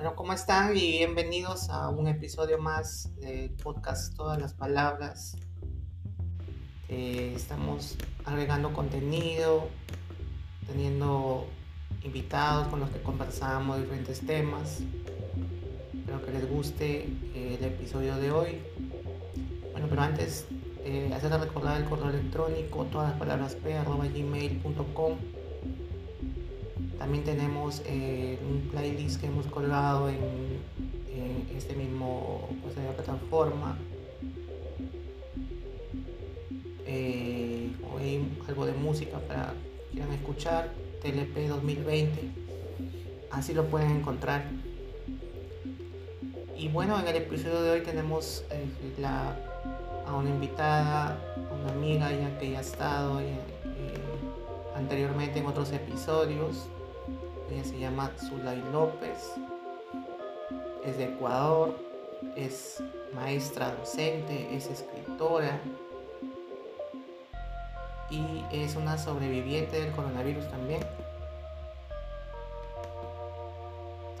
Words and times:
Bueno, 0.00 0.16
¿cómo 0.16 0.32
están? 0.32 0.74
Y 0.78 0.92
bienvenidos 0.92 1.68
a 1.68 1.90
un 1.90 2.08
episodio 2.08 2.56
más 2.56 3.14
del 3.20 3.50
podcast 3.50 4.16
Todas 4.16 4.40
las 4.40 4.54
Palabras. 4.54 5.36
Eh, 6.88 7.34
estamos 7.36 7.98
agregando 8.24 8.72
contenido, 8.72 9.68
teniendo 10.66 11.46
invitados 12.02 12.68
con 12.68 12.80
los 12.80 12.88
que 12.88 13.02
conversamos 13.02 13.78
diferentes 13.78 14.26
temas. 14.26 14.80
Espero 15.92 16.24
que 16.24 16.30
les 16.30 16.48
guste 16.48 17.00
eh, 17.34 17.58
el 17.60 17.64
episodio 17.66 18.16
de 18.16 18.32
hoy. 18.32 18.62
Bueno, 19.72 19.86
pero 19.90 20.00
antes, 20.00 20.46
eh, 20.82 21.12
hacerles 21.14 21.40
recordar 21.40 21.78
el 21.78 21.86
correo 21.86 22.08
electrónico, 22.08 22.84
todas 22.86 23.10
las 23.10 23.18
palabras 23.18 23.54
p, 23.54 23.74
gmail.com 23.74 25.18
también 27.00 27.24
tenemos 27.24 27.80
eh, 27.86 28.38
un 28.46 28.68
playlist 28.70 29.20
que 29.20 29.28
hemos 29.28 29.46
colgado 29.46 30.10
en, 30.10 30.20
este 31.56 31.74
mismo 31.74 32.48
pues, 32.62 32.74
plataforma. 32.94 33.78
Eh, 36.86 37.70
algo 38.46 38.66
de 38.66 38.72
música 38.74 39.18
para 39.20 39.54
que 39.88 39.92
quieran 39.92 40.12
escuchar. 40.12 40.72
TLP 41.02 41.48
2020. 41.48 42.30
Así 43.30 43.54
lo 43.54 43.64
pueden 43.64 43.90
encontrar. 43.92 44.44
Y 46.54 46.68
bueno, 46.68 47.00
en 47.00 47.08
el 47.08 47.16
episodio 47.16 47.62
de 47.62 47.70
hoy 47.70 47.80
tenemos 47.80 48.44
eh, 48.50 48.66
a 50.06 50.14
una 50.14 50.28
invitada, 50.28 51.18
una 51.62 51.72
amiga 51.72 52.12
ya 52.12 52.38
que 52.38 52.50
ya 52.50 52.58
ha 52.58 52.60
estado 52.60 53.20
eh, 53.20 53.38
anteriormente 54.76 55.38
en 55.38 55.46
otros 55.46 55.72
episodios. 55.72 56.68
Ella 57.50 57.64
se 57.64 57.78
llama 57.78 58.12
Zulay 58.16 58.62
López, 58.70 59.32
es 60.84 60.96
de 60.96 61.04
Ecuador, 61.04 61.76
es 62.36 62.80
maestra 63.12 63.74
docente, 63.74 64.54
es 64.54 64.68
escritora 64.68 65.58
y 68.08 68.44
es 68.52 68.76
una 68.76 68.96
sobreviviente 68.98 69.80
del 69.80 69.90
coronavirus 69.92 70.48
también. 70.48 70.80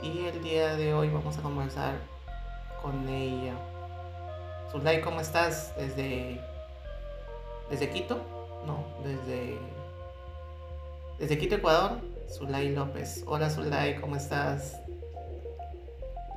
Y 0.02 0.26
el 0.26 0.42
día 0.42 0.74
de 0.74 0.92
hoy 0.92 1.08
vamos 1.10 1.38
a 1.38 1.42
conversar 1.42 1.94
con 2.82 3.08
ella. 3.08 3.54
Zulay, 4.72 5.02
¿cómo 5.02 5.20
estás? 5.20 5.72
Desde, 5.76 6.40
desde 7.68 7.90
Quito? 7.90 8.20
No, 8.66 8.84
desde, 9.04 9.56
desde 11.18 11.38
Quito, 11.38 11.54
Ecuador. 11.54 12.09
Zulay 12.30 12.68
López. 12.74 13.24
Hola 13.26 13.50
Zulay, 13.50 14.00
¿cómo 14.00 14.14
estás? 14.14 14.80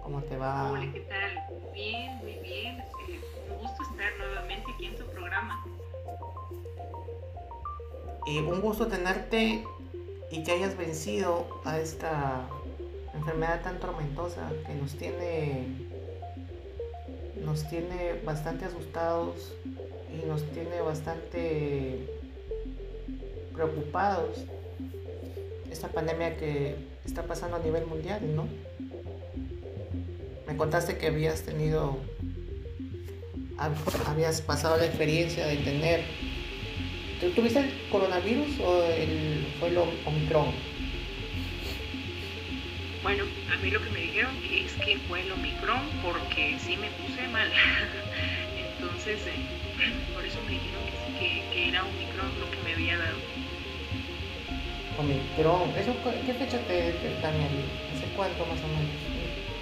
¿Cómo 0.01 0.23
te 0.23 0.35
va? 0.37 0.71
Hola, 0.71 0.91
¿qué 0.91 1.01
tal? 1.01 1.71
Bien, 1.71 2.17
muy 2.17 2.33
bien. 2.39 2.79
Eh, 2.79 3.19
un 3.51 3.59
gusto 3.59 3.83
estar 3.83 4.11
nuevamente 4.17 4.71
aquí 4.73 4.87
en 4.87 4.95
tu 4.95 5.05
programa. 5.05 5.63
Y 8.25 8.39
un 8.39 8.59
gusto 8.61 8.87
tenerte 8.87 9.63
y 10.31 10.43
que 10.43 10.51
hayas 10.51 10.75
vencido 10.75 11.61
a 11.63 11.79
esta 11.79 12.47
enfermedad 13.13 13.61
tan 13.61 13.79
tormentosa 13.79 14.49
que 14.65 14.73
nos 14.73 14.95
tiene 14.95 15.67
nos 17.35 17.67
tiene 17.69 18.19
bastante 18.25 18.65
asustados 18.65 19.53
y 20.11 20.25
nos 20.25 20.43
tiene 20.53 20.81
bastante 20.81 22.07
preocupados 23.53 24.43
esta 25.73 25.87
pandemia 25.89 26.37
que 26.37 26.75
está 27.03 27.23
pasando 27.23 27.57
a 27.57 27.59
nivel 27.59 27.85
mundial, 27.87 28.21
¿no? 28.35 28.47
Me 30.47 30.55
contaste 30.55 30.97
que 30.97 31.07
habías 31.07 31.41
tenido, 31.41 31.97
habías 34.05 34.41
pasado 34.41 34.77
la 34.77 34.85
experiencia 34.85 35.47
de 35.47 35.57
tener, 35.57 36.01
¿tuviste 37.35 37.59
el 37.59 37.89
coronavirus 37.89 38.59
o 38.59 38.83
el, 38.83 39.47
fue 39.59 39.69
el 39.69 39.77
Omicron? 39.77 40.53
Bueno, 43.01 43.23
a 43.51 43.57
mí 43.57 43.71
lo 43.71 43.83
que 43.83 43.89
me 43.89 43.99
dijeron 43.99 44.35
es 44.49 44.73
que 44.73 44.97
fue 45.09 45.21
el 45.21 45.31
Omicron 45.31 45.81
porque 46.03 46.57
sí 46.59 46.77
me 46.77 46.87
puse 46.91 47.27
mal. 47.29 47.49
Entonces, 48.77 49.19
eh, 49.25 50.13
por 50.13 50.23
eso 50.23 50.37
me 50.45 50.51
dijeron 50.51 50.83
que, 51.19 51.43
que 51.51 51.69
era 51.69 51.83
Omicron 51.83 52.39
lo 52.39 52.51
que 52.51 52.63
me 52.63 52.73
había 52.73 52.97
dado. 52.97 53.17
Omicron. 54.97 55.75
¿Eso, 55.77 55.95
¿Qué 56.25 56.33
fecha 56.33 56.59
te, 56.67 56.93
te 56.93 57.15
Daniel? 57.21 57.51
¿Hace 57.91 58.07
cuánto 58.15 58.45
más 58.45 58.61
o 58.63 58.67
menos? 58.67 59.01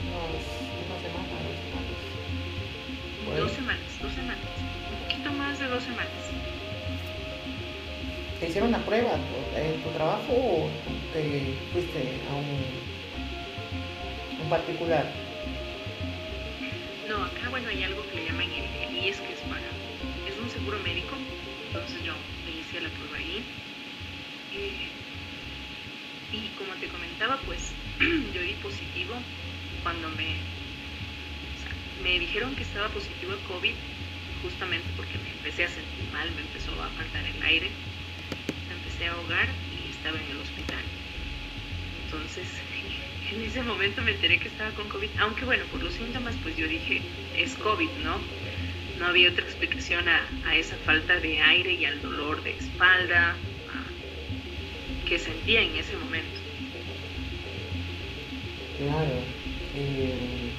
Unos, 0.03 0.43
una 0.85 0.99
semana, 0.99 1.27
dos 1.47 1.57
semanas. 1.59 2.21
Dos 3.39 3.51
semanas, 3.51 4.01
dos 4.01 4.13
semanas. 4.13 4.61
Un 4.91 4.97
poquito 4.99 5.31
más 5.33 5.59
de 5.59 5.67
dos 5.67 5.83
semanas. 5.83 6.31
¿Te 8.39 8.47
hicieron 8.47 8.69
una 8.69 8.83
prueba 8.83 9.19
en 9.55 9.81
tu 9.83 9.89
trabajo 9.91 10.33
o 10.33 10.71
te 11.13 11.55
fuiste 11.71 12.19
a 12.29 12.33
un, 12.35 12.57
un 14.41 14.49
particular? 14.49 15.13
No, 17.07 17.23
acá 17.23 17.49
bueno 17.49 17.69
hay 17.69 17.83
algo 17.83 18.07
que 18.07 18.15
le 18.15 18.25
llaman 18.25 18.51
el, 18.51 18.95
IES 18.95 19.21
que 19.21 19.33
es 19.33 19.41
para, 19.41 19.69
es 20.27 20.39
un 20.39 20.49
seguro 20.49 20.79
médico, 20.79 21.15
entonces 21.67 22.01
yo 22.03 22.13
me 22.43 22.51
hice 22.51 22.81
la 22.81 22.89
prueba 22.89 23.17
ahí. 23.17 23.45
Eh, 24.51 24.91
y 26.31 26.47
como 26.57 26.73
te 26.75 26.87
comentaba, 26.87 27.37
pues 27.45 27.73
yo 27.99 28.41
di 28.41 28.53
positivo 28.63 29.15
cuando 29.83 30.09
me, 30.09 30.35
me 32.03 32.19
dijeron 32.19 32.55
que 32.55 32.63
estaba 32.63 32.87
positivo 32.89 33.33
el 33.33 33.39
COVID, 33.39 33.73
justamente 34.43 34.87
porque 34.95 35.17
me 35.17 35.29
empecé 35.31 35.65
a 35.65 35.67
sentir 35.67 36.09
mal, 36.11 36.29
me 36.31 36.41
empezó 36.41 36.71
a 36.81 36.87
faltar 36.89 37.25
el 37.25 37.43
aire, 37.43 37.69
me 38.69 38.75
empecé 38.75 39.07
a 39.07 39.13
ahogar 39.13 39.47
y 39.71 39.89
estaba 39.89 40.17
en 40.17 40.31
el 40.31 40.37
hospital. 40.37 40.83
Entonces, 42.05 42.47
en 43.31 43.41
ese 43.43 43.61
momento 43.63 44.01
me 44.01 44.11
enteré 44.11 44.39
que 44.39 44.47
estaba 44.47 44.71
con 44.71 44.87
COVID, 44.87 45.09
aunque 45.19 45.45
bueno, 45.45 45.65
por 45.65 45.83
los 45.83 45.93
síntomas, 45.93 46.35
pues 46.43 46.55
yo 46.55 46.67
dije, 46.67 47.01
es 47.35 47.55
COVID, 47.55 47.89
¿no? 48.03 48.19
No 48.99 49.07
había 49.07 49.31
otra 49.31 49.43
explicación 49.43 50.07
a, 50.07 50.29
a 50.45 50.55
esa 50.55 50.77
falta 50.77 51.19
de 51.19 51.41
aire 51.41 51.73
y 51.73 51.85
al 51.85 52.01
dolor 52.01 52.43
de 52.43 52.51
espalda, 52.51 53.35
que 55.11 55.19
sentía 55.19 55.61
en 55.61 55.75
ese 55.75 55.97
momento. 55.97 56.39
Claro. 58.77 59.19
Eh, 59.75 60.51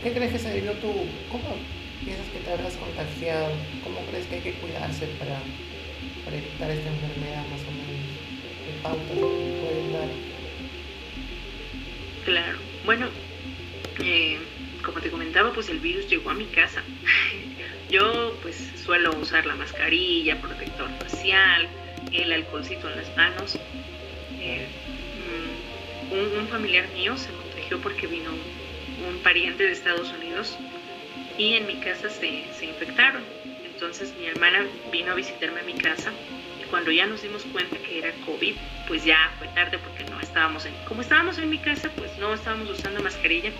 ¿Qué 0.00 0.12
crees 0.12 0.30
que 0.30 0.38
se 0.38 0.50
debió 0.50 0.70
tú? 0.74 0.94
¿Cómo 1.28 1.56
piensas 2.04 2.28
que 2.28 2.38
te 2.38 2.52
habrás 2.52 2.74
contagiado? 2.74 3.50
¿Cómo 3.82 3.98
crees 4.06 4.26
que 4.26 4.36
hay 4.36 4.40
que 4.42 4.52
cuidarse 4.52 5.06
para, 5.18 5.40
para 6.24 6.36
evitar 6.36 6.70
esta 6.70 6.88
enfermedad 6.88 7.44
más 7.50 7.60
o 7.62 7.72
menos? 7.72 8.06
¿Qué 8.64 8.80
pautas 8.80 9.18
pueden 9.18 9.92
dar? 9.92 10.08
Claro. 12.26 12.58
Bueno, 12.84 13.08
eh, 14.04 14.38
como 14.84 15.00
te 15.00 15.10
comentaba, 15.10 15.52
pues 15.52 15.68
el 15.68 15.80
virus 15.80 16.08
llegó 16.08 16.30
a 16.30 16.34
mi 16.34 16.44
casa. 16.44 16.84
Yo 17.90 18.38
pues 18.40 18.70
suelo 18.84 19.10
usar 19.20 19.46
la 19.46 19.56
mascarilla, 19.56 20.40
protector 20.40 20.88
facial, 21.00 21.68
el 22.12 22.32
alcoholcito 22.32 22.88
en 22.88 22.96
las 22.96 23.16
manos. 23.16 23.58
Eh, 24.40 24.66
mm, 26.10 26.38
un, 26.38 26.48
familiar 26.48 26.88
mío 26.88 27.16
se 27.16 27.30
contagió 27.30 27.80
porque 27.80 28.06
vino 28.06 28.30
un, 28.30 29.18
pariente 29.22 29.64
de 29.64 29.72
Estados 29.72 30.12
Unidos 30.12 30.56
y 31.38 31.54
en 31.54 31.66
mi 31.66 31.76
casa 31.76 32.10
se, 32.10 32.44
se, 32.58 32.66
infectaron. 32.66 33.22
Entonces 33.64 34.14
mi 34.18 34.26
hermana 34.26 34.66
vino 34.90 35.12
a 35.12 35.14
visitarme 35.14 35.60
a 35.60 35.62
mi 35.62 35.74
casa 35.74 36.10
y 36.60 36.64
cuando 36.68 36.90
ya 36.90 37.06
nos 37.06 37.22
dimos 37.22 37.44
cuenta 37.44 37.76
que 37.78 37.98
era 37.98 38.12
COVID, 38.26 38.54
pues 38.88 39.04
ya 39.04 39.32
fue 39.38 39.48
tarde 39.48 39.78
porque 39.78 40.04
no 40.10 40.20
estábamos 40.20 40.66
en... 40.66 40.74
Como 40.86 41.02
estábamos 41.02 41.38
en 41.38 41.48
mi 41.48 41.58
casa, 41.58 41.90
pues 41.96 42.16
no 42.18 42.34
estábamos 42.34 42.68
usando 42.70 43.02
mascarilla. 43.02 43.50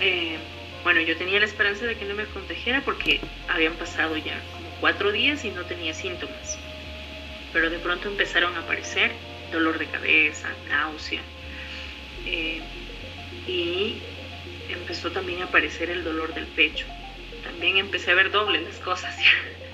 Eh, 0.00 0.36
bueno, 0.84 1.00
yo 1.00 1.16
tenía 1.16 1.40
la 1.40 1.46
esperanza 1.46 1.86
de 1.86 1.96
que 1.96 2.04
no 2.04 2.14
me 2.14 2.24
contagiera 2.26 2.82
porque 2.82 3.20
habían 3.48 3.74
pasado 3.74 4.16
ya 4.16 4.40
como 4.52 4.68
cuatro 4.80 5.12
días 5.12 5.44
y 5.44 5.50
no 5.50 5.64
tenía 5.64 5.92
síntomas 5.92 6.58
pero 7.52 7.70
de 7.70 7.78
pronto 7.78 8.08
empezaron 8.08 8.54
a 8.56 8.60
aparecer 8.60 9.12
dolor 9.52 9.78
de 9.78 9.86
cabeza, 9.86 10.48
náusea. 10.68 11.22
Eh, 12.26 12.60
y 13.46 13.96
empezó 14.68 15.10
también 15.10 15.42
a 15.42 15.44
aparecer 15.44 15.90
el 15.90 16.04
dolor 16.04 16.32
del 16.34 16.46
pecho. 16.46 16.86
También 17.42 17.78
empecé 17.78 18.12
a 18.12 18.14
ver 18.14 18.30
doble 18.30 18.60
las 18.60 18.78
cosas. 18.78 19.16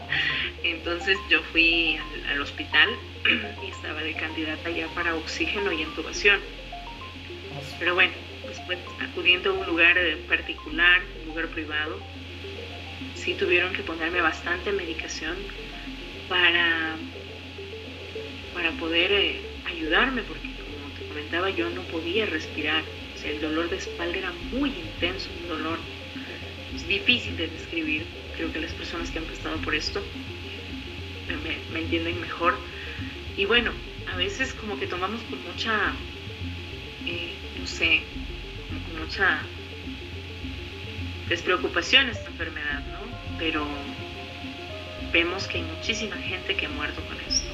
Entonces 0.63 1.19
yo 1.31 1.43
fui 1.53 1.99
al, 2.29 2.41
hospital 2.41 2.89
y 3.67 3.71
estaba 3.71 4.03
de 4.03 4.15
candidata 4.15 4.71
ya 4.71 4.87
para 4.89 5.15
oxígeno 5.15 5.73
y 5.73 5.83
intubación. 5.83 6.41
Pero 7.79 7.95
bueno, 7.95 8.13
después 8.49 8.79
acudiendo 9.01 9.51
a 9.51 9.53
un 9.55 9.67
lugar 9.67 9.99
eh, 9.99 10.17
particular, 10.29 11.03
un 11.23 11.29
lugar 11.29 11.49
privado, 11.49 12.01
sí 13.15 13.35
tuvieron 13.35 13.73
que 13.73 13.83
ponerme 13.83 14.21
bastante 14.21 14.73
medicación 14.73 15.37
para 16.29 16.97
para 18.57 18.73
poder 18.73 19.13
eh, 19.13 19.43
ayudarme, 19.67 20.23
porque 20.23 20.49
como 20.49 20.89
te 20.99 21.07
comentaba, 21.07 21.51
yo 21.51 21.69
no 21.69 21.83
podía 21.83 22.25
respirar. 22.25 22.83
sea, 23.15 23.31
el 23.31 23.43
dolor 23.43 23.69
de 23.69 23.77
espalda 23.77 24.17
era 24.17 24.33
muy 24.51 24.71
intenso, 24.71 25.29
un 25.43 25.49
dolor 25.49 25.79
difícil 26.89 27.37
de 27.37 27.49
describir. 27.49 28.07
Creo 28.35 28.51
que 28.53 28.61
las 28.61 28.73
personas 28.73 29.11
que 29.11 29.19
han 29.19 29.27
pasado 29.27 29.59
por 29.59 29.75
esto 29.75 30.03
me, 31.73 31.79
entienden 31.79 32.19
mejor. 32.19 32.57
Y 33.37 33.45
bueno, 33.45 33.73
a 34.11 34.17
veces 34.17 34.55
como 34.55 34.79
que 34.79 34.87
tomamos 34.87 35.21
con 35.23 35.43
mucha, 35.45 35.93
eh, 37.07 37.35
no 37.61 37.67
sé, 37.67 38.01
con 38.71 39.05
mucha 39.05 39.43
despreocupación 41.29 42.09
esta 42.09 42.31
enfermedad, 42.31 42.81
¿no? 42.87 43.39
Pero 43.39 43.67
vemos 45.13 45.47
que 45.47 45.59
hay 45.59 45.65
muchísima 45.65 46.17
gente 46.17 46.57
que 46.57 46.65
ha 46.65 46.71
muerto 46.71 47.03
con 47.03 47.21
esto. 47.21 47.46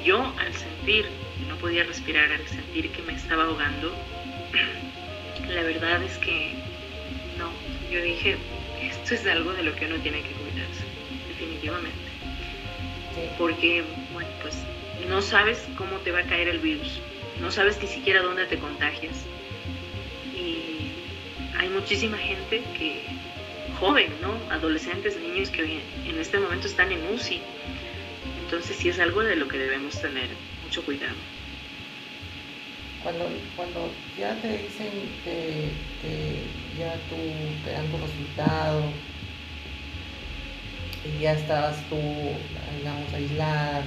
Y 0.00 0.06
yo 0.06 0.32
al 0.38 0.54
sentir 0.54 1.04
que 1.38 1.46
no 1.48 1.56
podía 1.56 1.84
respirar, 1.84 2.30
al 2.32 2.46
sentir 2.48 2.90
que 2.90 3.02
me 3.02 3.14
estaba 3.14 3.44
ahogando, 3.44 3.94
la 5.48 5.62
verdad 5.62 6.02
es 6.02 6.16
que 6.18 6.54
no, 7.38 7.50
yo 7.90 8.02
dije, 8.02 8.36
esto 8.82 9.14
es 9.14 9.26
algo 9.26 9.52
de 9.52 9.62
lo 9.62 9.74
que 9.74 9.86
uno 9.86 9.96
tiene 9.96 10.22
que 10.22 10.30
cuidarse, 10.30 10.84
definitivamente. 11.28 11.98
Porque, 13.36 13.84
bueno, 14.12 14.30
pues 14.42 14.56
no 15.08 15.20
sabes 15.20 15.66
cómo 15.76 15.96
te 15.98 16.12
va 16.12 16.20
a 16.20 16.24
caer 16.24 16.48
el 16.48 16.58
virus, 16.58 17.00
no 17.40 17.50
sabes 17.50 17.80
ni 17.80 17.88
siquiera 17.88 18.22
dónde 18.22 18.46
te 18.46 18.58
contagias. 18.58 19.24
Y 20.34 20.92
hay 21.58 21.68
muchísima 21.68 22.16
gente 22.16 22.62
que, 22.78 23.04
joven, 23.78 24.12
¿no? 24.22 24.34
Adolescentes, 24.54 25.18
niños 25.18 25.50
que 25.50 25.80
en 26.06 26.18
este 26.18 26.38
momento 26.38 26.66
están 26.66 26.92
en 26.92 27.06
UCI. 27.12 27.40
Entonces 28.50 28.78
sí 28.78 28.88
es 28.88 28.98
algo 28.98 29.22
de 29.22 29.36
lo 29.36 29.46
que 29.46 29.58
debemos 29.58 30.02
tener 30.02 30.26
mucho 30.64 30.84
cuidado. 30.84 31.14
Cuando, 33.00 33.30
cuando 33.54 33.88
ya 34.18 34.34
te 34.42 34.48
dicen 34.58 34.90
que, 35.22 35.70
ya 36.76 36.92
tú 37.08 37.16
te 37.64 37.70
dan 37.70 37.86
tu 37.86 37.98
resultado 37.98 38.82
y 41.04 41.22
ya 41.22 41.34
estabas 41.34 41.76
tú, 41.88 41.96
digamos, 42.76 43.14
aislada, 43.14 43.84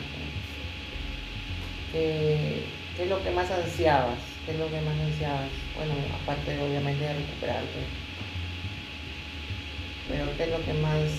¿qué, 1.92 2.64
es 2.98 3.10
lo 3.10 3.22
que 3.22 3.32
más 3.32 3.52
ansiabas? 3.52 4.20
¿Qué 4.46 4.54
es 4.54 4.60
lo 4.60 4.70
que 4.70 4.80
más 4.80 4.98
ansiabas? 4.98 5.50
Bueno, 5.76 5.94
aparte 6.24 6.58
obviamente 6.62 7.04
de 7.04 7.14
recuperarte. 7.16 7.80
Pero 10.08 10.26
¿qué 10.38 10.44
es 10.44 10.50
lo 10.52 10.64
que 10.64 10.74
más 10.76 11.12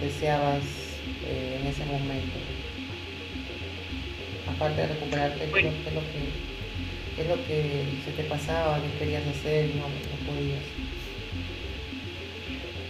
deseabas 0.00 0.89
eh, 1.26 1.58
en 1.60 1.66
ese 1.66 1.84
momento? 1.84 2.38
Aparte 4.46 4.80
de 4.82 4.86
recuperarte, 4.88 5.50
¿qué, 5.52 5.68
es 5.68 5.94
lo 5.94 6.00
que, 6.00 7.22
es 7.22 7.28
lo 7.28 7.46
que 7.46 7.84
se 8.04 8.12
te 8.12 8.24
pasaba, 8.24 8.80
qué 8.80 9.04
querías 9.04 9.26
hacer 9.26 9.66
y 9.66 9.74
no, 9.74 9.88
no 9.88 10.32
podías? 10.32 10.62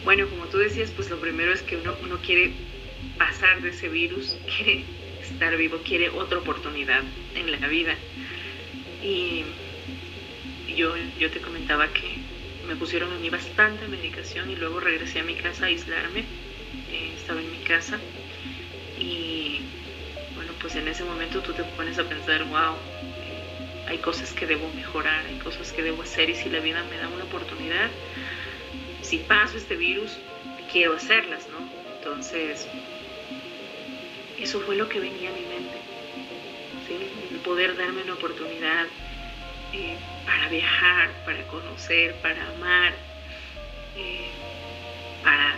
Bueno, 0.04 0.26
como 0.28 0.46
tú 0.46 0.58
decías, 0.58 0.90
pues 0.90 1.10
lo 1.10 1.20
primero 1.20 1.52
es 1.52 1.62
que 1.62 1.76
uno, 1.76 1.94
uno 2.02 2.16
quiere 2.18 2.52
pasar 3.18 3.60
de 3.62 3.70
ese 3.70 3.88
virus, 3.88 4.36
quiere 4.56 4.84
estar 5.22 5.56
vivo, 5.56 5.78
quiere 5.84 6.10
otra 6.10 6.38
oportunidad 6.38 7.02
en 7.34 7.50
la 7.60 7.68
vida. 7.68 7.94
Y 9.02 9.44
yo, 10.74 10.94
yo 11.18 11.30
te 11.30 11.40
comentaba 11.40 11.88
que 11.92 12.18
me 12.66 12.76
pusieron 12.76 13.12
a 13.12 13.18
mí 13.18 13.30
bastante 13.30 13.86
medicación 13.88 14.50
y 14.50 14.56
luego 14.56 14.80
regresé 14.80 15.20
a 15.20 15.24
mi 15.24 15.34
casa 15.34 15.64
a 15.64 15.68
aislarme. 15.68 16.24
Estaba 17.16 17.40
en 17.40 17.50
mi 17.50 17.58
casa 17.58 17.98
y 18.98 19.60
bueno, 20.34 20.52
pues 20.60 20.74
en 20.76 20.88
ese 20.88 21.04
momento 21.04 21.40
tú 21.40 21.52
te 21.52 21.64
pones 21.64 21.98
a 21.98 22.04
pensar, 22.04 22.44
wow, 22.44 22.76
hay 23.86 23.98
cosas 23.98 24.32
que 24.32 24.46
debo 24.46 24.68
mejorar, 24.74 25.26
hay 25.26 25.36
cosas 25.38 25.72
que 25.72 25.82
debo 25.82 26.02
hacer 26.02 26.30
y 26.30 26.34
si 26.34 26.48
la 26.48 26.60
vida 26.60 26.84
me 26.84 26.96
da 26.96 27.08
una 27.08 27.24
oportunidad, 27.24 27.90
si 29.02 29.18
paso 29.18 29.56
este 29.56 29.76
virus, 29.76 30.18
quiero 30.70 30.94
hacerlas, 30.94 31.48
¿no? 31.48 31.58
Entonces, 31.96 32.68
eso 34.38 34.60
fue 34.60 34.76
lo 34.76 34.88
que 34.88 35.00
venía 35.00 35.30
a 35.30 35.32
mi 35.32 35.42
mente, 35.42 35.78
el 37.32 37.38
poder 37.38 37.76
darme 37.76 38.02
una 38.02 38.14
oportunidad 38.14 38.86
eh, 39.72 39.96
para 40.24 40.48
viajar, 40.48 41.10
para 41.24 41.42
conocer, 41.48 42.14
para 42.22 42.48
amar, 42.48 42.92
eh, 43.96 44.30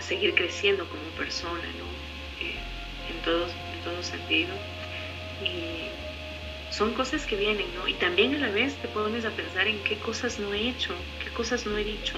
seguir 0.03 0.33
creciendo 0.35 0.87
como 0.87 1.03
persona, 1.17 1.63
¿no? 1.79 2.45
Eh, 2.45 2.55
en, 3.09 3.21
todo, 3.23 3.45
en 3.45 3.83
todo 3.83 4.03
sentido. 4.03 4.53
Y 5.43 5.89
son 6.71 6.93
cosas 6.93 7.25
que 7.25 7.35
vienen, 7.35 7.67
¿no? 7.75 7.87
Y 7.87 7.93
también 7.93 8.35
a 8.35 8.39
la 8.39 8.49
vez 8.49 8.75
te 8.75 8.87
pones 8.87 9.25
a 9.25 9.31
pensar 9.31 9.67
en 9.67 9.77
qué 9.83 9.97
cosas 9.97 10.39
no 10.39 10.53
he 10.53 10.69
hecho, 10.69 10.93
qué 11.23 11.29
cosas 11.31 11.65
no 11.65 11.77
he 11.77 11.83
dicho. 11.83 12.15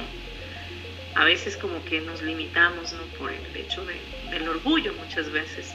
A 1.15 1.23
veces 1.23 1.55
como 1.57 1.83
que 1.85 2.01
nos 2.01 2.21
limitamos, 2.21 2.93
¿no? 2.93 3.03
Por 3.17 3.31
el 3.31 3.55
hecho 3.55 3.85
del 4.31 4.47
orgullo 4.47 4.93
muchas 4.93 5.31
veces. 5.31 5.73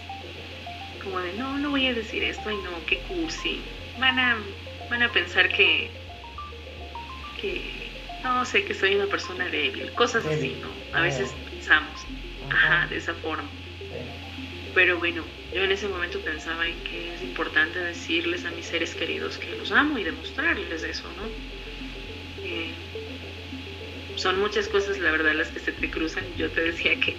Como 1.02 1.18
de, 1.20 1.32
no, 1.34 1.58
no 1.58 1.70
voy 1.70 1.86
a 1.86 1.94
decir 1.94 2.22
esto, 2.24 2.48
ay 2.48 2.56
no, 2.56 2.84
qué 2.86 2.98
cursi. 3.08 3.60
Van 3.98 4.18
a, 4.18 4.38
van 4.90 5.02
a 5.02 5.12
pensar 5.12 5.48
que, 5.48 5.90
que 7.40 7.62
no 8.22 8.44
sé 8.44 8.64
que 8.64 8.74
soy 8.74 8.94
una 8.94 9.06
persona 9.06 9.46
débil, 9.46 9.90
cosas 9.92 10.26
así, 10.26 10.56
¿no? 10.60 10.68
A 10.98 11.02
veces 11.02 11.34
ajá, 12.50 12.86
de 12.88 12.96
esa 12.96 13.14
forma. 13.14 13.48
Pero 14.74 14.98
bueno, 14.98 15.24
yo 15.54 15.62
en 15.62 15.72
ese 15.72 15.88
momento 15.88 16.20
pensaba 16.20 16.66
en 16.66 16.76
que 16.84 17.14
es 17.14 17.22
importante 17.22 17.78
decirles 17.78 18.44
a 18.44 18.50
mis 18.50 18.66
seres 18.66 18.94
queridos 18.94 19.38
que 19.38 19.56
los 19.56 19.72
amo 19.72 19.98
y 19.98 20.04
demostrarles 20.04 20.82
eso, 20.82 21.08
¿no? 21.16 21.24
Eh, 22.44 22.70
son 24.16 24.40
muchas 24.40 24.68
cosas, 24.68 24.98
la 24.98 25.10
verdad, 25.10 25.34
las 25.34 25.48
que 25.48 25.60
se 25.60 25.72
te 25.72 25.90
cruzan. 25.90 26.24
Yo 26.36 26.50
te 26.50 26.60
decía 26.62 26.98
que 27.00 27.16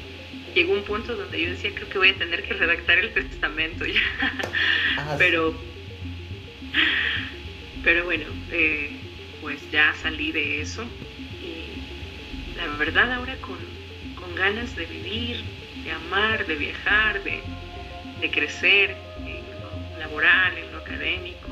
llegó 0.54 0.74
un 0.74 0.84
punto 0.84 1.16
donde 1.16 1.42
yo 1.42 1.50
decía, 1.50 1.72
creo 1.74 1.90
que 1.90 1.98
voy 1.98 2.10
a 2.10 2.18
tener 2.18 2.44
que 2.44 2.54
redactar 2.54 3.00
el 3.00 3.14
testamento 3.14 3.86
ya. 3.86 4.02
Ah, 4.98 5.16
pero, 5.18 5.54
pero 7.84 8.06
bueno, 8.06 8.26
eh, 8.52 8.90
pues 9.42 9.60
ya 9.72 9.94
salí 9.96 10.32
de 10.32 10.62
eso 10.62 10.84
y 11.42 12.56
la 12.58 12.68
verdad 12.78 13.12
ahora 13.14 13.36
con, 13.38 13.58
ganas 14.42 14.76
de 14.76 14.86
vivir, 14.88 15.44
de 15.84 15.92
amar, 15.92 16.48
de 16.48 16.56
viajar, 16.56 17.22
de, 17.24 17.44
crecer 18.32 18.96
en 19.20 19.44
lo 19.62 20.00
laboral, 20.00 20.58
en 20.58 20.72
lo 20.72 20.80
académico, 20.80 21.50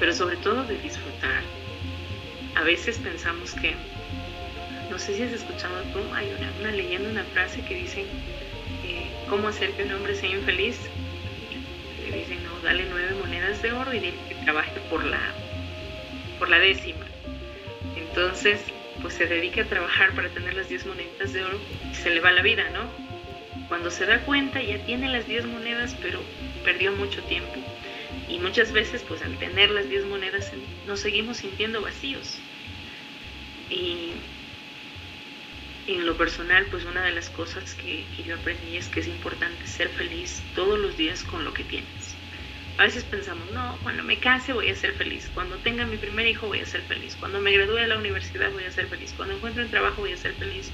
pero 0.00 0.14
sobre 0.14 0.36
todo 0.36 0.64
de 0.64 0.78
disfrutar. 0.78 1.42
A 2.54 2.62
veces 2.62 2.96
pensamos 2.98 3.52
que, 3.52 3.74
no 4.90 4.98
sé 4.98 5.16
si 5.16 5.22
has 5.22 5.32
escuchado 5.32 5.82
tú, 5.92 6.00
hay 6.14 6.32
una, 6.60 6.70
leyenda, 6.70 7.10
una 7.10 7.24
frase 7.24 7.60
que 7.62 7.74
dicen, 7.74 8.06
eh, 8.84 9.06
¿cómo 9.28 9.48
hacer 9.48 9.72
que 9.72 9.82
un 9.82 9.92
hombre 9.92 10.14
sea 10.14 10.30
infeliz? 10.30 10.78
Le 12.08 12.16
dicen, 12.16 12.42
no, 12.42 12.58
dale 12.62 12.86
nueve 12.88 13.14
monedas 13.20 13.60
de 13.60 13.72
oro 13.72 13.92
y 13.92 13.98
dile 13.98 14.16
que 14.28 14.34
trabaje 14.36 14.80
por 14.88 15.04
la 15.04 15.20
por 16.38 16.48
la 16.48 16.58
décima. 16.58 17.06
Entonces, 17.96 18.60
pues 19.02 19.14
se 19.14 19.26
dedica 19.26 19.62
a 19.62 19.66
trabajar 19.66 20.14
para 20.14 20.28
tener 20.30 20.54
las 20.54 20.68
10 20.68 20.86
monedas 20.86 21.32
de 21.32 21.44
oro 21.44 21.60
y 21.90 21.94
se 21.94 22.10
le 22.10 22.20
va 22.20 22.32
la 22.32 22.42
vida, 22.42 22.70
¿no? 22.70 22.88
Cuando 23.68 23.90
se 23.90 24.06
da 24.06 24.24
cuenta 24.24 24.62
ya 24.62 24.78
tiene 24.84 25.08
las 25.08 25.26
10 25.26 25.46
monedas, 25.46 25.96
pero 26.00 26.20
perdió 26.64 26.92
mucho 26.92 27.22
tiempo. 27.24 27.52
Y 28.28 28.38
muchas 28.38 28.72
veces, 28.72 29.04
pues 29.06 29.22
al 29.22 29.36
tener 29.38 29.70
las 29.70 29.88
10 29.88 30.06
monedas, 30.06 30.52
nos 30.86 31.00
seguimos 31.00 31.38
sintiendo 31.38 31.82
vacíos. 31.82 32.38
Y 33.70 34.12
en 35.86 36.06
lo 36.06 36.16
personal, 36.16 36.66
pues 36.70 36.84
una 36.84 37.02
de 37.02 37.12
las 37.12 37.28
cosas 37.30 37.74
que, 37.74 38.04
que 38.16 38.22
yo 38.22 38.36
aprendí 38.36 38.76
es 38.76 38.88
que 38.88 39.00
es 39.00 39.08
importante 39.08 39.66
ser 39.66 39.88
feliz 39.88 40.42
todos 40.54 40.78
los 40.78 40.96
días 40.96 41.24
con 41.24 41.44
lo 41.44 41.52
que 41.52 41.64
tienes. 41.64 42.11
A 42.78 42.84
veces 42.84 43.04
pensamos, 43.04 43.50
no, 43.52 43.78
cuando 43.82 44.02
me 44.02 44.18
case 44.18 44.52
voy 44.52 44.70
a 44.70 44.74
ser 44.74 44.94
feliz, 44.94 45.30
cuando 45.34 45.60
tenga 45.60 45.86
mi 45.86 45.98
primer 45.98 46.26
hijo 46.26 46.48
voy 46.48 46.60
a 46.60 46.66
ser 46.66 46.82
feliz, 46.82 47.16
cuando 47.16 47.40
me 47.40 47.52
gradúe 47.52 47.76
de 47.76 47.86
la 47.86 47.98
universidad 47.98 48.50
voy 48.52 48.64
a 48.64 48.70
ser 48.70 48.88
feliz, 48.88 49.12
cuando 49.14 49.34
encuentre 49.36 49.62
un 49.64 49.70
trabajo 49.70 50.00
voy 50.00 50.12
a 50.12 50.16
ser 50.16 50.34
feliz. 50.34 50.70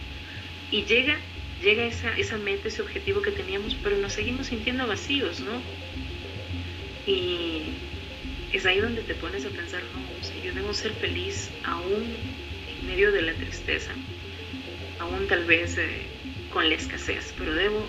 Y 0.71 0.85
llega, 0.85 1.19
llega 1.61 1.85
esa, 1.85 2.17
esa 2.17 2.38
meta, 2.38 2.69
ese 2.69 2.83
objetivo 2.83 3.21
que 3.23 3.33
teníamos, 3.33 3.75
pero 3.76 3.97
nos 3.99 4.12
seguimos 4.12 4.47
sintiendo 4.47 4.87
vacíos, 4.87 5.40
¿no? 5.40 5.61
Y 7.07 7.62
es 8.52 8.64
ahí 8.64 8.78
donde 8.81 9.02
te 9.02 9.14
pones 9.14 9.45
a 9.45 9.50
pensar, 9.50 9.83
no, 9.95 10.00
yo 10.43 10.52
debo 10.55 10.73
ser 10.73 10.93
feliz 10.93 11.50
aún 11.64 12.14
en 12.67 12.87
medio 12.87 13.12
de 13.12 13.23
la 13.23 13.35
tristeza, 13.35 13.93
aún 15.00 15.26
tal 15.26 15.45
vez 15.47 15.76
eh, 15.78 16.07
con 16.52 16.69
la 16.69 16.76
escasez, 16.76 17.35
pero 17.37 17.55
debo 17.55 17.87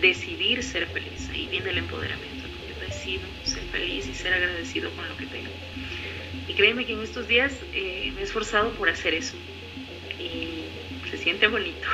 decidir 0.00 0.62
ser 0.62 0.86
feliz. 0.86 1.28
Ahí 1.30 1.48
viene 1.48 1.70
el 1.70 1.78
empoderamiento 1.78 2.40
ser 2.92 3.39
feliz 3.70 4.06
y 4.06 4.14
ser 4.14 4.34
agradecido 4.34 4.90
con 4.90 5.08
lo 5.08 5.16
que 5.16 5.26
tengo. 5.26 5.50
Y 6.48 6.54
créeme 6.54 6.84
que 6.84 6.92
en 6.92 7.02
estos 7.02 7.28
días 7.28 7.52
eh, 7.72 8.12
me 8.14 8.20
he 8.20 8.24
esforzado 8.24 8.70
por 8.72 8.88
hacer 8.88 9.14
eso. 9.14 9.34
Y 10.18 10.64
se 11.10 11.18
siente 11.18 11.46
bonito. 11.48 11.86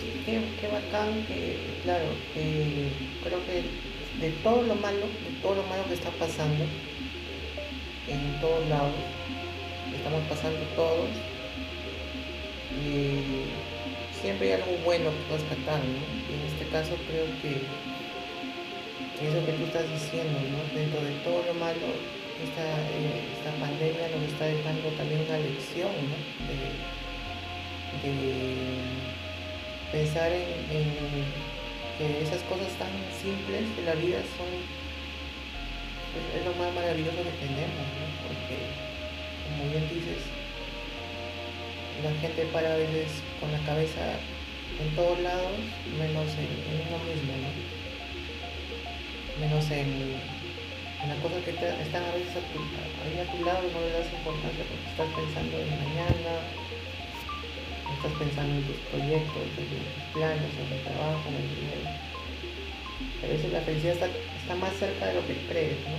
sí, 0.00 0.22
qué, 0.26 0.66
bacán 0.68 1.24
que, 1.26 1.56
claro, 1.84 2.06
creo 2.34 3.40
que 3.46 4.24
de 4.24 4.32
todo 4.42 4.62
lo 4.62 4.74
malo, 4.74 5.06
de 5.06 5.40
todo 5.42 5.56
lo 5.56 5.62
malo 5.64 5.86
que 5.88 5.94
está 5.94 6.10
pasando, 6.10 6.64
en 8.08 8.40
todos 8.40 8.68
lados, 8.68 8.94
estamos 9.94 10.22
pasando 10.28 10.60
todos 10.74 11.08
siempre 14.20 14.48
hay 14.52 14.60
algo 14.60 14.76
bueno 14.84 15.10
que 15.10 15.36
rescatar, 15.36 15.80
¿no? 15.84 16.00
Y 16.28 16.40
en 16.40 16.46
este 16.52 16.66
caso 16.70 16.96
creo 17.08 17.26
que 17.42 17.62
eso 19.26 19.44
que 19.44 19.52
tú 19.52 19.64
estás 19.66 19.82
diciendo, 19.90 20.38
¿no? 20.38 20.62
Dentro 20.70 21.02
de 21.02 21.10
todo 21.26 21.42
lo 21.42 21.54
malo, 21.58 21.90
esta, 22.38 22.62
eh, 22.62 23.26
esta 23.34 23.50
pandemia 23.58 24.14
nos 24.14 24.30
está 24.30 24.46
dejando 24.46 24.94
también 24.94 25.26
una 25.26 25.38
lección, 25.42 25.90
¿no? 26.06 26.18
De, 26.46 26.70
pensar 29.90 30.30
en, 30.30 30.46
que 31.98 32.22
esas 32.22 32.42
cosas 32.46 32.70
tan 32.78 32.92
simples 33.10 33.64
de 33.74 33.82
la 33.82 33.94
vida 33.98 34.22
son 34.38 34.46
es, 36.14 36.44
lo 36.44 36.54
más 36.54 36.70
maravilloso 36.74 37.18
que 37.26 37.42
tenemos, 37.42 37.86
¿no? 37.98 38.06
Porque, 38.22 38.56
como 39.50 39.66
bien 39.74 39.82
dices, 39.90 40.22
la 42.06 42.14
gente 42.22 42.46
para 42.54 42.74
a 42.74 42.76
veces 42.76 43.18
con 43.40 43.50
la 43.50 43.58
cabeza 43.66 44.14
en 44.78 44.94
todos 44.94 45.18
lados, 45.20 45.58
menos 45.98 46.30
en, 46.38 46.54
en 46.70 46.86
uno 46.86 47.02
mismo, 47.02 47.34
¿no? 47.34 47.77
Menos 49.40 49.70
en, 49.70 50.18
las 51.06 51.18
cosas 51.22 51.42
que 51.44 51.50
están 51.50 52.02
a 52.04 52.12
veces 52.12 52.34
a 52.34 52.42
tu, 52.50 52.58
ahí 52.58 53.14
a 53.22 53.30
tu 53.30 53.44
lado 53.44 53.62
no 53.70 53.80
le 53.80 53.94
das 53.94 54.12
importancia 54.12 54.64
porque 54.66 54.90
estás 54.90 55.08
pensando 55.14 55.54
en 55.56 55.70
mañana, 55.70 56.42
estás 57.94 58.12
pensando 58.18 58.54
en 58.58 58.66
tus 58.66 58.76
proyectos, 58.90 59.46
en 59.46 59.66
tus 59.70 60.04
planes, 60.12 60.52
en 60.58 60.68
el 60.74 60.82
trabajo, 60.82 61.22
en 61.30 61.36
el 61.38 61.48
dinero. 61.54 61.86
A 63.22 63.26
veces 63.30 63.52
la 63.52 63.62
felicidad 63.62 63.94
está, 63.94 64.10
está 64.10 64.54
más 64.56 64.74
cerca 64.74 65.06
de 65.06 65.14
lo 65.14 65.26
que 65.26 65.34
crees, 65.46 65.78
¿no? 65.86 65.96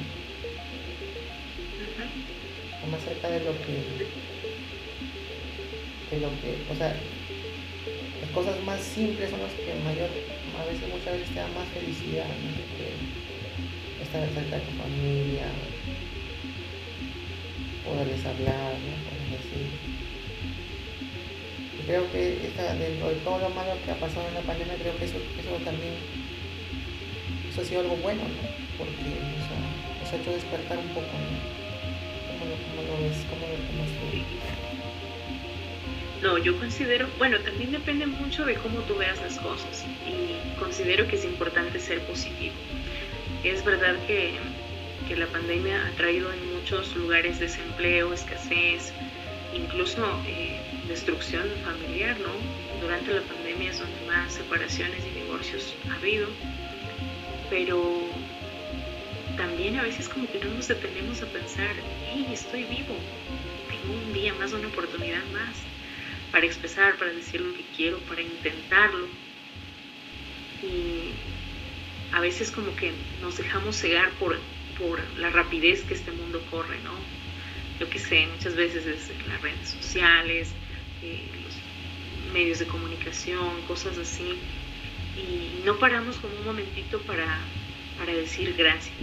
Está 2.76 2.88
más 2.92 3.02
cerca 3.02 3.30
de 3.30 3.40
lo 3.40 3.56
que, 3.64 3.76
de 6.12 6.18
lo 6.20 6.30
que, 6.44 6.60
o 6.70 6.76
sea, 6.76 6.92
las 8.20 8.30
cosas 8.32 8.62
más 8.64 8.84
simples 8.84 9.32
son 9.32 9.40
las 9.40 9.54
que 9.56 9.74
mayor, 9.88 10.12
a 10.60 10.66
veces 10.68 10.92
muchas 10.92 11.14
veces 11.14 11.30
te 11.34 11.40
dan 11.40 11.54
más 11.56 11.68
felicidad, 11.70 12.28
¿no? 12.28 13.29
Estar 14.10 14.26
cerca 14.34 14.58
de 14.58 14.66
tu 14.66 14.72
familia, 14.74 15.46
poderles 17.86 18.26
hablar, 18.26 18.74
¿no? 18.74 19.38
decir. 19.38 19.70
Y 21.78 21.86
creo 21.86 22.12
que 22.12 22.48
esta, 22.48 22.74
de 22.74 22.90
todo 23.24 23.38
lo 23.38 23.50
malo 23.50 23.78
que 23.86 23.92
ha 23.92 24.00
pasado 24.00 24.28
en 24.28 24.34
la 24.34 24.42
pandemia, 24.42 24.74
creo 24.82 24.98
que 24.98 25.06
eso, 25.06 25.18
eso 25.38 25.64
también 25.64 25.94
eso 27.50 27.62
ha 27.62 27.66
sido 27.66 27.82
algo 27.82 27.98
bueno, 27.98 28.24
¿no? 28.24 28.44
Porque 28.78 29.14
nos 29.14 29.46
ha, 29.46 29.62
nos 30.02 30.14
ha 30.14 30.16
hecho 30.18 30.32
despertar 30.32 30.78
un 30.80 30.90
poco, 30.90 31.14
¿no? 31.14 31.38
¿Cómo 32.40 32.54
cómo 32.66 32.82
lo 32.82 33.04
ves? 33.06 33.18
¿Cómo 33.30 33.46
lo 33.46 33.58
tomas? 33.62 33.90
No, 36.22 36.38
yo 36.38 36.58
considero, 36.60 37.08
bueno, 37.18 37.40
también 37.40 37.72
depende 37.72 38.06
mucho 38.06 38.44
de 38.44 38.56
cómo 38.56 38.80
tú 38.82 38.98
veas 38.98 39.22
las 39.22 39.38
cosas 39.38 39.86
y 40.06 40.60
considero 40.60 41.08
que 41.08 41.16
es 41.16 41.24
importante 41.24 41.80
ser 41.80 42.02
positivo. 42.02 42.56
Es 43.44 43.64
verdad 43.64 43.96
que, 44.06 44.38
la 45.16 45.28
pandemia 45.28 45.88
ha 45.88 45.92
traído 45.96 46.32
en 46.32 46.54
muchos 46.54 46.96
lugares 46.96 47.40
desempleo, 47.40 48.14
escasez, 48.14 48.94
incluso 49.54 50.06
eh, 50.28 50.60
destrucción 50.88 51.50
familiar, 51.64 52.16
¿no? 52.20 52.30
Durante 52.80 53.14
la 53.14 53.22
pandemia 53.22 53.72
es 53.72 53.80
donde 53.80 54.06
más 54.08 54.34
separaciones 54.34 55.04
y 55.06 55.20
divorcios 55.20 55.74
ha 55.90 55.96
habido, 55.96 56.28
pero 57.50 58.02
también 59.36 59.78
a 59.78 59.84
veces 59.84 60.08
como 60.10 60.32
que 60.32 60.40
no 60.40 60.54
nos 60.54 60.68
detenemos 60.68 61.24
a 61.24 61.26
pensar, 61.26 61.76
hey, 62.06 62.28
estoy 62.32 62.66
vivo, 62.66 62.96
tengo 63.68 63.94
un 64.06 64.14
día 64.14 64.34
más, 64.36 64.54
una 64.54 64.68
oportunidad 64.68 65.24
más 65.34 65.58
para 66.32 66.46
expresar, 66.46 66.98
para 66.98 67.12
decir 67.14 67.42
lo 67.42 67.54
que 67.56 67.64
quiero, 67.76 67.98
para 68.00 68.22
intentarlo. 68.22 69.08
Y 70.62 71.14
a 72.12 72.22
veces 72.22 72.52
como 72.52 72.76
que 72.76 72.92
nos 73.22 73.38
dejamos 73.38 73.76
cegar 73.76 74.12
por, 74.14 74.38
por 74.78 75.00
la 75.18 75.30
rapidez 75.30 75.84
que 75.84 75.94
este 75.94 76.12
mundo 76.12 76.42
corre, 76.50 76.78
¿no? 76.84 76.94
Yo 77.80 77.90
que 77.90 78.00
sé, 78.00 78.28
muchas 78.28 78.56
veces 78.56 78.86
es 78.86 79.12
las 79.28 79.42
redes 79.42 79.70
sociales, 79.70 80.52
eh, 81.02 81.24
los 81.44 82.34
medios 82.34 82.60
de 82.60 82.66
comunicación, 82.66 83.62
cosas 83.68 83.98
así, 83.98 84.38
y 85.16 85.64
no 85.66 85.78
paramos 85.78 86.18
como 86.18 86.36
un 86.38 86.46
momentito 86.46 87.00
para, 87.02 87.40
para 87.98 88.14
decir 88.14 88.56
gracias, 88.58 88.96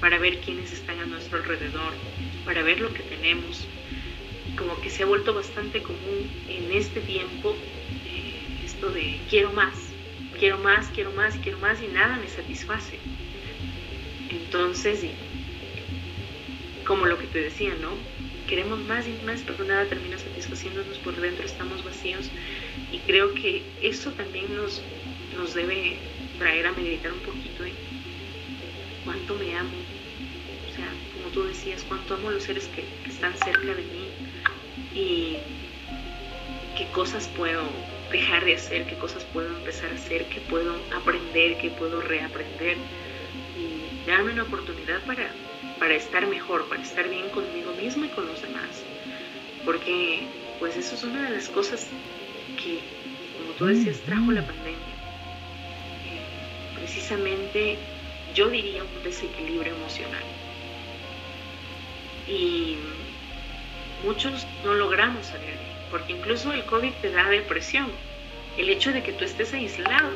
para 0.00 0.18
ver 0.18 0.40
quiénes 0.40 0.72
están 0.72 0.98
a 1.00 1.06
nuestro 1.06 1.38
alrededor, 1.38 1.92
para 2.44 2.62
ver 2.62 2.80
lo 2.80 2.92
que 2.92 3.02
tenemos. 3.02 3.66
Como 4.56 4.78
que 4.80 4.90
se 4.90 5.02
ha 5.02 5.06
vuelto 5.06 5.32
bastante 5.32 5.82
común 5.82 6.30
en 6.48 6.72
este 6.72 7.00
tiempo 7.00 7.56
eh, 8.06 8.64
esto 8.64 8.90
de 8.90 9.18
quiero 9.30 9.52
más, 9.52 9.91
quiero 10.42 10.58
más, 10.58 10.88
quiero 10.92 11.12
más, 11.12 11.36
quiero 11.36 11.58
más 11.58 11.80
y 11.80 11.86
nada 11.86 12.16
me 12.16 12.26
satisface. 12.26 12.98
Entonces, 14.28 15.04
como 16.84 17.06
lo 17.06 17.16
que 17.16 17.28
te 17.28 17.42
decía, 17.42 17.76
¿no? 17.80 17.90
Queremos 18.48 18.80
más 18.80 19.06
y 19.06 19.12
más, 19.24 19.40
pero 19.46 19.62
nada 19.62 19.86
termina 19.86 20.18
satisfaciéndonos 20.18 20.98
por 20.98 21.14
dentro, 21.20 21.44
estamos 21.44 21.84
vacíos 21.84 22.28
y 22.90 22.98
creo 22.98 23.32
que 23.34 23.62
eso 23.82 24.10
también 24.14 24.56
nos, 24.56 24.82
nos 25.36 25.54
debe 25.54 25.98
traer 26.40 26.66
a 26.66 26.72
meditar 26.72 27.12
un 27.12 27.20
poquito 27.20 27.64
en 27.64 27.74
cuánto 29.04 29.36
me 29.36 29.54
amo, 29.54 29.70
o 29.70 30.74
sea, 30.74 30.92
como 31.14 31.28
tú 31.32 31.44
decías, 31.44 31.84
cuánto 31.86 32.14
amo 32.14 32.30
a 32.30 32.32
los 32.32 32.42
seres 32.42 32.66
que, 32.74 32.84
que 33.04 33.10
están 33.10 33.32
cerca 33.38 33.76
de 33.76 33.82
mí 33.84 34.08
y 34.92 35.36
qué 36.76 36.88
cosas 36.88 37.28
puedo 37.28 37.62
dejar 38.12 38.44
de 38.44 38.54
hacer, 38.54 38.86
qué 38.86 38.96
cosas 38.96 39.24
puedo 39.32 39.48
empezar 39.48 39.90
a 39.90 39.94
hacer, 39.94 40.26
qué 40.26 40.40
puedo 40.40 40.76
aprender, 40.94 41.58
qué 41.58 41.70
puedo 41.70 42.00
reaprender 42.00 42.76
y 43.58 44.06
darme 44.06 44.32
una 44.32 44.44
oportunidad 44.44 45.00
para, 45.04 45.30
para 45.78 45.94
estar 45.94 46.26
mejor, 46.26 46.68
para 46.68 46.82
estar 46.82 47.08
bien 47.08 47.28
conmigo 47.30 47.72
mismo 47.74 48.04
y 48.04 48.08
con 48.08 48.26
los 48.26 48.40
demás. 48.42 48.84
Porque 49.64 50.26
pues 50.60 50.76
eso 50.76 50.94
es 50.94 51.02
una 51.04 51.22
de 51.22 51.30
las 51.30 51.48
cosas 51.48 51.88
que, 52.56 52.80
como 53.38 53.52
tú 53.54 53.66
decías, 53.66 53.98
trajo 54.00 54.30
la 54.30 54.46
pandemia. 54.46 54.78
Eh, 56.06 56.76
precisamente 56.76 57.78
yo 58.34 58.48
diría 58.48 58.82
un 58.84 59.02
desequilibrio 59.02 59.74
emocional. 59.74 60.22
Y 62.28 62.76
muchos 64.04 64.46
no 64.64 64.74
logramos 64.74 65.26
salir 65.26 65.48
de 65.48 65.71
porque 65.92 66.14
incluso 66.14 66.52
el 66.52 66.64
COVID 66.64 66.90
te 67.02 67.12
da 67.12 67.28
depresión. 67.28 67.86
El 68.58 68.70
hecho 68.70 68.92
de 68.92 69.02
que 69.02 69.12
tú 69.12 69.24
estés 69.24 69.52
aislado, 69.52 70.10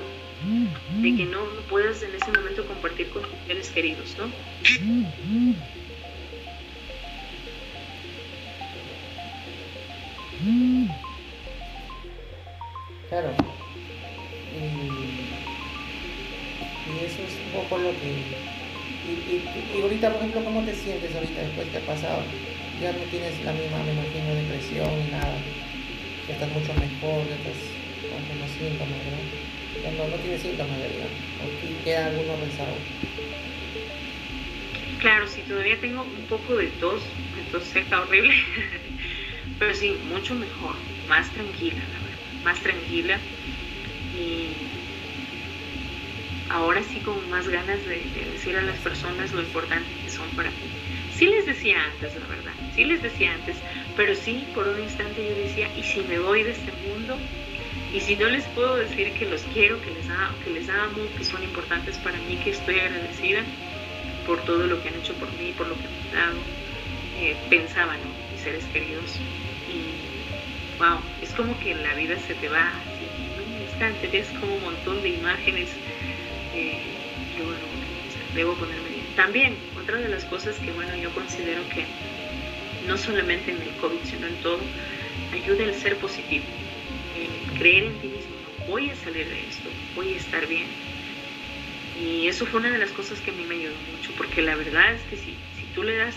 de 1.02 1.14
que 1.14 1.24
no, 1.26 1.38
puedas 1.68 2.02
en 2.02 2.14
ese 2.14 2.32
momento 2.32 2.66
compartir 2.66 3.08
con 3.10 3.22
tus 3.22 3.30
seres 3.46 3.70
queridos, 3.70 4.16
¿no? 4.18 4.24
Claro. 13.08 13.32
Y, 14.52 14.60
eso 17.04 17.22
es 17.22 17.38
un 17.46 17.52
poco 17.52 17.78
lo 17.78 17.92
que... 18.00 18.16
Y, 19.06 19.76
y, 19.76 19.82
ahorita, 19.82 20.10
por 20.10 20.18
ejemplo, 20.18 20.44
¿cómo 20.44 20.64
te 20.64 20.74
sientes 20.74 21.14
ahorita 21.14 21.40
después 21.40 21.68
que 21.68 21.76
ha 21.76 21.86
pasado? 21.86 22.24
Ya 22.80 22.92
no 22.92 22.98
tienes 23.10 23.42
la 23.44 23.52
misma, 23.52 23.82
me 23.84 23.92
imagino, 23.92 24.34
depresión 24.34 24.98
ni 24.98 25.10
nada 25.10 25.38
ya 26.26 26.34
estás 26.34 26.50
mucho 26.50 26.74
mejor, 26.74 27.28
ya 27.28 27.36
estás 27.36 27.84
con 28.06 28.26
menos 28.28 28.52
síntomas, 28.52 29.04
¿verdad? 29.04 29.26
Ya 29.82 29.92
no, 29.92 30.08
no 30.08 30.20
tienes 30.20 30.42
síntomas, 30.42 30.80
¿verdad? 30.80 31.18
¿O 31.38 31.58
queda 31.82 32.06
alguno 32.06 32.36
rezado? 32.36 32.92
Claro, 34.98 35.26
sí, 35.26 35.44
todavía 35.44 35.80
tengo 35.80 36.02
un 36.04 36.26
poco 36.26 36.56
de 36.56 36.68
tos, 36.68 37.22
tos 37.50 37.68
seca 37.68 38.00
horrible, 38.02 38.34
pero 39.58 39.74
sí, 39.74 39.98
mucho 40.02 40.34
mejor, 40.34 40.76
más 41.04 41.32
tranquila, 41.32 41.86
la 41.88 42.00
verdad, 42.00 42.32
más 42.42 42.62
tranquila 42.62 43.22
y 44.10 44.84
ahora 46.48 46.82
sí 46.82 47.02
con 47.02 47.28
más 47.28 47.48
ganas 47.48 47.84
de, 47.84 48.10
de 48.10 48.24
decir 48.30 48.56
a 48.56 48.62
las 48.62 48.80
personas 48.80 49.32
lo 49.32 49.40
importante 49.42 49.98
que 49.98 50.08
son 50.08 50.34
para 50.34 50.52
mí. 50.52 50.76
Sí 51.08 51.26
les 51.26 51.46
decía 51.46 51.82
antes, 51.84 52.16
la 52.16 52.26
verdad, 52.26 52.54
sí 52.70 52.84
les 52.84 53.02
decía 53.02 53.32
antes, 53.32 53.64
pero 53.96 54.14
sí, 54.14 54.46
por 54.54 54.68
un 54.68 54.80
instante 54.80 55.24
yo 55.26 55.34
decía, 55.34 55.68
¿y 55.76 55.82
si 55.82 56.00
me 56.02 56.18
voy 56.18 56.42
de 56.42 56.50
este 56.50 56.72
mundo? 56.88 57.16
Y 57.92 58.00
si 58.00 58.16
no 58.16 58.28
les 58.28 58.44
puedo 58.48 58.76
decir 58.76 59.12
que 59.12 59.24
los 59.26 59.42
quiero, 59.54 59.80
que 59.80 59.90
les, 59.90 60.06
que 60.44 60.50
les 60.50 60.68
amo, 60.68 61.02
que 61.16 61.24
son 61.24 61.42
importantes 61.42 61.96
para 61.98 62.18
mí, 62.18 62.36
que 62.36 62.50
estoy 62.50 62.78
agradecida 62.78 63.42
por 64.26 64.44
todo 64.44 64.66
lo 64.66 64.82
que 64.82 64.88
han 64.88 64.96
hecho 64.96 65.14
por 65.14 65.32
mí, 65.32 65.54
por 65.56 65.68
lo 65.68 65.74
que 65.74 65.82
me 65.82 66.20
han 66.20 66.28
dado, 66.28 66.40
eh, 67.20 67.36
pensaba, 67.48 67.94
¿no? 67.96 68.04
Mis 68.32 68.42
seres 68.42 68.64
queridos. 68.66 69.18
Y, 69.68 70.78
wow, 70.78 71.00
es 71.22 71.30
como 71.30 71.58
que 71.60 71.74
la 71.74 71.94
vida 71.94 72.18
se 72.18 72.34
te 72.34 72.48
va 72.48 72.68
así, 72.68 73.06
en 73.34 73.54
un 73.54 73.62
instante, 73.62 74.08
ves 74.08 74.28
como 74.40 74.56
un 74.56 74.62
montón 74.62 75.02
de 75.02 75.10
imágenes. 75.10 75.70
Eh, 76.54 76.96
debo 78.34 78.54
ponerme 78.54 78.90
bien 78.90 79.06
también, 79.16 79.56
otra 79.82 79.96
de 79.96 80.08
las 80.08 80.24
cosas 80.26 80.56
que, 80.58 80.70
bueno, 80.70 80.94
yo 80.96 81.10
considero 81.14 81.66
que 81.70 81.86
no 82.86 82.96
solamente 82.96 83.50
en 83.50 83.62
el 83.62 83.70
COVID, 83.80 84.04
sino 84.04 84.26
en 84.26 84.36
todo, 84.36 84.60
ayuda 85.32 85.64
el 85.64 85.74
ser 85.74 85.96
positivo, 85.96 86.44
el 87.16 87.58
creer 87.58 87.84
en 87.84 87.98
ti 88.00 88.08
mismo, 88.08 88.34
voy 88.68 88.90
a 88.90 88.96
salir 88.96 89.28
de 89.28 89.40
esto, 89.48 89.68
voy 89.94 90.14
a 90.14 90.16
estar 90.16 90.46
bien. 90.46 90.66
Y 92.02 92.28
eso 92.28 92.46
fue 92.46 92.60
una 92.60 92.70
de 92.70 92.78
las 92.78 92.90
cosas 92.90 93.20
que 93.20 93.30
a 93.30 93.34
mí 93.34 93.44
me 93.44 93.54
ayudó 93.54 93.74
mucho, 93.96 94.12
porque 94.16 94.42
la 94.42 94.54
verdad 94.54 94.94
es 94.94 95.02
que 95.02 95.16
si, 95.16 95.34
si 95.58 95.66
tú 95.74 95.82
le 95.82 95.96
das 95.96 96.14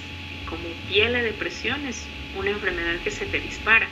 como 0.50 0.64
pie 0.88 1.06
a 1.06 1.10
la 1.10 1.22
depresión, 1.22 1.86
es 1.86 2.06
una 2.36 2.50
enfermedad 2.50 3.00
que 3.04 3.12
se 3.12 3.26
te 3.26 3.40
dispara. 3.40 3.88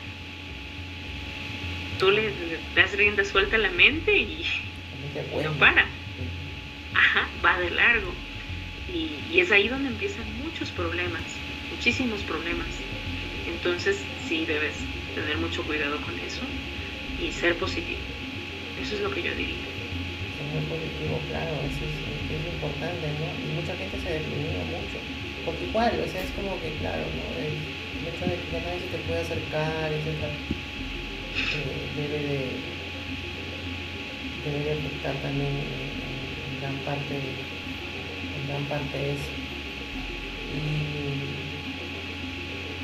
Tú 1.99 2.11
le 2.11 2.31
das 2.75 2.95
rienda 2.95 3.23
suelta 3.23 3.55
a 3.55 3.59
la 3.59 3.71
mente 3.71 4.15
y 4.15 4.45
no 5.43 5.53
para. 5.53 5.87
Ajá, 6.93 7.27
va 7.43 7.59
de 7.59 7.71
largo. 7.71 8.13
Y, 8.93 9.39
es 9.39 9.51
ahí 9.51 9.67
donde 9.67 9.89
empiezan 9.89 10.25
muchos 10.37 10.71
problemas, 10.71 11.21
muchísimos 11.77 12.21
problemas. 12.23 12.73
Entonces 13.45 14.01
sí 14.27 14.45
debes 14.45 14.73
tener 15.13 15.37
mucho 15.37 15.61
cuidado 15.63 16.01
con 16.01 16.17
eso 16.19 16.41
y 17.21 17.31
ser 17.31 17.55
positivo. 17.57 18.01
Eso 18.81 18.95
es 18.95 19.01
lo 19.01 19.11
que 19.11 19.21
yo 19.21 19.31
diría. 19.35 19.61
Ser 20.33 20.45
muy 20.57 20.65
positivo, 20.65 21.21
claro, 21.29 21.53
eso 21.69 21.85
es, 21.85 21.93
importante, 22.57 23.05
¿no? 23.21 23.29
Y 23.45 23.53
mucha 23.61 23.77
gente 23.77 23.99
se 24.01 24.09
deprimió 24.09 24.57
mucho. 24.73 24.97
Porque 25.45 25.65
igual, 25.65 25.93
o 26.01 26.07
sea, 26.09 26.23
es 26.23 26.31
como 26.31 26.59
que, 26.61 26.73
claro, 26.81 27.05
¿no? 27.13 27.25
El, 27.37 27.53
hecho 28.07 28.25
de 28.25 28.37
que 28.41 28.57
nadie 28.65 28.79
se 28.79 28.97
te 28.97 29.03
puede 29.05 29.21
acercar, 29.21 29.91
etc. 29.93 30.07
Eh, 31.53 31.85
debe 31.95 32.19
de 32.23 32.49
debe 34.45 34.71
afectar 34.79 35.15
también 35.21 35.51
en, 35.51 36.61
gran 36.61 36.75
parte 36.85 37.15
en 37.15 38.47
gran 38.47 38.63
parte 38.65 39.11
eso 39.11 39.37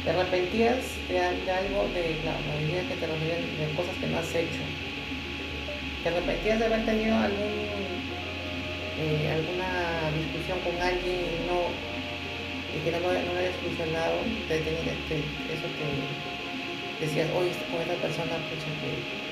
te 0.04 0.10
arrepentías 0.12 0.84
de, 1.08 1.20
algo 1.20 1.88
de 1.94 2.16
la 2.26 2.36
mayoría 2.48 2.84
que 2.88 2.96
te 2.96 3.08
de 3.08 3.74
cosas 3.76 3.96
que 4.00 4.08
no 4.08 4.18
has 4.20 4.36
hecho. 4.36 4.64
Te 6.04 6.10
arrepentías 6.10 6.60
de 6.60 6.66
haber 6.66 6.86
tenido 6.86 7.16
algún 7.16 7.64
eh, 9.00 9.32
alguna 9.32 10.12
discusión 10.14 10.60
con 10.62 10.76
alguien 10.82 11.26
y 11.26 11.48
no 11.48 11.66
y 12.74 12.78
que 12.84 12.92
no, 12.92 13.00
no 13.00 13.34
lo 13.34 13.40
hayas 13.40 13.56
solucionado 13.62 14.18
te, 14.48 14.58
eso 14.58 15.68
te 15.78 17.06
decías 17.06 17.28
oye 17.38 17.52
con 17.72 17.82
esta 17.82 17.96
persona 17.96 18.38
pucha 18.50 18.70
que 18.82 19.24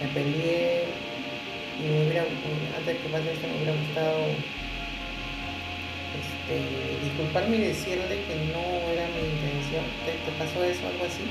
me 0.00 0.08
peleé 0.12 0.84
y 1.80 1.88
me 1.88 2.06
hubiera, 2.06 2.24
antes 2.76 2.96
que 2.98 3.08
pase 3.08 3.32
esto, 3.32 3.48
me 3.48 3.56
hubiera 3.56 3.72
gustado 3.72 4.59
este, 6.18 7.04
disculparme 7.04 7.56
y 7.56 7.60
decirle 7.60 8.24
que 8.26 8.34
no 8.52 8.62
era 8.92 9.06
mi 9.14 9.20
intención. 9.20 9.84
¿Te, 10.04 10.32
pasó 10.38 10.64
eso, 10.64 10.86
algo 10.86 11.04
así? 11.04 11.22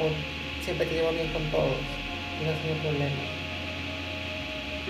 ¿O, 0.00 0.10
siempre 0.64 0.86
te 0.86 0.94
llevo 0.94 1.12
bien 1.12 1.28
con 1.28 1.42
todos 1.50 1.76
y 2.40 2.44
no 2.44 2.50
es 2.50 2.58
un 2.70 2.78
problema? 2.82 3.16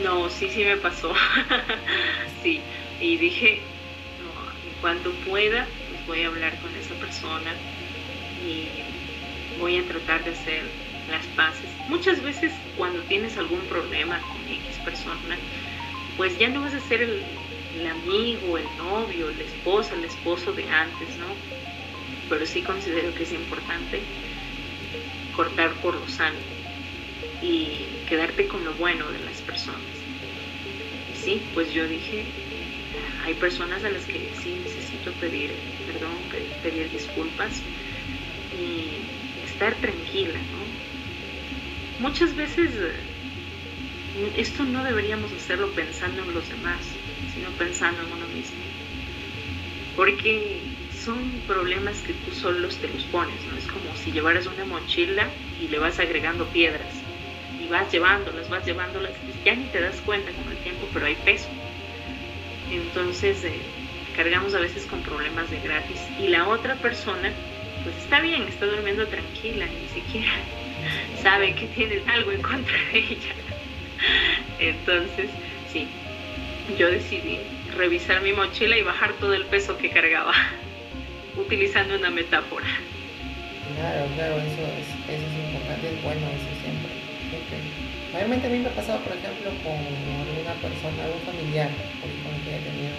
No, 0.03 0.31
sí, 0.31 0.49
sí 0.49 0.65
me 0.65 0.77
pasó. 0.77 1.13
sí, 2.43 2.61
y 3.01 3.17
dije, 3.19 3.61
no, 4.25 4.81
cuando 4.81 5.11
pueda, 5.29 5.67
pues 5.91 6.07
voy 6.07 6.23
a 6.25 6.29
hablar 6.29 6.57
con 6.61 6.75
esa 6.77 6.95
persona 6.95 7.53
y 8.47 8.69
voy 9.61 9.79
a 9.79 9.85
tratar 9.85 10.25
de 10.25 10.31
hacer 10.31 10.63
las 11.11 11.27
paces. 11.37 11.69
Muchas 11.89 12.23
veces 12.23 12.53
cuando 12.79 13.03
tienes 13.03 13.37
algún 13.37 13.61
problema 13.63 14.19
con 14.21 14.41
X 14.49 14.79
persona, 14.85 15.37
pues 16.17 16.39
ya 16.39 16.49
no 16.49 16.63
vas 16.63 16.75
a 16.75 16.81
ser 16.81 17.03
el, 17.03 17.23
amigo, 17.87 18.59
el 18.59 18.67
novio, 18.77 19.31
la 19.31 19.45
esposa, 19.45 19.95
el 19.95 20.05
esposo 20.05 20.53
de 20.53 20.69
antes, 20.69 21.19
¿no? 21.19 21.35
Pero 22.29 22.45
sí 22.47 22.63
considero 22.63 23.15
que 23.15 23.23
es 23.23 23.33
importante 23.33 24.03
cortar 25.35 25.81
por 25.81 25.95
lo 25.95 26.07
sano 26.07 26.39
y 27.41 27.87
quedarte 28.07 28.47
con 28.47 28.65
lo 28.65 28.75
bueno 28.75 29.11
de 29.11 29.21
las 29.21 29.41
personas. 29.43 30.05
Sí, 31.15 31.43
pues 31.55 31.73
yo 31.73 31.87
dije, 31.89 32.27
hay 33.25 33.35
personas 33.35 33.85
a 33.85 33.91
las 33.91 34.07
que 34.07 34.31
sí 34.35 34.55
necesito 34.55 35.13
pedir 35.13 35.53
perdón, 35.87 36.29
pedir 36.63 36.91
disculpas 36.91 37.63
y 38.57 38.99
estar 39.45 39.81
tranquila, 39.81 40.39
¿no? 40.53 40.93
muchas 42.03 42.35
veces 42.35 42.75
eh, 42.77 44.33
esto 44.37 44.65
no 44.65 44.85
deberíamos 44.85 45.33
hacerlo 45.33 45.73
pensando 45.73 46.23
en 46.23 46.35
los 46.35 46.49
demás, 46.49 46.95
sino 47.35 47.51
pensando 47.59 48.03
en 48.03 48.13
uno 48.13 48.27
mismo. 48.29 48.59
Porque 49.97 50.63
son 51.05 51.19
problemas 51.47 52.01
que 52.03 52.13
tú 52.13 52.33
solos 52.33 52.79
te 52.79 52.89
los 52.89 53.03
pones, 53.05 53.45
¿no? 53.47 53.57
Es 53.57 53.67
como 53.67 53.95
si 53.97 54.13
llevaras 54.13 54.47
una 54.47 54.65
mochila 54.65 55.29
y 55.61 55.69
le 55.69 55.79
vas 55.79 55.99
agregando 55.99 56.47
piedras 56.47 56.89
y 57.61 57.69
vas 57.69 57.93
llevándolas, 57.93 58.49
vas 58.49 58.65
llevándolas, 58.65 59.13
ya 59.45 59.55
ni 59.55 59.65
te 59.67 59.81
das 59.81 60.01
cuenta 60.03 60.31
con 60.33 60.53
el 60.53 60.59
tiempo, 60.59 60.87
pero 60.93 61.07
hay 61.07 61.17
peso. 61.17 61.49
Entonces 62.71 63.45
eh, 63.45 63.61
cargamos 64.17 64.55
a 64.55 64.61
veces 64.61 64.87
con 64.87 65.01
problemas 65.03 65.51
de 65.51 65.61
gratis 65.61 66.01
y 66.19 66.29
la 66.29 66.49
otra 66.49 66.77
persona, 66.77 67.33
pues 67.83 67.97
está 67.97 68.21
bien, 68.21 68.45
está 68.45 68.67
durmiendo 68.67 69.07
tranquila, 69.07 69.67
ni 69.67 69.89
siquiera 70.03 70.33
sabe 71.23 71.55
que 71.55 71.67
tienes 71.69 72.07
algo 72.09 72.33
en 72.33 72.43
contra 72.43 72.77
de 72.93 72.99
ella. 72.99 73.35
Entonces, 74.59 75.31
sí, 75.73 75.87
yo 76.79 76.91
decidí 76.91 77.39
revisar 77.77 78.23
mi 78.23 78.33
mochila 78.33 78.77
y 78.77 78.83
bajar 78.83 79.13
todo 79.15 79.35
el 79.35 79.45
peso 79.47 79.77
que 79.79 79.91
cargaba, 79.91 80.35
utilizando 81.37 81.97
una 81.97 82.11
metáfora. 82.11 82.67
Claro, 83.77 84.07
claro, 84.15 84.37
eso 84.39 84.63
es, 84.79 84.89
eso 85.09 85.27
es 85.27 85.35
importante, 85.49 85.89
es 85.89 86.03
bueno, 86.03 86.27
eso 86.29 86.51
siempre, 86.61 86.93
siempre. 87.31 87.59
Mayormente 88.13 88.47
a 88.47 88.51
mí 88.51 88.59
me 88.59 88.69
ha 88.69 88.77
pasado, 88.77 89.01
por 89.01 89.17
ejemplo, 89.17 89.49
con 89.65 89.79
alguna 89.81 90.55
persona, 90.61 90.99
algún 91.03 91.23
familiar, 91.25 91.71
con 92.03 92.35
que 92.45 92.51
haya 92.53 92.63
tenido 92.63 92.95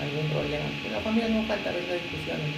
algún 0.00 0.26
problema. 0.30 0.68
En 0.86 0.92
la 0.92 1.00
familia 1.00 1.28
no 1.28 1.42
falta 1.44 1.70
a 1.70 1.76
veces 1.76 1.98
discusiones 1.98 2.54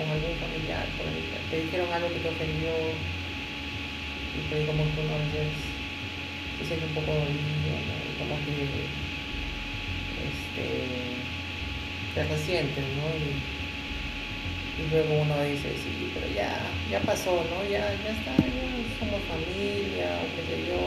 con 0.00 0.08
algún 0.08 0.34
familiar, 0.40 0.86
por 0.96 1.04
ejemplo, 1.06 1.36
te 1.52 1.56
dijeron 1.60 1.92
algo 1.92 2.08
que 2.08 2.24
te 2.24 2.28
ofendió, 2.32 2.72
y 2.72 4.40
pues 4.48 4.64
como 4.64 4.82
uno 4.82 5.12
a 5.12 5.20
veces 5.20 5.52
se 6.58 6.64
siente 6.64 6.86
un 6.88 6.96
poco 6.96 7.12
dolido, 7.12 7.76
como 8.16 8.34
que 8.48 8.56
este, 10.20 10.66
te 12.14 12.24
resientes, 12.24 12.84
¿no? 12.96 13.06
Y, 13.16 13.60
luego 14.90 15.12
uno 15.20 15.36
dice, 15.44 15.68
sí, 15.76 16.10
pero 16.14 16.26
ya, 16.34 16.56
ya 16.90 17.00
pasó, 17.00 17.44
¿no? 17.52 17.62
Ya, 17.68 17.92
ya 18.00 18.10
está, 18.16 18.32
ya 18.32 18.70
somos 18.98 19.20
familia, 19.28 20.08
o 20.16 20.24
qué 20.32 20.42
sé 20.48 20.56
yo. 20.68 20.80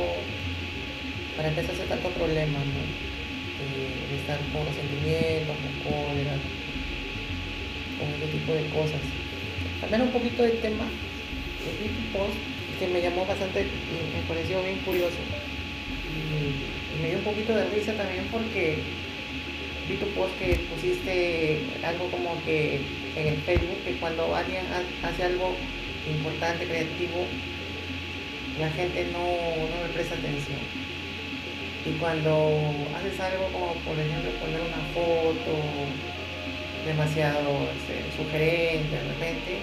Para 1.37 1.49
empezar 1.49 1.71
a 1.71 1.73
hacer 1.73 1.87
tanto 1.87 2.09
problema, 2.09 2.57
¿no? 2.57 2.81
De, 2.81 4.17
estar 4.17 4.39
con 4.51 4.65
resentimientos, 4.65 5.55
con 5.61 5.73
cólera, 5.85 6.33
con 7.99 8.07
ese 8.17 8.27
tipo 8.33 8.53
de 8.53 8.65
cosas. 8.69 9.01
También 9.81 10.01
un 10.01 10.11
poquito 10.11 10.43
de 10.43 10.57
tema, 10.57 10.85
el 10.85 11.91
post 12.13 12.37
que 12.79 12.87
me 12.87 13.01
llamó 13.01 13.25
bastante, 13.25 13.63
me 13.63 14.21
pareció 14.27 14.61
bien 14.63 14.79
curioso. 14.79 15.21
Y, 16.09 17.01
me 17.01 17.09
dio 17.09 17.17
un 17.17 17.23
poquito 17.23 17.55
de 17.55 17.65
risa 17.69 17.93
también 17.93 18.27
porque 18.31 18.77
vi 19.87 19.95
tu 19.95 20.07
post 20.15 20.31
que 20.39 20.55
pusiste 20.71 21.59
algo 21.83 22.09
como 22.09 22.41
que 22.45 22.79
en 23.15 23.27
el 23.27 23.37
Facebook, 23.41 23.83
que 23.85 23.97
cuando 23.97 24.35
alguien 24.35 24.65
hace 25.03 25.23
algo 25.23 25.55
importante, 26.07 26.65
creativo, 26.65 27.25
la 28.59 28.69
gente 28.71 29.07
no, 29.11 29.19
no 29.19 29.87
le 29.87 29.93
presta 29.93 30.15
atención. 30.15 30.59
Y 31.85 31.91
cuando 31.99 32.31
haces 32.95 33.19
algo 33.19 33.45
como 33.51 33.73
por 33.83 33.99
ejemplo 33.99 34.31
poner 34.39 34.61
una 34.61 34.81
foto 34.95 35.53
demasiado 36.85 37.67
este, 37.75 38.07
sugerente 38.15 38.95
de 38.95 39.03
repente, 39.03 39.59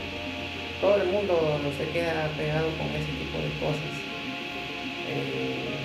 todo 0.80 1.00
el 1.00 1.09
mundo 1.09 1.61
se 1.76 1.88
queda 1.92 2.28
pegado 2.37 2.68
con 2.76 2.88
ese 2.92 3.12
tipo 3.16 3.38
de 3.40 3.52
cosas. 3.61 3.92
Eh, 5.09 5.80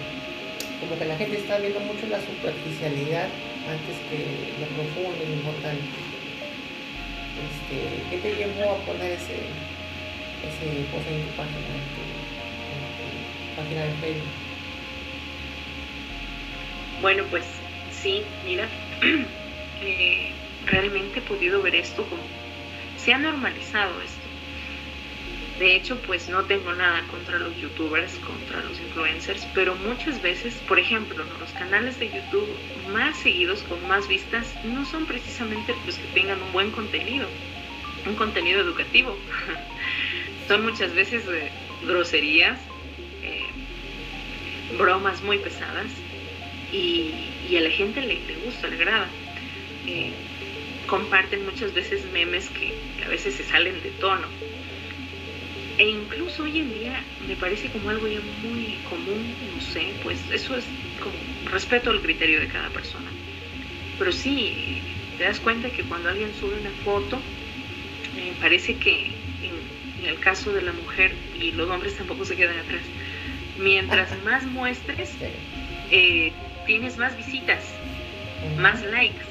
como 0.80 1.00
que 1.00 1.06
la 1.06 1.18
gente 1.18 1.38
está 1.38 1.58
viendo 1.58 1.80
mucho 1.80 2.06
la 2.08 2.20
superficialidad 2.20 3.28
antes 3.70 3.96
que 4.10 4.54
lo 4.60 4.68
profundo 4.68 5.18
y 5.24 5.34
importante. 5.34 5.98
Este, 7.46 8.10
¿Qué 8.10 8.18
te 8.18 8.36
llevó 8.36 8.72
a 8.72 8.78
poner 8.86 9.12
ese, 9.12 9.36
ese 10.46 10.86
cosa 10.92 11.10
en 11.10 11.26
tu 11.26 11.32
página, 11.36 11.68
en 11.74 11.86
tu, 11.94 13.62
página 13.62 13.82
de 13.84 13.92
Facebook? 14.02 14.34
Bueno, 17.02 17.24
pues 17.30 17.46
sí, 17.92 18.24
mira, 18.46 18.68
eh, 19.82 20.32
realmente 20.66 21.20
he 21.20 21.22
podido 21.22 21.62
ver 21.62 21.76
esto 21.76 22.04
como 22.04 22.24
se 22.98 23.14
ha 23.14 23.18
normalizado 23.18 24.02
esto 24.02 24.15
De 25.60 25.74
hecho, 25.74 25.98
pues 26.02 26.28
no 26.28 26.44
tengo 26.46 26.74
nada 26.74 27.08
contra 27.08 27.40
los 27.40 27.56
youtubers, 27.56 28.14
contra 28.16 28.62
los 28.62 28.78
influencers, 28.78 29.48
pero 29.54 29.74
muchas 29.76 30.22
veces, 30.22 30.54
por 30.68 30.80
ejemplo, 30.80 31.24
los 31.40 31.52
canales 31.54 31.98
de 31.98 32.08
YouTube 32.08 32.50
más 32.92 33.18
seguidos, 33.20 33.64
con 33.64 33.88
más 33.88 34.06
vistas, 34.10 34.54
no 34.66 34.84
son 34.84 35.06
precisamente 35.06 35.74
los 35.86 35.98
que 35.98 36.08
tengan 36.08 36.42
un 36.42 36.52
buen 36.52 36.72
contenido, 36.72 37.26
un 38.06 38.16
contenido 38.16 38.60
educativo. 38.60 39.18
son 40.50 40.66
muchas 40.66 40.94
veces 40.94 41.24
eh, 41.26 41.50
groserías, 41.88 42.60
eh, 43.24 43.46
bromas 44.78 45.24
muy 45.24 45.38
pesadas 45.38 45.90
y, 46.74 47.56
a 47.56 47.62
la 47.62 47.70
gente 47.70 48.02
le, 48.02 48.20
gusta, 48.44 48.68
le 48.68 48.76
agrada. 48.76 49.08
Eh, 49.88 50.12
comparten 50.88 51.46
muchas 51.46 51.74
veces 51.74 52.04
memes 52.12 52.50
que 52.50 52.74
a 53.06 53.08
veces 53.08 53.36
se 53.36 53.44
salen 53.46 53.82
de 53.82 53.92
tono 53.92 54.28
e 55.78 55.90
incluso 55.90 56.44
hoy 56.44 56.60
en 56.60 56.72
día 56.72 57.06
me 57.28 57.36
parece 57.36 57.70
como 57.70 57.90
algo 57.90 58.08
ya 58.08 58.22
muy 58.22 58.80
común, 58.88 59.36
no 59.42 59.60
sé, 59.60 59.94
pues 60.02 60.30
eso 60.32 60.56
es 60.56 60.68
como 61.02 61.18
respeto 61.46 61.90
al 61.90 62.02
criterio 62.02 62.40
de 62.40 62.48
cada 62.48 62.70
persona. 62.70 63.12
Pero 64.00 64.12
sí, 64.12 64.82
te 65.18 65.26
das 65.26 65.40
cuenta 65.40 65.70
que 65.70 65.84
cuando 65.84 66.10
alguien 66.10 66.34
sube 66.34 66.60
una 66.60 66.72
foto, 66.84 67.22
me 68.16 68.34
parece 68.40 68.76
que 68.76 69.18
en, 69.42 69.76
el 70.06 70.20
caso 70.20 70.54
de 70.54 70.62
la 70.62 70.72
mujer 70.72 71.16
y 71.40 71.52
los 71.52 71.70
hombres 71.70 71.98
tampoco 71.98 72.24
se 72.26 72.36
quedan 72.36 72.60
atrás, 72.60 72.90
mientras 73.58 74.24
más 74.24 74.46
muestres, 74.46 75.18
eh, 75.92 76.34
tienes 76.66 76.98
más 76.98 77.18
visitas, 77.18 77.74
más 78.58 78.84
likes. 78.84 79.26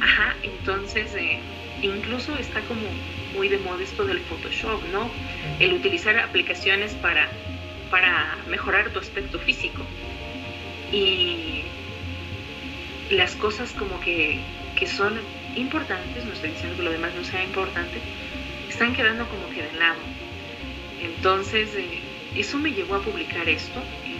Ajá, 0.00 0.36
entonces 0.42 1.14
eh, 1.14 1.42
incluso 1.82 2.36
está 2.36 2.62
como 2.62 2.90
muy 3.34 3.48
de 3.48 3.58
moda 3.58 3.78
del 3.78 4.20
Photoshop, 4.20 4.82
¿no? 4.92 5.10
El 5.58 5.74
utilizar 5.74 6.18
aplicaciones 6.18 6.94
para, 6.94 7.28
para 7.90 8.36
mejorar 8.48 8.90
tu 8.90 8.98
aspecto 8.98 9.38
físico. 9.38 9.82
Y 10.92 11.62
las 13.10 13.34
cosas 13.36 13.72
como 13.72 14.00
que, 14.00 14.40
son 14.86 15.20
importantes, 15.56 16.24
no 16.24 16.32
estoy 16.32 16.50
diciendo 16.50 16.76
que 16.76 16.82
lo 16.82 16.92
demás 16.92 17.12
no 17.14 17.24
sea 17.24 17.42
importante, 17.42 17.98
están 18.68 18.94
quedando 18.94 19.26
como 19.28 19.48
que 19.50 19.62
de 19.62 19.72
lado. 19.78 19.98
Entonces, 21.02 21.74
eh, 21.74 21.98
eso 22.36 22.58
me 22.58 22.72
llevó 22.72 22.96
a 22.96 23.02
publicar 23.02 23.48
esto 23.48 23.80
en, 24.04 24.18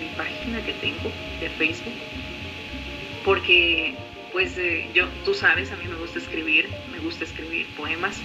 mi 0.00 0.08
página 0.16 0.62
que 0.62 0.72
tengo 0.74 1.10
de 1.40 1.48
Facebook, 1.50 1.94
porque 3.24 3.94
pues 4.32 4.56
eh, 4.58 4.88
yo, 4.94 5.06
tú 5.24 5.34
sabes, 5.34 5.70
a 5.72 5.76
mí 5.76 5.86
me 5.86 5.96
gusta 5.96 6.18
escribir, 6.18 6.68
me 6.90 6.98
gusta 7.00 7.24
escribir 7.24 7.66
poemas 7.76 8.22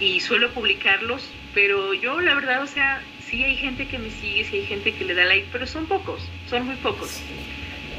y 0.00 0.20
suelo 0.20 0.52
publicarlos, 0.52 1.28
pero 1.54 1.94
yo 1.94 2.20
la 2.20 2.34
verdad, 2.34 2.62
o 2.62 2.66
sea, 2.66 3.02
sí 3.20 3.42
hay 3.42 3.56
gente 3.56 3.86
que 3.86 3.98
me 3.98 4.10
sigue, 4.10 4.44
sí 4.44 4.56
hay 4.56 4.66
gente 4.66 4.92
que 4.92 5.04
le 5.04 5.14
da 5.14 5.24
like, 5.24 5.48
pero 5.50 5.66
son 5.66 5.86
pocos, 5.86 6.20
son 6.48 6.66
muy 6.66 6.76
pocos. 6.76 7.22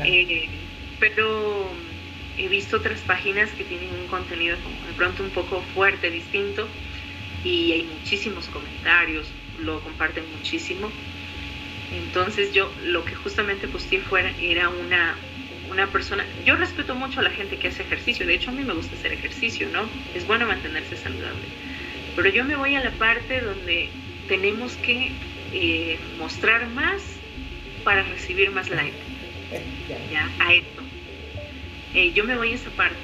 Eh, 0.04 0.50
pero 1.00 1.72
he 2.38 2.48
visto 2.48 2.78
otras 2.78 3.00
páginas 3.02 3.50
que 3.52 3.64
tienen 3.64 3.92
un 3.92 4.08
contenido 4.08 4.58
como 4.64 4.86
de 4.86 4.94
pronto 4.94 5.24
un 5.24 5.32
poco 5.32 5.62
fuerte, 5.74 6.12
distinto, 6.12 6.68
y 7.44 7.72
hay 7.72 7.84
muchísimos 7.84 8.48
comentarios, 8.48 9.32
lo 9.60 9.82
comparten 9.82 10.24
muchísimo. 10.32 10.92
Entonces 11.92 12.54
yo 12.54 12.72
lo 12.84 13.06
que 13.06 13.16
justamente 13.16 13.68
posteé 13.68 14.00
fuera 14.02 14.32
era 14.42 14.70
una, 14.70 15.18
una 15.69 15.88
persona, 15.88 16.25
yo 16.45 16.56
respeto 16.56 16.95
mucho 16.95 17.19
a 17.19 17.23
la 17.23 17.32
gente 17.32 17.58
que 17.58 17.67
hace 17.67 17.84
ejercicio, 17.84 18.25
de 18.25 18.36
hecho 18.36 18.49
a 18.49 18.54
mí 18.54 18.63
me 18.63 18.73
gusta 18.73 18.95
hacer 18.95 19.13
ejercicio, 19.13 19.67
¿no? 19.69 19.89
Es 20.13 20.25
bueno 20.28 20.45
mantenerse 20.45 20.95
saludable. 20.95 21.45
Pero 22.15 22.30
yo 22.30 22.45
me 22.45 22.56
voy 22.56 22.75
a 22.75 22.84
la 22.84 22.91
parte 22.91 23.41
donde 23.41 23.89
tenemos 24.28 24.73
que 24.78 25.12
eh, 25.54 25.99
mostrar 26.17 26.67
más 26.67 27.01
para 27.84 28.04
recibir 28.04 28.51
más 28.51 28.69
like. 28.69 28.95
Ya, 30.12 30.30
a 30.39 30.54
esto. 30.54 30.82
Eh, 31.93 32.12
yo 32.13 32.23
me 32.23 32.36
voy 32.36 32.51
a 32.51 32.56
esa 32.56 32.69
parte. 32.71 32.99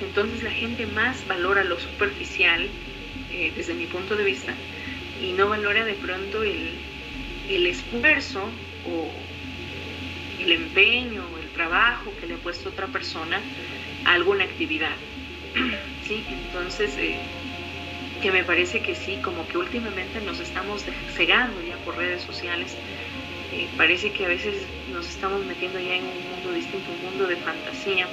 Entonces 0.00 0.42
la 0.42 0.50
gente 0.50 0.86
más 0.86 1.26
valora 1.26 1.64
lo 1.64 1.78
superficial, 1.78 2.68
eh, 3.32 3.52
desde 3.56 3.74
mi 3.74 3.86
punto 3.86 4.16
de 4.16 4.24
vista, 4.24 4.54
y 5.22 5.32
no 5.32 5.48
valora 5.48 5.84
de 5.84 5.94
pronto 5.94 6.42
el, 6.42 6.70
el 7.48 7.66
esfuerzo 7.66 8.42
o 8.86 9.10
el 10.42 10.52
empeño 10.52 11.22
trabajo 11.54 12.12
que 12.20 12.26
le 12.26 12.34
ha 12.34 12.38
puesto 12.38 12.68
otra 12.68 12.86
persona 12.86 13.40
a 14.04 14.12
alguna 14.12 14.44
actividad. 14.44 14.94
¿Sí? 16.06 16.24
Entonces, 16.28 16.96
eh, 16.98 17.18
que 18.22 18.30
me 18.30 18.44
parece 18.44 18.80
que 18.80 18.94
sí, 18.94 19.18
como 19.22 19.46
que 19.48 19.58
últimamente 19.58 20.20
nos 20.20 20.38
estamos 20.38 20.84
cegando 21.14 21.60
ya 21.62 21.76
por 21.84 21.96
redes 21.96 22.22
sociales. 22.22 22.76
Eh, 23.52 23.68
parece 23.76 24.12
que 24.12 24.24
a 24.24 24.28
veces 24.28 24.54
nos 24.92 25.08
estamos 25.08 25.44
metiendo 25.44 25.78
ya 25.78 25.96
en 25.96 26.04
un 26.04 26.30
mundo 26.30 26.52
distinto, 26.52 26.90
un 26.90 27.10
mundo 27.10 27.26
de 27.26 27.36
fantasía. 27.36 28.06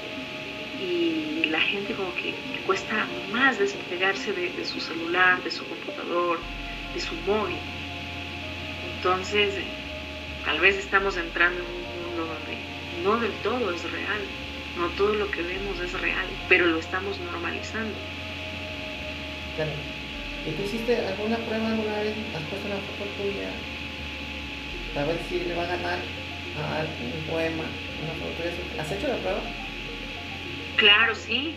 Y 0.81 1.45
la 1.49 1.61
gente 1.61 1.93
como 1.93 2.13
que 2.15 2.33
cuesta 2.65 3.05
más 3.31 3.59
despegarse 3.59 4.33
de, 4.33 4.65
su 4.65 4.79
celular, 4.79 5.43
de 5.43 5.51
su 5.51 5.65
computador, 5.65 6.39
de 6.93 6.99
su 6.99 7.13
móvil. 7.25 7.57
Entonces, 8.95 9.53
tal 10.45 10.59
vez 10.59 10.75
estamos 10.77 11.17
entrando 11.17 11.59
en 11.59 11.65
un 11.65 12.05
mundo 12.07 12.33
donde 12.33 12.68
no 13.03 13.19
del 13.19 13.31
todo 13.43 13.71
es 13.73 13.83
real, 13.91 14.21
no 14.77 14.87
todo 14.89 15.13
lo 15.13 15.29
que 15.31 15.41
vemos 15.41 15.79
es 15.79 15.93
real, 15.99 16.25
pero 16.47 16.67
lo 16.67 16.79
estamos 16.79 17.17
normalizando. 17.19 17.95
Claro. 19.55 19.71
¿Y 20.47 20.51
tú 20.51 20.63
hiciste 20.63 20.95
alguna 21.05 21.37
prueba 21.37 21.67
alguna 21.67 21.99
vez? 21.99 22.15
¿Has 22.35 22.43
puesto 22.43 22.67
una 22.67 22.77
foto 22.77 23.05
tuya 23.17 23.49
para 24.93 25.07
ver 25.07 25.19
si 25.29 25.39
le 25.39 25.55
va 25.55 25.63
a 25.63 25.67
ganar 25.67 25.99
a 26.57 26.85
un 27.03 27.23
poema, 27.29 27.63
una 28.03 28.13
foto 28.13 28.43
de 28.43 28.49
eso? 28.49 28.61
¿Has 28.79 28.91
hecho 28.91 29.07
la 29.07 29.17
prueba? 29.17 29.41
Claro, 30.77 31.13
sí, 31.13 31.55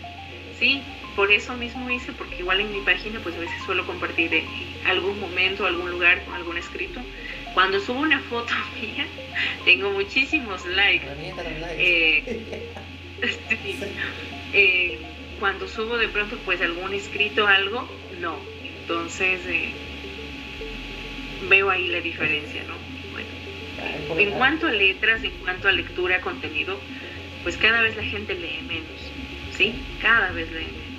sí, 0.59 0.81
por 1.15 1.31
eso 1.31 1.53
mismo 1.55 1.89
hice, 1.89 2.11
porque 2.11 2.39
igual 2.39 2.59
en 2.59 2.73
mi 2.73 2.81
página 2.81 3.19
pues 3.21 3.35
a 3.35 3.39
veces 3.39 3.55
suelo 3.65 3.85
compartir 3.85 4.43
algún 4.85 5.19
momento, 5.19 5.65
algún 5.65 5.91
lugar 5.91 6.23
con 6.25 6.33
algún 6.33 6.57
escrito 6.57 6.99
cuando 7.53 7.79
subo 7.79 7.99
una 7.99 8.19
foto 8.19 8.53
mía, 8.81 9.05
tengo 9.65 9.91
muchísimos 9.91 10.65
likes. 10.65 11.05
Eh, 11.77 12.41
eh, 14.53 14.99
cuando 15.39 15.67
subo 15.67 15.97
de 15.97 16.07
pronto 16.07 16.37
pues 16.45 16.61
algún 16.61 16.93
escrito 16.93 17.47
algo, 17.47 17.87
no. 18.19 18.37
Entonces 18.81 19.41
eh, 19.47 19.71
veo 21.47 21.69
ahí 21.69 21.87
la 21.87 22.01
diferencia, 22.01 22.63
¿no? 22.63 22.73
Bueno, 23.11 24.19
en 24.19 24.31
cuanto 24.31 24.67
a 24.67 24.71
letras, 24.71 25.23
en 25.23 25.31
cuanto 25.31 25.67
a 25.67 25.71
lectura, 25.71 26.21
contenido, 26.21 26.79
pues 27.43 27.57
cada 27.57 27.81
vez 27.81 27.95
la 27.95 28.03
gente 28.03 28.35
lee 28.35 28.61
menos, 28.67 29.11
¿sí? 29.55 29.73
Cada 30.01 30.31
vez 30.31 30.51
lee 30.51 30.67
menos. 30.67 30.89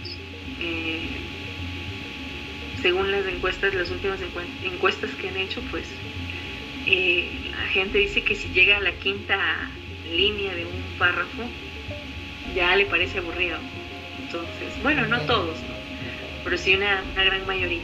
según 2.81 3.11
las 3.11 3.27
encuestas, 3.27 3.75
las 3.75 3.91
últimas 3.91 4.21
encuestas 4.63 5.11
que 5.13 5.29
han 5.29 5.37
hecho, 5.37 5.63
pues 5.71 5.87
eh, 6.87 7.29
la 7.51 7.67
gente 7.69 7.99
dice 7.99 8.23
que 8.23 8.35
si 8.35 8.49
llega 8.49 8.77
a 8.77 8.81
la 8.81 8.93
quinta 8.93 9.39
línea 10.11 10.55
de 10.55 10.65
un 10.65 10.83
párrafo, 10.99 11.43
ya 12.55 12.77
le 12.77 12.87
parece 12.87 13.19
aburrido. 13.19 13.59
Entonces, 14.23 14.83
bueno, 14.83 15.07
no 15.07 15.21
todos, 15.23 15.59
pero 16.43 16.59
sí 16.59 16.75
una, 16.75 17.03
una 17.15 17.25
gran 17.25 17.47
mayoría. 17.47 17.83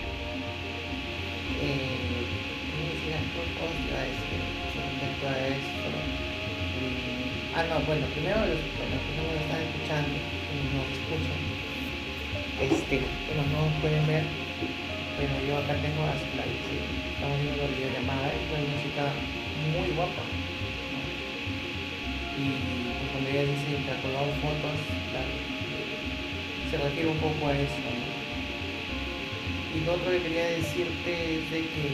Eh, 1.63 2.01
ah, 7.55 7.65
no, 7.69 7.81
bueno, 7.81 8.07
primero 8.15 8.41
los, 8.41 8.61
bueno, 8.79 8.97
que 9.05 9.13
no 9.17 9.23
me 9.29 9.41
están 9.41 9.61
escuchando, 9.61 10.15
no 10.75 10.81
escuchan, 10.91 11.41
este, 12.61 13.01
bueno, 13.27 13.43
no 13.53 13.81
pueden 13.81 14.07
ver, 14.07 14.25
pero 15.21 15.37
yo 15.45 15.53
acá 15.61 15.77
tengo 15.85 16.01
a 16.09 16.17
Slides, 16.17 16.65
estamos 17.13 17.37
viendo 17.45 17.61
la 17.61 17.69
videollamada 17.77 18.33
y 18.33 18.41
una 18.49 18.65
música 18.73 19.05
muy 19.77 19.93
guapa. 19.93 20.25
Y 22.41 22.57
pues, 22.57 23.05
cuando 23.13 23.29
ella 23.29 23.45
dice 23.45 23.85
que 23.85 24.01
colgado 24.01 24.33
fotos, 24.41 24.81
se 26.71 26.77
refiere 26.81 27.09
un 27.13 27.21
poco 27.21 27.49
a 27.49 27.53
eso. 27.53 27.85
Y 29.77 29.85
lo 29.85 29.93
otro 29.93 30.11
que 30.11 30.25
quería 30.25 30.57
decirte 30.57 31.37
es 31.37 31.51
de 31.53 31.69
que 31.69 31.93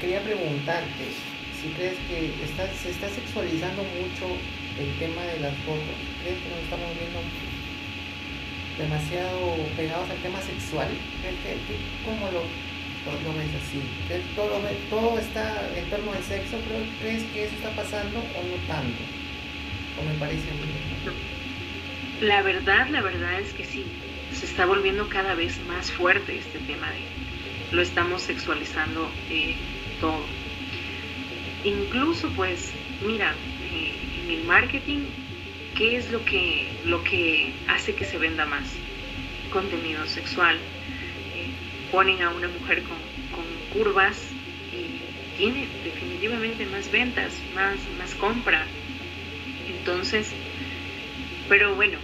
quería 0.00 0.24
preguntarte 0.24 1.04
si 1.52 1.68
crees 1.76 2.00
que 2.08 2.32
se 2.80 2.88
está 2.88 3.08
sexualizando 3.12 3.84
mucho 3.84 4.24
el 4.80 4.88
tema 4.96 5.20
de 5.20 5.40
las 5.40 5.52
fotos. 5.68 6.00
¿Crees 6.24 6.40
que 6.40 6.48
nos 6.48 6.64
estamos 6.64 6.88
viendo 6.96 7.20
demasiado 8.78 9.56
pegados 9.76 10.08
al 10.10 10.16
tema 10.18 10.40
sexual? 10.40 10.88
¿Cómo 12.04 12.26
lo, 12.30 12.40
lo 12.40 13.38
ves 13.38 13.50
así? 13.60 13.82
Todo, 14.34 14.60
todo 14.88 15.18
está 15.18 15.68
en 15.76 15.90
torno 15.90 16.12
al 16.12 16.22
sexo, 16.22 16.56
pero 16.66 16.80
¿crees 17.00 17.24
que 17.24 17.44
eso 17.44 17.54
está 17.56 17.70
pasando 17.70 18.18
o 18.18 18.42
no 18.42 18.56
tanto? 18.66 19.02
¿O 20.00 20.04
me 20.04 20.14
parece 20.18 20.44
a 20.50 22.24
La 22.24 22.42
verdad, 22.42 22.88
la 22.88 23.02
verdad 23.02 23.40
es 23.40 23.52
que 23.52 23.64
sí. 23.64 23.84
se 24.32 24.46
está 24.46 24.66
volviendo 24.66 25.08
cada 25.08 25.34
vez 25.34 25.58
más 25.66 25.90
fuerte 25.90 26.38
este 26.38 26.58
tema 26.60 26.90
de 26.90 27.18
lo 27.72 27.82
estamos 27.82 28.22
sexualizando 28.22 29.10
eh, 29.28 29.54
todo. 30.00 30.24
Incluso 31.64 32.30
pues, 32.30 32.72
mira, 33.06 33.34
eh, 33.72 33.92
en 34.24 34.30
el 34.30 34.44
marketing, 34.44 35.00
¿qué 35.78 35.96
es 35.96 36.10
lo 36.10 36.24
que, 36.24 36.66
lo 36.84 37.04
que 37.04 37.52
hace 37.68 37.94
que 37.94 38.04
se 38.04 38.18
venda 38.18 38.44
más? 38.44 38.68
Contenido 39.52 40.04
sexual. 40.06 40.56
Eh, 40.56 41.50
ponen 41.92 42.20
a 42.20 42.30
una 42.30 42.48
mujer 42.48 42.82
con, 42.82 42.98
con 43.30 43.44
curvas 43.72 44.28
y 44.72 45.38
tiene 45.38 45.68
definitivamente 45.84 46.66
más 46.66 46.90
ventas, 46.90 47.32
más, 47.54 47.78
más 47.96 48.12
compra. 48.16 48.66
Entonces, 49.68 50.34
pero 51.48 51.76
bueno, 51.76 51.98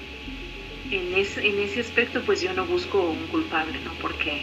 en 0.92 1.12
ese, 1.14 1.44
en 1.44 1.58
ese 1.58 1.80
aspecto 1.80 2.22
pues 2.22 2.40
yo 2.40 2.54
no 2.54 2.64
busco 2.66 3.10
un 3.10 3.26
culpable, 3.26 3.80
¿no? 3.84 3.92
Porque 3.94 4.42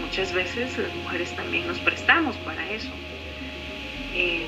muchas 0.00 0.32
veces 0.32 0.78
las 0.78 0.94
mujeres 0.94 1.34
también 1.34 1.66
nos 1.66 1.80
prestamos 1.80 2.36
para 2.36 2.70
eso. 2.70 2.90
Eh, 4.14 4.46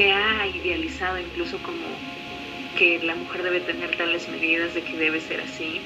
se 0.00 0.12
ha 0.12 0.46
idealizado 0.46 1.18
incluso 1.18 1.58
como 1.58 1.84
que 2.78 3.00
la 3.00 3.14
mujer 3.14 3.42
debe 3.42 3.60
tener 3.60 3.94
tales 3.98 4.26
medidas 4.30 4.72
de 4.72 4.80
que 4.80 4.96
debe 4.96 5.20
ser 5.20 5.42
así. 5.42 5.82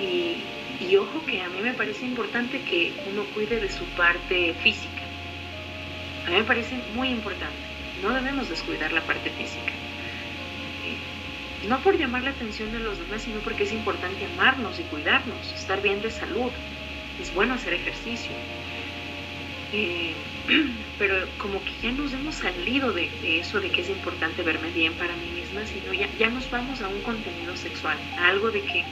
Y, 0.00 0.96
ojo 0.96 1.26
que 1.26 1.42
a 1.42 1.48
mí 1.50 1.60
me 1.60 1.74
parece 1.74 2.06
importante 2.06 2.58
que 2.62 2.94
uno 3.12 3.24
cuide 3.34 3.60
de 3.60 3.70
su 3.70 3.84
parte 3.98 4.54
física. 4.62 5.02
A 6.26 6.30
mí 6.30 6.36
me 6.36 6.44
parece 6.44 6.76
muy 6.94 7.08
importante. 7.08 7.58
No 8.02 8.14
debemos 8.14 8.48
descuidar 8.48 8.90
la 8.92 9.02
parte 9.02 9.28
física 9.28 9.72
no 11.68 11.80
por 11.80 11.98
llamar 11.98 12.22
la 12.22 12.30
atención 12.30 12.70
de 12.70 12.78
los 12.78 12.98
demás, 12.98 13.22
sino 13.22 13.40
porque 13.40 13.64
es 13.64 13.72
importante 13.72 14.24
amarnos 14.24 14.78
y 14.78 14.84
cuidarnos, 14.84 15.52
estar 15.52 15.82
bien 15.82 16.00
de 16.00 16.10
salud. 16.10 16.52
Es 17.20 17.34
bueno 17.34 17.54
hacer 17.54 17.74
ejercicio. 17.74 18.30
Eh, 19.72 20.14
pero 20.98 21.28
como 21.38 21.62
que 21.64 21.72
ya 21.82 21.92
nos 21.92 22.12
hemos 22.12 22.36
salido 22.36 22.92
de, 22.92 23.10
eso 23.40 23.60
de 23.60 23.70
que 23.70 23.80
es 23.82 23.88
importante 23.88 24.42
verme 24.42 24.70
bien 24.70 24.94
para 24.94 25.16
mí 25.16 25.30
misma, 25.30 25.66
sino 25.66 25.92
ya, 25.92 26.08
ya 26.18 26.30
nos 26.30 26.50
vamos 26.50 26.82
a 26.82 26.88
un 26.88 27.00
contenido 27.02 27.56
sexual, 27.56 27.98
a 28.18 28.28
algo 28.28 28.50
de 28.50 28.62
que 28.62 28.84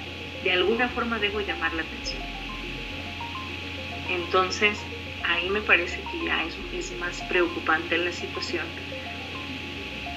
de 0.43 0.53
alguna 0.53 0.89
forma 0.89 1.19
debo 1.19 1.41
llamar 1.41 1.73
la 1.75 1.83
atención. 1.83 2.23
Entonces, 4.11 4.79
ahí 5.25 5.49
me 5.49 5.63
parece 5.63 6.03
que 6.03 6.27
ya 6.27 6.45
es, 6.45 6.59
es 6.73 6.99
más 6.99 7.23
preocupante 7.23 7.97
la 7.97 8.13
situación 8.13 8.67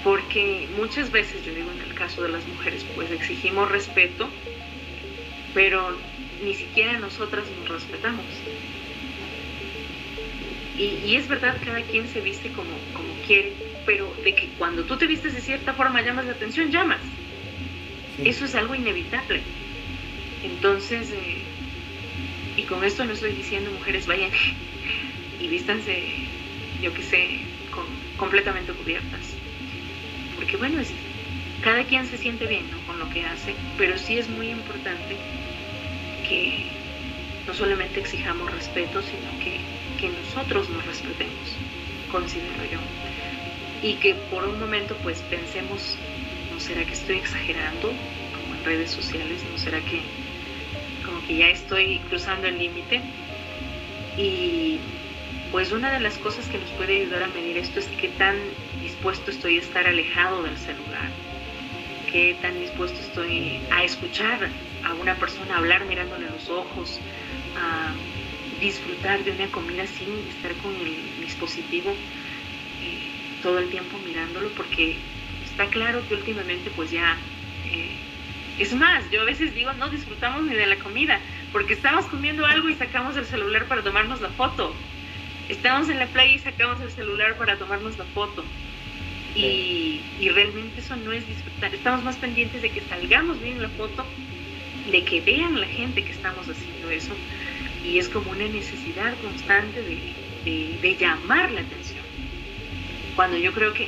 porque 0.08 0.70
muchas 0.72 1.12
veces, 1.12 1.44
yo 1.44 1.54
digo 1.54 1.70
en 1.70 1.82
el 1.82 1.94
caso 1.94 2.24
de 2.24 2.30
las 2.30 2.48
mujeres, 2.48 2.86
pues 2.96 3.12
exigimos 3.12 3.70
respeto, 3.70 4.30
pero 5.54 6.00
ni 6.42 6.54
siquiera 6.54 6.98
nosotras 6.98 7.50
nos 7.52 7.68
respetamos. 7.68 8.26
Y, 10.78 11.16
es 11.16 11.28
verdad, 11.28 11.58
cada 11.64 11.82
quien 11.82 12.08
se 12.08 12.22
viste 12.22 12.52
como, 12.52 12.78
como 12.94 13.16
quiere, 13.26 13.56
pero 13.86 14.16
de 14.24 14.36
que 14.36 14.50
cuando 14.60 14.84
tú 14.86 14.98
te 14.98 15.08
vistes 15.08 15.34
de 15.34 15.42
cierta 15.42 15.74
forma 15.74 16.04
llamas 16.04 16.26
la 16.26 16.34
atención, 16.34 16.70
llamas. 16.70 17.02
Eso 18.24 18.46
es 18.46 18.54
algo 18.54 18.76
inevitable. 18.76 19.42
Entonces, 20.44 21.12
eh, 21.12 21.44
y 22.56 22.64
con 22.64 22.84
esto 22.84 23.06
no 23.06 23.14
estoy 23.14 23.34
diciendo 23.34 23.72
mujeres 23.72 24.06
vayan 24.06 24.32
y 25.40 25.48
vístanse, 25.48 26.04
yo 26.82 26.94
qué 26.94 27.02
sé, 27.02 27.28
completamente 28.18 28.72
cubiertas 28.74 29.36
porque 30.38 30.56
bueno, 30.56 30.80
es, 30.80 30.94
cada 31.62 31.84
quien 31.84 32.06
se 32.06 32.18
siente 32.18 32.48
bien 32.48 32.64
con 32.86 33.00
lo 33.00 33.10
que 33.10 33.26
hace, 33.26 33.54
pero 33.78 33.98
sí 33.98 34.18
es 34.18 34.30
muy 34.30 34.50
importante 34.50 35.18
que 36.30 36.70
no 37.46 37.54
solamente 37.54 38.00
exijamos 38.00 38.50
respeto, 38.52 39.02
sino 39.02 39.28
que, 39.40 39.60
que 39.98 40.10
nosotros 40.10 40.70
nos 40.70 40.86
respetemos, 40.86 41.58
considero 42.12 42.64
yo. 42.72 42.80
Y 43.82 43.96
que 43.96 44.16
por 44.16 44.44
un 44.46 44.60
momento 44.60 44.96
pues 45.04 45.22
pensemos, 45.30 45.98
¿no 46.52 46.60
será 46.60 46.86
que 46.86 46.94
estoy 46.94 47.18
exagerando? 47.18 47.90
Como 47.90 48.56
en 48.56 48.64
redes 48.64 48.92
sociales, 48.92 49.44
¿no 49.52 49.58
será 49.58 49.80
que 49.82 50.02
como 51.06 51.26
que 51.26 51.38
ya 51.38 51.50
estoy 51.50 52.00
cruzando 52.10 52.48
el 52.48 52.58
límite? 52.58 53.02
Y 54.18 54.80
pues 55.52 55.72
una 55.72 55.92
de 55.92 56.00
las 56.00 56.18
cosas 56.18 56.48
que 56.48 56.58
nos 56.58 56.70
puede 56.72 57.02
ayudar 57.02 57.24
a 57.24 57.28
medir 57.28 57.58
esto 57.58 57.80
es 57.80 57.88
qué 58.00 58.10
tan 58.10 58.36
dispuesto 58.82 59.32
estoy 59.32 59.58
a 59.58 59.62
estar 59.62 59.88
alejado 59.88 60.44
del 60.44 60.58
celular, 60.58 61.10
qué 62.12 62.36
tan 62.42 62.60
dispuesto 62.60 63.00
estoy 63.00 63.60
a 63.72 63.84
escuchar 63.84 64.50
a 64.84 64.94
una 64.96 65.16
persona 65.16 65.58
hablar 65.58 65.86
mirándole 65.86 66.30
los 66.30 66.50
ojos, 66.50 67.00
disfrutar 68.60 69.24
de 69.24 69.32
una 69.32 69.48
comida 69.48 69.86
sin 69.88 70.10
estar 70.30 70.54
con 70.64 70.76
el 70.76 71.22
dispositivo 71.22 71.92
eh, 71.92 73.12
todo 73.42 73.60
el 73.60 73.70
tiempo 73.70 73.98
mirándolo, 74.06 74.50
porque 74.56 74.96
está 75.44 75.68
claro 75.68 76.02
que 76.08 76.16
últimamente 76.16 76.72
pues 76.76 76.92
ya... 76.92 77.18
Eh, 77.72 77.96
es 78.60 78.74
más, 78.74 79.04
yo 79.12 79.22
a 79.22 79.26
veces 79.26 79.54
digo, 79.54 79.72
no 79.74 79.90
disfrutamos 79.90 80.44
ni 80.44 80.56
de 80.56 80.66
la 80.66 80.78
comida, 80.78 81.20
porque 81.52 81.74
estamos 81.74 82.06
comiendo 82.06 82.46
algo 82.46 82.70
y 82.70 82.74
sacamos 82.74 83.16
el 83.16 83.26
celular 83.26 83.66
para 83.66 83.84
tomarnos 83.84 84.20
la 84.20 84.30
foto. 84.30 84.74
Estamos 85.48 85.90
en 85.90 86.00
la 86.00 86.08
playa 86.08 86.34
y 86.34 86.40
sacamos 86.40 86.82
el 86.82 86.90
celular 86.90 87.38
para 87.38 87.58
tomarnos 87.58 87.98
la 87.98 88.04
foto. 88.06 88.44
Y, 89.36 90.02
realmente 90.34 90.82
eso 90.82 90.96
no 90.96 91.12
es 91.12 91.26
disfrutar. 91.28 91.74
Estamos 91.74 92.04
más 92.04 92.18
pendientes 92.18 92.62
de 92.62 92.72
que 92.72 92.82
salgamos 92.82 93.40
bien 93.42 93.58
en 93.58 93.62
la 93.62 93.70
foto, 93.70 94.06
de 94.92 95.04
que 95.04 95.22
vean 95.22 95.60
la 95.60 95.68
gente 95.68 96.04
que 96.04 96.12
estamos 96.12 96.50
haciendo 96.50 96.90
eso. 96.90 97.14
Y 97.88 98.00
es 98.00 98.10
como 98.10 98.32
una 98.32 98.48
necesidad 98.48 99.16
constante 99.22 99.82
de, 99.82 100.96
llamar 101.00 101.52
la 101.52 101.62
atención. 101.62 102.04
Cuando 103.16 103.38
yo 103.38 103.54
creo 103.54 103.74
que, 103.74 103.88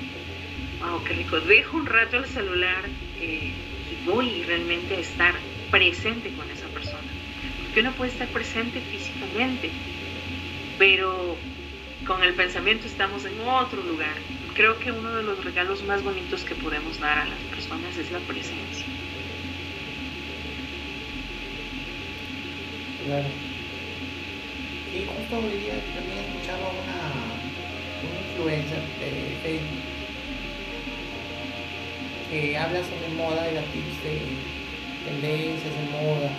wow, 0.80 1.04
qué 1.04 1.14
rico, 1.16 1.40
dejo 1.42 1.78
un 1.78 1.86
rato 1.86 2.18
el 2.18 2.26
celular 2.26 2.86
eh, 3.20 3.52
y 3.92 4.06
voy 4.06 4.44
realmente 4.44 4.96
a 4.96 5.00
estar 5.00 5.36
presente 5.70 6.32
con 6.32 6.50
esa 6.50 6.68
persona. 6.68 7.08
Porque 7.64 7.82
uno 7.82 7.92
puede 7.94 8.12
estar 8.12 8.28
presente 8.30 8.80
físicamente, 8.80 9.70
pero 10.78 11.36
con 12.08 12.24
el 12.24 12.34
pensamiento 12.36 12.88
estamos 12.88 13.26
en 13.26 13.40
otro 13.42 13.84
lugar. 13.84 14.16
Creo 14.54 14.80
que 14.80 14.92
uno 14.92 15.14
de 15.14 15.24
los 15.24 15.44
regalos 15.44 15.84
más 15.84 16.04
bonitos 16.04 16.44
que 16.44 16.56
podemos 16.56 17.00
dar 17.00 17.18
a 17.20 17.26
las 17.26 17.40
personas 17.54 17.98
es 17.98 18.12
la 18.12 18.20
presencia. 18.20 18.86
Claro. 23.06 23.49
Y 24.90 25.06
justo 25.06 25.38
hoy 25.38 25.58
día 25.62 25.78
también 25.94 26.18
escuchaba 26.26 26.66
una, 26.74 27.00
una 28.02 28.20
influencer 28.26 28.82
de 28.98 29.38
Facebook 29.44 29.86
que 32.30 32.58
habla 32.58 32.82
sobre 32.82 33.10
moda 33.14 33.50
y 33.50 33.54
la 33.56 33.62
tips 33.70 34.04
de 34.04 34.18
tendencias 35.06 35.74
de 35.78 35.86
moda. 35.94 36.32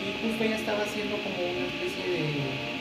Y 0.00 0.16
justo 0.20 0.44
ella 0.44 0.56
estaba 0.56 0.82
haciendo 0.82 1.16
como 1.20 1.36
una 1.44 1.66
especie 1.68 2.04
de 2.08 2.74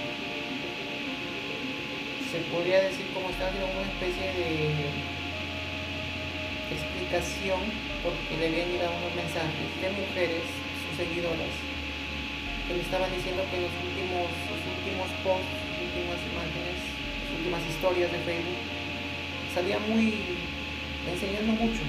se 2.32 2.40
podría 2.50 2.82
decir 2.82 3.06
como 3.14 3.30
está 3.30 3.46
haciendo 3.46 3.68
una 3.70 3.86
especie 3.94 4.26
de 4.26 4.90
explicación 6.74 7.62
porque 8.02 8.38
le 8.40 8.48
habían 8.48 8.72
llegado 8.72 8.98
unos 8.98 9.14
mensajes 9.14 9.70
de 9.78 9.90
mujeres, 9.94 10.48
sus 10.82 10.98
seguidoras, 10.98 11.54
que 12.68 12.74
le 12.74 12.82
estaban 12.82 13.12
diciendo 13.12 13.44
que 13.52 13.60
los 13.60 13.74
últimos, 13.76 14.28
sus 14.48 14.62
últimos 14.64 15.10
posts, 15.24 15.52
sus 15.68 15.84
últimas 15.84 16.20
imágenes, 16.32 16.78
sus 17.28 17.38
últimas 17.40 17.64
historias 17.68 18.10
de 18.12 18.20
Facebook, 18.24 18.64
salía 19.54 19.80
muy 19.80 20.06
enseñando 21.08 21.54
mucho. 21.60 21.84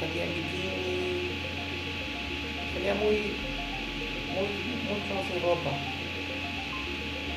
Salía 0.00 0.24
en 0.24 0.34
bikini, 0.34 1.40
salía 2.74 2.94
muy, 3.00 3.16
muy, 4.36 4.50
mucho 4.90 5.12
sin 5.24 5.40
ropa 5.40 5.72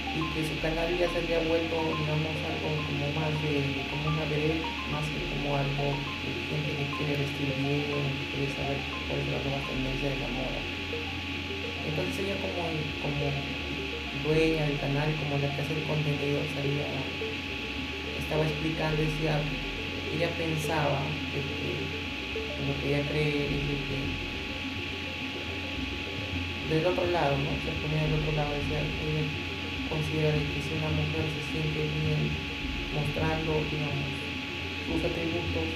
y 0.10 0.22
que 0.34 0.42
su 0.44 0.60
canal 0.60 0.90
ya 0.98 1.08
se 1.08 1.20
había 1.20 1.40
vuelto, 1.48 1.76
digamos, 1.80 2.36
algo 2.42 2.70
como 2.84 3.06
más 3.16 3.32
de, 3.46 3.86
como 3.88 4.10
una 4.10 4.26
vereda, 4.26 4.66
más 4.92 5.06
que 5.06 5.22
como 5.32 5.56
algo 5.56 5.86
de 6.26 6.32
gente 6.50 6.72
que 6.76 6.86
quiere 6.98 7.14
vestir 7.24 7.54
bien, 7.62 8.04
que 8.18 8.26
quiere 8.34 8.50
saber 8.58 8.78
cuál 9.08 9.20
es 9.22 9.28
la 9.30 9.40
nueva 9.40 9.62
tendencia 9.70 10.10
de 10.10 10.20
la 10.20 10.30
moda. 10.34 10.60
Entonces 12.00 12.32
ella 12.32 12.40
como, 12.40 12.64
como 13.04 13.28
dueña 14.24 14.72
del 14.72 14.80
canal, 14.80 15.12
como 15.20 15.36
la 15.36 15.52
que 15.52 15.60
hace 15.62 15.76
el 15.76 15.84
contenido, 15.84 16.40
salía, 16.56 16.88
estaba 18.16 18.48
explicando, 18.48 19.04
decía, 19.04 19.44
ella 20.16 20.30
pensaba 20.40 21.04
que, 21.36 21.44
lo 21.44 22.72
que 22.80 22.88
ella 22.88 23.04
cree 23.04 23.52
que 23.52 24.00
del 26.72 26.86
otro 26.86 27.04
lado, 27.12 27.36
¿no? 27.36 27.52
Se 27.68 27.76
ponía 27.84 28.08
del 28.08 28.16
otro 28.16 28.32
lado, 28.32 28.56
decía, 28.56 28.80
considera 29.92 30.40
que 30.40 30.64
si 30.64 30.72
una 30.80 30.96
mujer 30.96 31.28
se 31.36 31.44
siente 31.52 31.84
bien 31.84 32.32
mostrando, 32.96 33.60
digamos, 33.68 34.08
sus 34.88 35.04
atributos, 35.04 35.68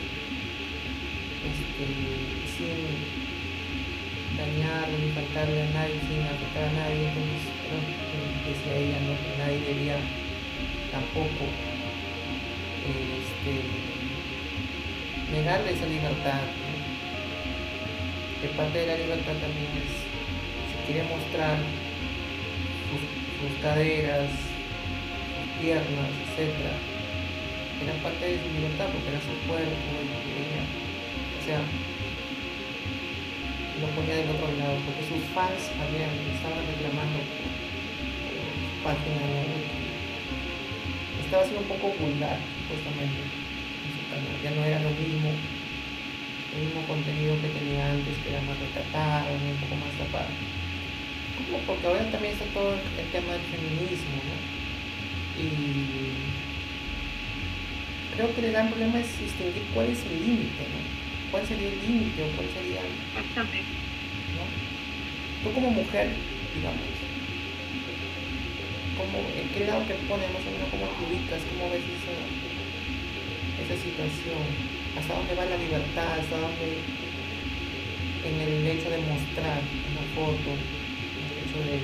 este, 1.44 1.84
sin 2.48 3.33
dañar 4.38 4.90
ni 4.90 5.12
faltarle 5.12 5.62
a 5.62 5.70
nadie, 5.74 6.00
sin 6.08 6.22
afectar 6.26 6.64
a 6.64 6.74
nadie, 6.74 7.08
entonces 7.08 7.44
creo 7.64 7.82
que 7.82 8.50
decía 8.50 8.76
ella 8.78 9.00
¿no? 9.06 9.14
que 9.14 9.32
nadie 9.38 9.60
debía 9.62 9.98
tampoco 10.92 11.46
este, 12.84 13.54
negarle 15.32 15.72
esa 15.72 15.86
libertad. 15.86 16.42
Que 18.42 18.48
parte 18.50 18.78
de 18.78 18.88
la 18.88 18.98
libertad 18.98 19.34
también 19.40 19.72
es, 19.80 20.04
si 20.68 20.76
quiere 20.86 21.08
mostrar 21.08 21.58
sus, 22.90 23.54
caderas, 23.62 24.30
sus 24.30 25.48
piernas, 25.62 26.12
etc., 26.36 26.52
era 27.84 27.94
parte 28.02 28.24
de 28.26 28.40
su 28.40 28.48
libertad 28.56 28.88
porque 28.92 29.10
era 29.10 29.20
su 29.20 29.36
cuerpo 29.48 29.92
y 30.04 30.30
ella, 30.40 30.64
o 30.64 31.42
sea, 31.46 31.60
lo 33.84 33.92
ponía 34.00 34.16
del 34.16 34.32
otro 34.32 34.48
lado, 34.56 34.80
porque 34.88 35.04
sus 35.04 35.24
fans 35.36 35.68
habían, 35.76 36.16
estaban 36.32 36.64
reclamando 36.64 37.20
su 37.20 38.80
página 38.80 39.28
estaba 41.20 41.44
siendo 41.50 41.62
un 41.66 41.72
poco 41.74 41.90
vulgar, 41.98 42.38
supuestamente, 42.62 43.26
en 43.26 43.90
su 43.90 44.04
canal, 44.06 44.38
ya 44.44 44.52
no 44.54 44.62
era 44.64 44.80
lo 44.86 44.92
mismo, 44.94 45.34
el 45.34 46.60
mismo 46.62 46.82
contenido 46.86 47.34
que 47.42 47.50
tenía 47.58 47.90
antes, 47.90 48.22
que 48.22 48.30
era 48.30 48.42
más 48.46 48.54
retratado, 48.62 49.34
un 49.34 49.58
poco 49.58 49.76
más 49.82 49.92
tapado. 49.98 50.30
Porque 51.66 51.88
ahora 51.88 52.06
también 52.12 52.34
está 52.38 52.46
todo 52.54 52.78
el 52.78 53.08
tema 53.10 53.34
del 53.34 53.50
feminismo, 53.50 54.14
¿no? 54.30 54.38
Y 55.42 55.50
creo 58.14 58.30
que 58.36 58.46
el 58.46 58.52
gran 58.54 58.70
problema 58.70 59.00
es 59.00 59.20
distinguir 59.20 59.66
cuál 59.74 59.90
es 59.90 60.06
el 60.06 60.22
límite, 60.22 60.70
¿no? 60.70 61.03
¿Cuál 61.34 61.48
sería 61.48 61.66
el 61.66 61.82
límite 61.82 62.22
o 62.22 62.30
cuál 62.38 62.46
sería... 62.54 62.86
Exactamente. 62.86 63.74
¿no? 64.38 64.46
Tú 65.42 65.50
como 65.50 65.72
mujer, 65.74 66.14
digamos, 66.54 66.94
¿cómo, 68.94 69.18
¿en 69.34 69.50
qué 69.50 69.66
lado 69.66 69.82
te 69.90 69.98
pones 70.06 70.30
más 70.30 70.46
o 70.46 70.52
menos 70.54 70.70
cómo 70.70 70.86
te 70.94 71.02
ubicas, 71.10 71.42
cómo 71.50 71.74
ves 71.74 71.82
esa, 71.90 72.14
esa 73.66 73.74
situación? 73.82 74.46
¿Hasta 74.94 75.10
dónde 75.10 75.34
va 75.34 75.50
la 75.50 75.58
libertad? 75.58 76.22
¿Hasta 76.22 76.38
dónde 76.38 76.86
en 78.30 78.36
el 78.38 78.70
hecho 78.70 78.94
de 78.94 79.02
mostrar 79.02 79.58
una 79.90 80.06
foto, 80.14 80.54
en 80.54 81.26
el 81.34 81.50
hecho 81.50 81.58
de, 81.66 81.82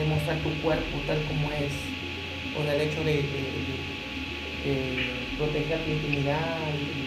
de 0.00 0.02
mostrar 0.08 0.40
tu 0.40 0.48
cuerpo 0.64 0.96
tal 1.06 1.20
como 1.28 1.52
es, 1.52 1.76
o 2.56 2.64
en 2.64 2.72
el 2.72 2.88
hecho 2.88 3.04
de 3.04 3.20
proteger 5.36 5.84
tu 5.84 5.90
intimidad 5.90 6.72
y, 6.72 7.05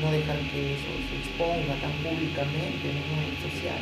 no 0.00 0.10
dejar 0.12 0.38
que 0.50 0.74
eso 0.74 0.90
se 1.08 1.16
exponga 1.16 1.74
tan 1.80 1.92
públicamente 2.02 2.90
en 2.90 2.96
una 2.96 3.22
red 3.22 3.50
social. 3.50 3.80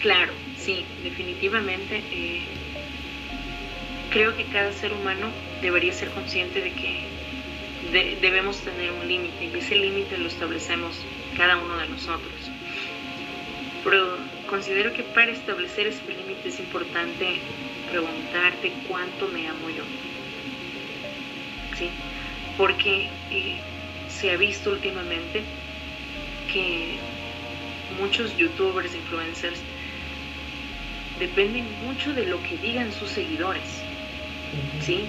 Claro, 0.00 0.32
sí, 0.56 0.84
definitivamente. 1.02 2.02
Eh, 2.12 2.42
creo 4.10 4.36
que 4.36 4.44
cada 4.44 4.72
ser 4.72 4.92
humano 4.92 5.28
debería 5.62 5.92
ser 5.92 6.10
consciente 6.10 6.60
de 6.60 6.72
que 6.72 7.16
debemos 8.20 8.58
tener 8.60 8.90
un 8.92 9.06
límite 9.06 9.44
y 9.44 9.58
ese 9.58 9.76
límite 9.76 10.18
lo 10.18 10.28
establecemos 10.28 11.04
cada 11.36 11.56
uno 11.56 11.76
de 11.78 11.88
nosotros. 11.88 12.32
Pero 13.84 14.18
considero 14.48 14.92
que 14.92 15.02
para 15.02 15.30
establecer 15.30 15.86
ese 15.86 16.02
límite 16.08 16.48
es 16.48 16.58
importante 16.58 17.40
preguntarte 17.90 18.72
cuánto 18.88 19.28
me 19.28 19.48
amo 19.48 19.70
yo. 19.70 19.84
¿Sí? 21.76 21.90
Porque 22.56 23.08
eh, 23.30 23.56
se 24.08 24.30
ha 24.30 24.36
visto 24.36 24.70
últimamente 24.70 25.42
que 26.52 26.96
muchos 28.00 28.36
youtubers, 28.36 28.94
influencers, 28.94 29.60
dependen 31.18 31.66
mucho 31.84 32.12
de 32.14 32.26
lo 32.26 32.42
que 32.42 32.56
digan 32.58 32.92
sus 32.92 33.10
seguidores. 33.10 33.82
¿Sí? 34.80 35.04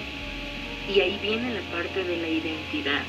Y 0.94 1.00
ahí 1.00 1.18
viene 1.22 1.54
la 1.54 1.62
parte 1.70 2.04
de 2.04 2.16
la 2.16 2.28
identidad. 2.28 3.04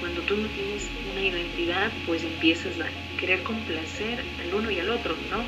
Cuando 0.00 0.22
tú 0.22 0.36
no 0.36 0.48
tienes 0.48 0.88
una 1.10 1.22
identidad, 1.22 1.92
pues 2.06 2.24
empiezas 2.24 2.78
a 2.80 2.88
querer 3.18 3.42
complacer 3.42 4.24
al 4.40 4.54
uno 4.54 4.70
y 4.70 4.78
al 4.78 4.90
otro, 4.90 5.16
¿no? 5.30 5.44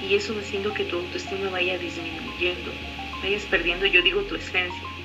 y 0.00 0.14
eso 0.14 0.34
va 0.34 0.40
haciendo 0.40 0.72
que 0.74 0.84
tu 0.84 0.96
autoestima 0.96 1.48
vaya 1.50 1.78
disminuyendo, 1.78 2.72
vayas 3.22 3.42
perdiendo, 3.46 3.86
yo 3.86 4.02
digo, 4.02 4.22
tu 4.22 4.36
esencia. 4.36 4.97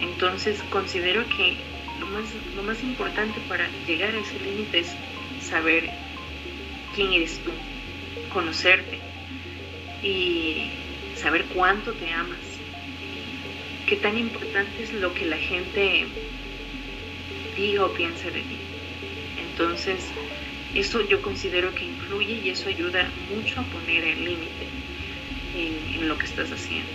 Entonces 0.00 0.62
considero 0.70 1.26
que 1.28 1.56
lo 1.98 2.06
más, 2.06 2.34
lo 2.56 2.62
más 2.62 2.82
importante 2.82 3.40
para 3.48 3.68
llegar 3.86 4.14
a 4.14 4.20
ese 4.20 4.38
límite 4.40 4.80
es 4.80 4.96
saber 5.40 5.90
quién 6.94 7.12
eres 7.12 7.38
tú, 7.44 7.50
conocerte 8.32 8.98
y 10.02 10.70
saber 11.16 11.44
cuánto 11.54 11.92
te 11.92 12.10
amas, 12.10 12.38
qué 13.86 13.96
tan 13.96 14.16
importante 14.16 14.82
es 14.82 14.92
lo 14.92 15.12
que 15.14 15.26
la 15.26 15.38
gente 15.38 16.06
diga 17.56 17.84
o 17.84 17.92
piense 17.92 18.30
de 18.30 18.40
ti. 18.40 18.58
Entonces, 19.38 20.10
eso 20.74 21.00
yo 21.02 21.20
considero 21.20 21.74
que 21.74 21.84
influye 21.84 22.40
y 22.44 22.50
eso 22.50 22.68
ayuda 22.68 23.10
mucho 23.28 23.60
a 23.60 23.64
poner 23.64 24.04
el 24.04 24.24
límite 24.24 24.68
en, 25.54 26.08
lo 26.08 26.16
que 26.16 26.26
estás 26.26 26.50
haciendo. 26.50 26.92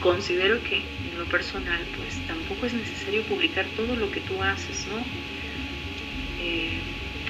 Considero 0.00 0.62
que 0.62 0.82
personal, 1.26 1.84
pues 1.96 2.18
tampoco 2.26 2.66
es 2.66 2.74
necesario 2.74 3.22
publicar 3.24 3.66
todo 3.76 3.96
lo 3.96 4.10
que 4.10 4.20
tú 4.20 4.42
haces, 4.42 4.86
¿no? 4.88 4.98
Eh, 6.40 6.80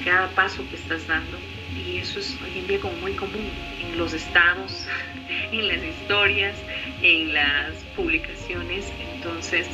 cada 0.03 0.29
paso 0.29 0.67
que 0.69 0.75
estás 0.75 1.07
dando. 1.07 1.37
Y 1.75 1.97
eso 1.97 2.19
es 2.19 2.37
hoy 2.43 2.59
en 2.59 2.67
día 2.67 2.79
como 2.79 2.95
muy 2.97 3.13
común 3.13 3.49
en 3.81 3.97
los 3.97 4.13
estados, 4.13 4.87
en 5.51 5.67
las 5.67 5.83
historias, 5.83 6.57
en 7.01 7.33
las 7.33 7.75
publicaciones. 7.95 8.91
Entonces, 9.15 9.67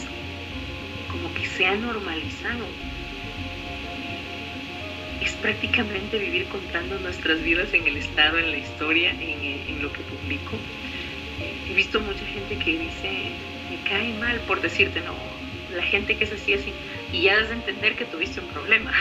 como 1.12 1.34
que 1.34 1.46
se 1.46 1.66
ha 1.66 1.76
normalizado 1.76 2.66
es 5.22 5.34
prácticamente 5.34 6.18
vivir 6.18 6.48
contando 6.48 6.98
nuestras 7.00 7.42
vidas 7.44 7.74
en 7.74 7.86
el 7.86 7.98
estado, 7.98 8.38
en 8.38 8.52
la 8.52 8.58
historia, 8.58 9.12
en, 9.12 9.82
lo 9.82 9.92
que 9.92 10.00
publico. 10.02 10.58
He 11.70 11.74
visto 11.74 12.00
mucha 12.00 12.26
gente 12.26 12.58
que 12.58 12.78
dice, 12.78 13.32
me 13.70 13.78
cae 13.90 14.14
mal 14.14 14.40
por 14.42 14.62
decirte, 14.62 15.02
no, 15.02 15.16
la 15.76 15.84
gente 15.84 16.16
que 16.18 16.24
es 16.24 16.32
así, 16.32 16.54
así, 16.54 16.74
y 17.12 17.24
ya 17.24 17.38
das 17.38 17.50
de 17.50 17.56
entender 17.56 17.96
que 17.96 18.06
tuviste 18.06 18.40
un 18.40 18.48
problema, 18.48 18.94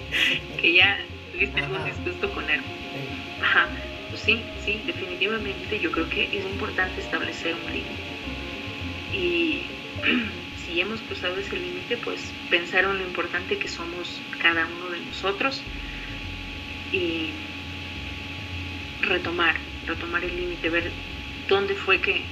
que 0.60 0.72
ya 0.72 0.98
tuviste 1.32 1.60
algún 1.60 1.84
disgusto 1.84 2.30
con 2.32 2.48
él. 2.50 2.60
Ajá, 3.42 3.68
pues 4.10 4.20
sí, 4.20 4.42
sí, 4.64 4.80
definitivamente 4.86 5.78
yo 5.78 5.90
creo 5.92 6.08
que 6.08 6.24
es 6.24 6.44
importante 6.44 7.00
establecer 7.00 7.54
un 7.54 7.72
límite. 7.72 8.06
Y 9.12 9.62
si 10.64 10.80
hemos 10.80 11.00
cruzado 11.02 11.36
ese 11.36 11.56
límite, 11.56 11.96
pues 11.98 12.32
pensar 12.50 12.84
en 12.84 12.98
lo 12.98 13.04
importante 13.04 13.58
que 13.58 13.68
somos 13.68 14.20
cada 14.42 14.66
uno 14.66 14.90
de 14.90 15.00
nosotros 15.00 15.62
y 16.92 17.30
retomar, 19.02 19.56
retomar 19.86 20.24
el 20.24 20.36
límite, 20.36 20.68
ver 20.70 20.90
dónde 21.48 21.74
fue 21.74 22.00
que, 22.00 22.22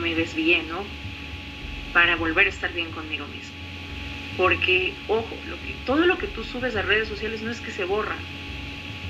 me 0.00 0.14
desvié, 0.14 0.62
¿no? 0.62 0.84
Para 1.92 2.16
volver 2.16 2.46
a 2.46 2.50
estar 2.50 2.72
bien 2.72 2.90
conmigo 2.90 3.26
mismo. 3.26 3.56
Porque, 4.36 4.94
ojo, 5.08 5.36
lo 5.48 5.56
que, 5.56 5.74
todo 5.84 6.04
lo 6.06 6.18
que 6.18 6.26
tú 6.26 6.44
subes 6.44 6.76
a 6.76 6.82
redes 6.82 7.08
sociales 7.08 7.42
no 7.42 7.50
es 7.50 7.60
que 7.60 7.70
se 7.70 7.84
borra, 7.84 8.18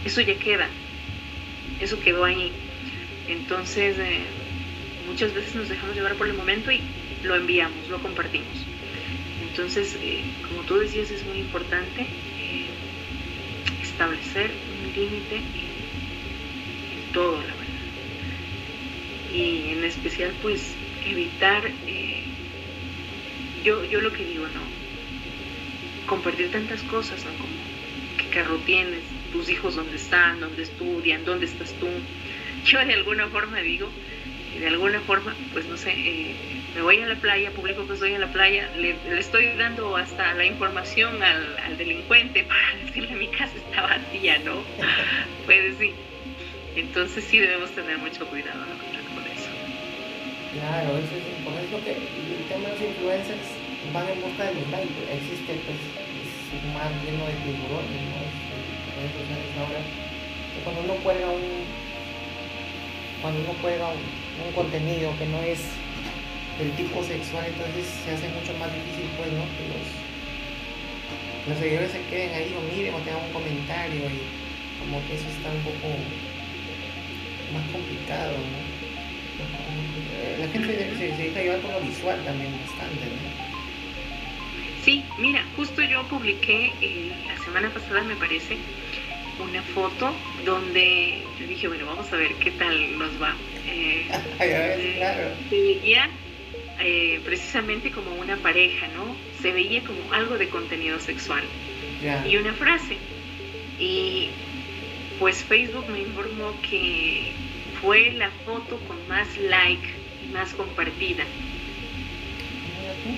eso 0.04 0.20
ya 0.20 0.38
queda, 0.38 0.68
eso 1.80 1.98
quedó 2.00 2.24
ahí. 2.24 2.52
Entonces, 3.28 3.98
eh, 3.98 4.20
muchas 5.06 5.34
veces 5.34 5.56
nos 5.56 5.68
dejamos 5.68 5.96
llevar 5.96 6.14
por 6.14 6.28
el 6.28 6.34
momento 6.34 6.70
y 6.70 6.80
lo 7.24 7.34
enviamos, 7.34 7.88
lo 7.88 8.00
compartimos. 8.00 8.66
Entonces, 9.42 9.98
eh, 10.00 10.22
como 10.48 10.62
tú 10.62 10.78
decías, 10.78 11.10
es 11.10 11.24
muy 11.24 11.38
importante 11.38 12.02
eh, 12.02 12.66
establecer 13.82 14.52
un 14.84 14.92
límite 14.92 15.36
en, 15.36 17.12
todo, 17.12 17.38
la 17.38 17.54
verdad. 17.54 17.64
Y 19.32 19.68
en 19.72 19.84
especial, 19.84 20.34
pues, 20.42 20.76
evitar, 21.06 21.64
eh, 21.86 22.24
yo, 23.64 23.84
yo 23.84 24.00
lo 24.00 24.12
que 24.12 24.24
digo, 24.24 24.46
¿no? 24.48 24.60
Compartir 26.06 26.50
tantas 26.50 26.82
cosas, 26.82 27.24
¿no? 27.24 27.32
Como 27.38 27.54
qué 28.18 28.28
carro 28.30 28.58
tienes, 28.58 29.02
tus 29.32 29.50
hijos 29.50 29.76
dónde 29.76 29.96
están, 29.96 30.40
dónde 30.40 30.62
estudian, 30.62 31.24
dónde 31.24 31.46
estás 31.46 31.72
tú. 31.74 31.88
Yo 32.64 32.84
de 32.84 32.94
alguna 32.94 33.28
forma 33.28 33.60
digo, 33.60 33.90
de 34.58 34.66
alguna 34.66 35.00
forma, 35.00 35.34
pues 35.52 35.66
no 35.66 35.76
sé, 35.76 35.94
me 36.74 36.82
voy 36.82 37.00
a 37.00 37.06
la 37.06 37.16
playa, 37.16 37.50
publico 37.50 37.86
que 37.86 37.94
estoy 37.94 38.12
en 38.14 38.20
la 38.20 38.32
playa, 38.32 38.68
le, 38.76 38.96
estoy 39.18 39.54
dando 39.56 39.96
hasta 39.96 40.34
la 40.34 40.44
información 40.44 41.22
al, 41.22 41.76
delincuente 41.76 42.44
para 42.48 42.84
decirle 42.84 43.16
mi 43.16 43.28
casa 43.28 43.56
está 43.56 43.82
vacía, 43.82 44.38
¿no? 44.40 44.64
Puede 45.46 45.72
sí. 45.74 45.92
Entonces 46.76 47.24
sí 47.24 47.38
debemos 47.38 47.70
tener 47.72 47.98
mucho 47.98 48.26
cuidado 48.28 48.64
eso. 48.64 48.95
Claro, 50.56 50.96
eso 50.96 51.12
es, 51.20 51.44
por 51.44 51.52
eso 51.52 51.76
que 51.84 51.92
el 51.92 52.44
tema 52.48 52.68
de 52.68 52.72
los 52.72 52.80
influencers 52.80 53.46
van 53.92 54.08
en 54.08 54.24
busca 54.24 54.48
de 54.48 54.54
los 54.56 54.66
likes. 54.72 54.96
Existe 55.04 55.52
pues 55.68 55.76
es 55.76 56.64
más 56.72 56.88
lleno 57.04 57.28
de 57.28 57.36
tiburones, 57.44 58.02
¿no? 58.08 58.24
Redes. 58.96 59.84
Cuando 60.64 60.80
uno 60.80 60.94
cuelga 61.04 61.28
un 61.28 61.44
cuando 63.20 63.40
uno 63.40 63.54
juega 63.60 63.88
un, 63.88 64.00
un 64.00 64.52
contenido 64.54 65.12
que 65.18 65.26
no 65.26 65.42
es 65.42 65.60
del 66.58 66.72
tipo 66.72 67.04
sexual, 67.04 67.44
entonces 67.48 67.84
se 68.04 68.12
hace 68.12 68.28
mucho 68.32 68.56
más 68.56 68.72
difícil 68.72 69.12
pues, 69.16 69.28
¿no? 69.36 69.44
Que 69.60 69.68
los, 69.68 69.84
los 71.48 71.58
seguidores 71.58 71.92
se 71.92 72.00
queden 72.08 72.32
ahí 72.32 72.56
o 72.56 72.64
miren 72.72 72.94
o 72.94 72.98
tengan 73.04 73.24
un 73.24 73.32
comentario 73.32 74.08
y 74.08 74.24
como 74.80 75.04
que 75.04 75.20
eso 75.20 75.28
está 75.28 75.52
un 75.52 75.60
poco 75.60 75.88
más 77.52 77.64
complicado, 77.72 78.32
¿no? 78.40 78.75
La 80.40 80.48
gente 80.48 80.94
se, 80.98 81.16
se 81.16 81.22
deja 81.22 81.40
llevar 81.42 81.60
por 81.60 81.72
lo 81.72 81.80
visual 81.80 82.22
también 82.24 82.52
bastante, 82.52 83.06
¿no? 83.06 83.46
Sí, 84.86 85.04
mira, 85.18 85.44
justo 85.56 85.82
yo 85.82 86.04
publiqué 86.04 86.72
eh, 86.80 87.10
la 87.26 87.36
semana 87.44 87.70
pasada, 87.70 88.02
me 88.04 88.14
parece, 88.14 88.56
una 89.40 89.60
foto 89.60 90.14
donde 90.44 91.24
le 91.40 91.46
dije, 91.48 91.66
bueno, 91.66 91.86
vamos 91.86 92.12
a 92.12 92.16
ver 92.16 92.32
qué 92.34 92.52
tal 92.52 92.96
nos 92.96 93.10
va. 93.20 93.34
Eh, 94.38 94.94
claro. 94.98 95.30
Se 95.50 95.60
veía 95.60 96.08
eh, 96.78 97.20
precisamente 97.24 97.90
como 97.90 98.14
una 98.14 98.36
pareja, 98.36 98.86
¿no? 98.88 99.16
Se 99.42 99.50
veía 99.50 99.82
como 99.82 100.12
algo 100.12 100.38
de 100.38 100.48
contenido 100.48 101.00
sexual. 101.00 101.42
Y 102.28 102.36
una 102.36 102.52
frase. 102.52 102.96
Y 103.80 104.28
pues 105.18 105.42
Facebook 105.42 105.88
me 105.88 106.00
informó 106.00 106.52
que 106.62 107.32
fue 107.80 108.12
la 108.12 108.30
foto 108.44 108.78
con 108.86 109.08
más 109.08 109.28
like 109.38 109.86
y 110.24 110.28
más 110.32 110.52
compartida. 110.54 111.24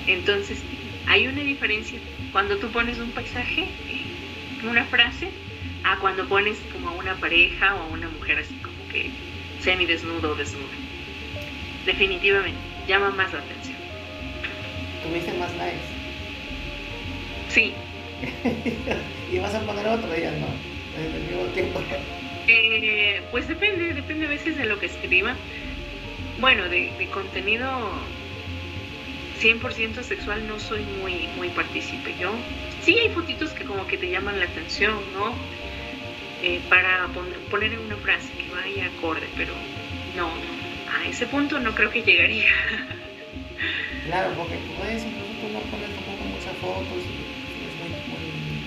Entonces, 0.07 0.63
hay 1.07 1.27
una 1.27 1.43
diferencia 1.43 1.99
cuando 2.33 2.57
tú 2.59 2.69
pones 2.71 2.99
un 2.99 3.11
paisaje, 3.13 3.67
una 4.63 4.85
frase, 4.85 5.29
a 5.85 5.99
cuando 6.01 6.27
pones 6.29 6.59
como 6.73 6.91
a 6.91 6.93
una 6.93 7.15
pareja 7.15 7.75
o 7.77 7.83
a 7.83 7.87
una 7.87 8.09
mujer 8.09 8.39
así 8.39 8.55
como 8.57 8.77
que 8.93 9.11
semi 9.61 9.87
desnudo 9.87 10.33
o 10.33 10.35
desnuda. 10.35 10.67
Definitivamente, 11.87 12.59
llama 12.87 13.11
más 13.11 13.33
la 13.33 13.39
atención. 13.39 13.77
¿Tuviste 15.03 15.33
más 15.35 15.55
likes? 15.57 15.79
Sí. 17.49 17.73
¿Y 19.33 19.39
vas 19.39 19.55
a 19.55 19.61
poner 19.61 19.87
otro 19.87 20.13
día, 20.13 20.33
no? 20.33 20.47
En 21.01 21.15
el 21.15 21.23
mismo 21.23 21.45
tiempo. 21.55 21.81
Eh, 22.49 23.23
pues 23.31 23.47
depende, 23.47 23.93
depende 23.93 24.25
a 24.27 24.29
veces 24.31 24.57
de 24.57 24.65
lo 24.65 24.79
que 24.79 24.87
escriba. 24.87 25.37
Bueno, 26.41 26.69
de, 26.69 27.09
contenido 27.13 27.69
100% 29.39 30.03
sexual 30.03 30.47
no 30.47 30.59
soy 30.59 30.83
muy, 30.85 31.29
muy 31.37 31.51
partícipe. 31.51 32.15
Yo 32.19 32.33
sí 32.81 32.99
hay 32.99 33.11
fotitos 33.11 33.51
que 33.51 33.65
como 33.65 33.87
que 33.87 33.99
te 33.99 34.11
llaman 34.11 34.39
la 34.39 34.47
atención, 34.47 34.99
¿no? 35.13 35.35
Eh, 36.43 36.61
para 36.71 37.09
poner 37.51 37.73
en 37.73 37.81
una 37.81 37.97
frase 37.97 38.33
que 38.33 38.51
vaya 38.51 38.87
acorde, 38.87 39.29
pero 39.37 39.53
no, 40.17 40.31
a 40.91 41.07
ese 41.07 41.27
punto 41.27 41.61
no 41.61 41.75
creo 41.75 41.91
que 41.91 42.03
llegaría. 42.03 42.49
Claro, 44.05 44.33
porque 44.39 44.57
puedes 44.79 45.05
incluso 45.05 45.33
tú 45.43 45.49
no 45.53 45.61
pones 45.69 45.95
tampoco 45.95 46.25
muchas 46.25 46.57
fotos 46.57 47.05
es 47.67 47.75
muy, 47.77 47.91
muy 48.09 48.59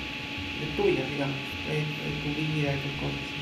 de 0.62 0.68
tuyas, 0.78 1.10
digamos, 1.10 1.36
de, 1.68 1.84
tu 2.22 2.30
vida, 2.36 2.72
de 2.72 2.78
tus 2.78 2.92
cosas. 2.94 3.41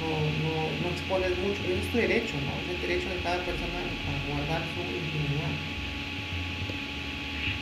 No, 0.00 0.08
no, 0.42 0.70
no, 0.82 0.88
expones 0.90 1.36
mucho, 1.38 1.60
y 1.68 1.72
es 1.72 1.90
tu 1.90 1.98
derecho, 1.98 2.34
¿no? 2.44 2.52
Es 2.62 2.74
el 2.74 2.88
derecho 2.88 3.08
de 3.08 3.20
cada 3.22 3.38
persona 3.38 3.78
a 3.78 4.28
guardar 4.28 4.62
su 4.74 4.80
intimidad. 4.80 5.50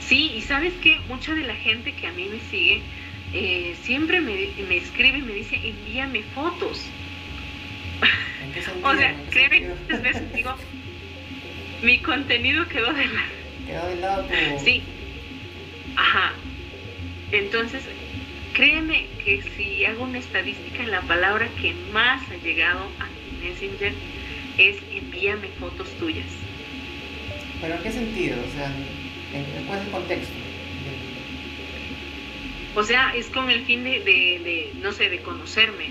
Sí, 0.01 0.33
y 0.37 0.43
sabes 0.43 0.75
que 0.75 0.99
mucha 1.09 1.35
de 1.35 1.43
la 1.43 1.55
gente 1.55 1.93
que 1.93 2.07
a 2.07 2.13
mí 2.13 2.27
me 2.27 2.41
sigue, 2.51 2.83
eh, 3.33 3.75
siempre 3.83 4.21
me, 4.21 4.49
me, 4.69 4.77
escribe 4.77 5.19
y 5.19 5.23
me 5.23 5.33
dice, 5.35 5.57
envíame 5.57 6.23
fotos. 6.35 6.87
o 8.83 8.95
sea, 8.95 9.17
créeme 9.31 9.61
que 9.61 9.69
muchas 9.69 10.03
veces 10.03 10.35
digo, 10.35 10.55
mi 11.83 11.99
contenido 11.99 12.69
quedó 12.69 12.93
de 12.93 13.07
lado. 13.07 13.29
Quedó 13.67 13.87
de 13.89 13.97
lado 13.97 14.25
tu... 14.25 14.65
Sí. 14.65 14.83
Ajá. 15.97 16.33
Entonces, 17.33 17.83
créeme 18.55 19.07
que 19.23 19.43
si 19.57 19.85
hago 19.85 20.05
una 20.05 20.19
estadística, 20.19 20.83
la 20.85 21.03
palabra 21.03 21.49
que 21.61 21.75
más 21.93 22.23
ha 22.31 22.37
llegado 22.37 22.81
a 23.01 23.07
mi 23.07 23.49
Messenger 23.49 23.93
es 24.57 24.77
envíame 24.93 25.49
fotos 25.61 25.89
tuyas. 25.99 26.27
¿Pero 27.61 27.75
en 27.75 27.83
qué 27.83 27.91
sentido? 27.91 28.37
O 28.41 28.57
sea, 28.57 28.73
¿cuál 29.67 29.81
es 29.81 29.87
el 29.87 29.91
contexto? 29.91 30.35
O 32.77 32.83
sea, 32.83 33.15
es 33.15 33.27
con 33.27 33.51
el 33.51 33.63
fin 33.65 33.85
de, 33.85 34.73
no 34.81 34.93
sé, 34.93 35.11
de 35.11 35.21
conocerme. 35.21 35.91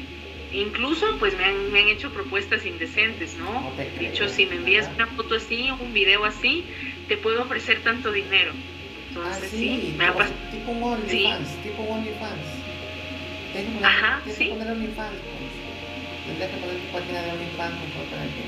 Incluso, 0.52 1.18
pues 1.18 1.36
me 1.38 1.46
han, 1.46 1.72
me 1.72 1.80
han 1.80 1.88
hecho 1.88 2.12
propuestas 2.12 2.66
indecentes, 2.66 3.36
¿no? 3.38 3.72
Dicho, 4.00 4.28
si 4.30 4.46
me 4.46 4.56
envías 4.56 4.90
una 4.96 5.08
foto 5.08 5.36
así, 5.36 5.70
un 5.72 5.94
video 5.94 6.26
así, 6.26 6.66
te 7.08 7.18
puedo 7.18 7.42
ofrecer 7.42 7.82
tanto 7.84 8.12
dinero. 8.12 8.52
Entonces, 9.16 9.44
ah, 9.44 9.48
sí, 9.48 9.94
me 9.96 10.06
ha 10.06 10.14
pasado. 10.14 10.36
Tipo 10.50 10.72
OnlyFans, 10.72 11.48
sí. 11.48 11.70
tipo 11.70 11.84
OnlyFans. 11.84 12.48
Tienes 13.54 13.78
que 13.78 13.86
Ajá, 13.86 14.22
tienes 14.24 14.38
sí. 14.40 14.46
que 14.46 14.52
poner 14.54 14.72
OnlyFans, 14.72 15.20
pues. 15.22 15.54
Tendrías 16.26 16.50
que 16.50 16.58
poner 16.58 16.78
tu 16.78 16.88
página 16.92 17.22
de 17.22 17.32
OnlyFans 17.32 17.76
mejor 17.78 18.06
para 18.10 18.24
que, 18.26 18.44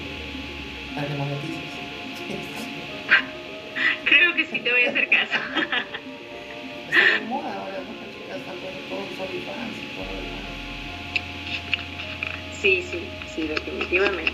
para 0.95 1.07
que 1.07 1.13
monetices. 1.13 1.70
Creo 4.05 4.34
que 4.34 4.45
sí 4.45 4.59
te 4.59 4.72
voy 4.72 4.86
a 4.86 4.89
hacer 4.89 5.09
caso. 5.09 5.38
Está 6.89 7.13
de 7.13 7.26
moda 7.28 7.53
ahora, 7.53 7.78
¿no? 7.86 8.05
están 8.36 8.55
todos 8.89 9.30
OnlyFans 9.30 9.78
y 9.78 9.86
todo 9.93 10.05
lo 10.05 10.18
demás. 10.18 10.49
Sí, 12.59 12.82
sí, 12.82 13.07
sí, 13.36 13.47
definitivamente. 13.47 14.34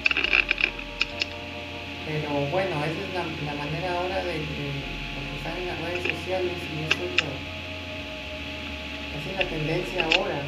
Pero 2.06 2.30
bueno, 2.52 2.86
esa 2.86 3.02
es 3.02 3.14
la, 3.14 3.52
la 3.52 3.54
manera 3.62 4.00
ahora 4.00 4.24
de, 4.24 4.40
de, 4.40 5.01
están 5.42 5.58
en 5.58 5.68
las 5.68 5.82
redes 5.82 6.04
sociales 6.04 6.54
y 6.54 6.84
eso 6.86 7.04
es, 7.04 7.22
lo, 7.22 7.32
esa 9.18 9.32
es 9.32 9.38
la 9.38 9.50
tendencia 9.50 10.06
ahora. 10.06 10.42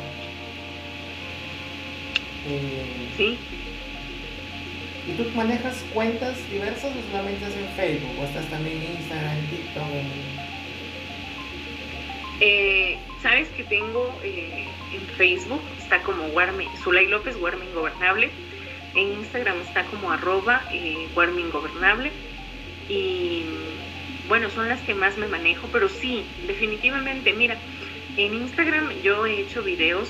Eh, 2.48 3.10
sí. 3.18 3.40
¿Y 5.08 5.12
tú 5.14 5.26
manejas 5.36 5.84
cuentas 5.94 6.38
diversas 6.52 6.92
o 6.96 7.12
solamente 7.12 7.44
estás 7.44 7.60
en 7.60 7.68
Facebook? 7.76 8.20
¿O 8.22 8.26
estás 8.26 8.46
también 8.46 8.78
en 8.78 8.92
Instagram, 8.92 9.38
en 9.38 9.48
TikTok? 9.48 9.84
Eh, 12.40 12.98
Sabes 13.24 13.48
que 13.56 13.64
tengo 13.64 14.14
eh, 14.22 14.68
en 14.94 15.02
Facebook, 15.16 15.62
está 15.80 16.02
como 16.04 16.26
Warmi, 16.28 16.68
Zulay 16.84 17.08
López, 17.08 17.38
Warmi 17.40 17.66
Ingobernable. 17.68 18.30
En 18.96 19.14
Instagram 19.14 19.62
está 19.62 19.86
como 19.86 20.12
arroba 20.12 20.62
eh, 20.70 21.08
Ingobernable. 21.16 22.12
Y 22.90 23.46
bueno, 24.28 24.50
son 24.50 24.70
las 24.70 24.82
que 24.82 24.94
más 24.94 25.18
me 25.18 25.28
manejo, 25.28 25.68
pero 25.72 25.90
sí, 25.90 26.24
definitivamente, 26.48 27.34
mira, 27.34 27.58
en 28.18 28.34
Instagram 28.34 28.92
yo 29.04 29.26
he 29.26 29.42
hecho 29.42 29.64
videos, 29.64 30.10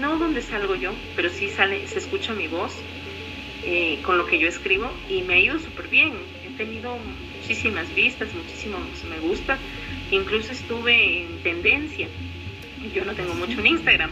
no 0.00 0.18
donde 0.18 0.42
salgo 0.42 0.74
yo, 0.74 0.92
pero 1.16 1.28
sí 1.30 1.48
sale, 1.48 1.86
se 1.86 1.98
escucha 1.98 2.34
mi 2.34 2.46
voz 2.46 2.76
eh, 3.64 3.98
con 4.04 4.18
lo 4.18 4.26
que 4.26 4.38
yo 4.38 4.48
escribo 4.48 4.90
y 5.08 5.22
me 5.22 5.34
ha 5.34 5.38
ido 5.38 5.58
súper 5.58 5.88
bien. 5.88 6.12
He 6.44 6.56
tenido 6.56 6.96
muchísimas 7.36 7.92
vistas, 7.94 8.28
muchísimos 8.34 8.80
me 9.04 9.18
gusta, 9.20 9.58
incluso 10.10 10.52
estuve 10.52 11.22
en 11.22 11.42
tendencia 11.42 12.08
yo 12.94 13.04
no 13.04 13.14
tengo 13.14 13.34
mucho 13.34 13.60
en 13.60 13.66
Instagram. 13.66 14.10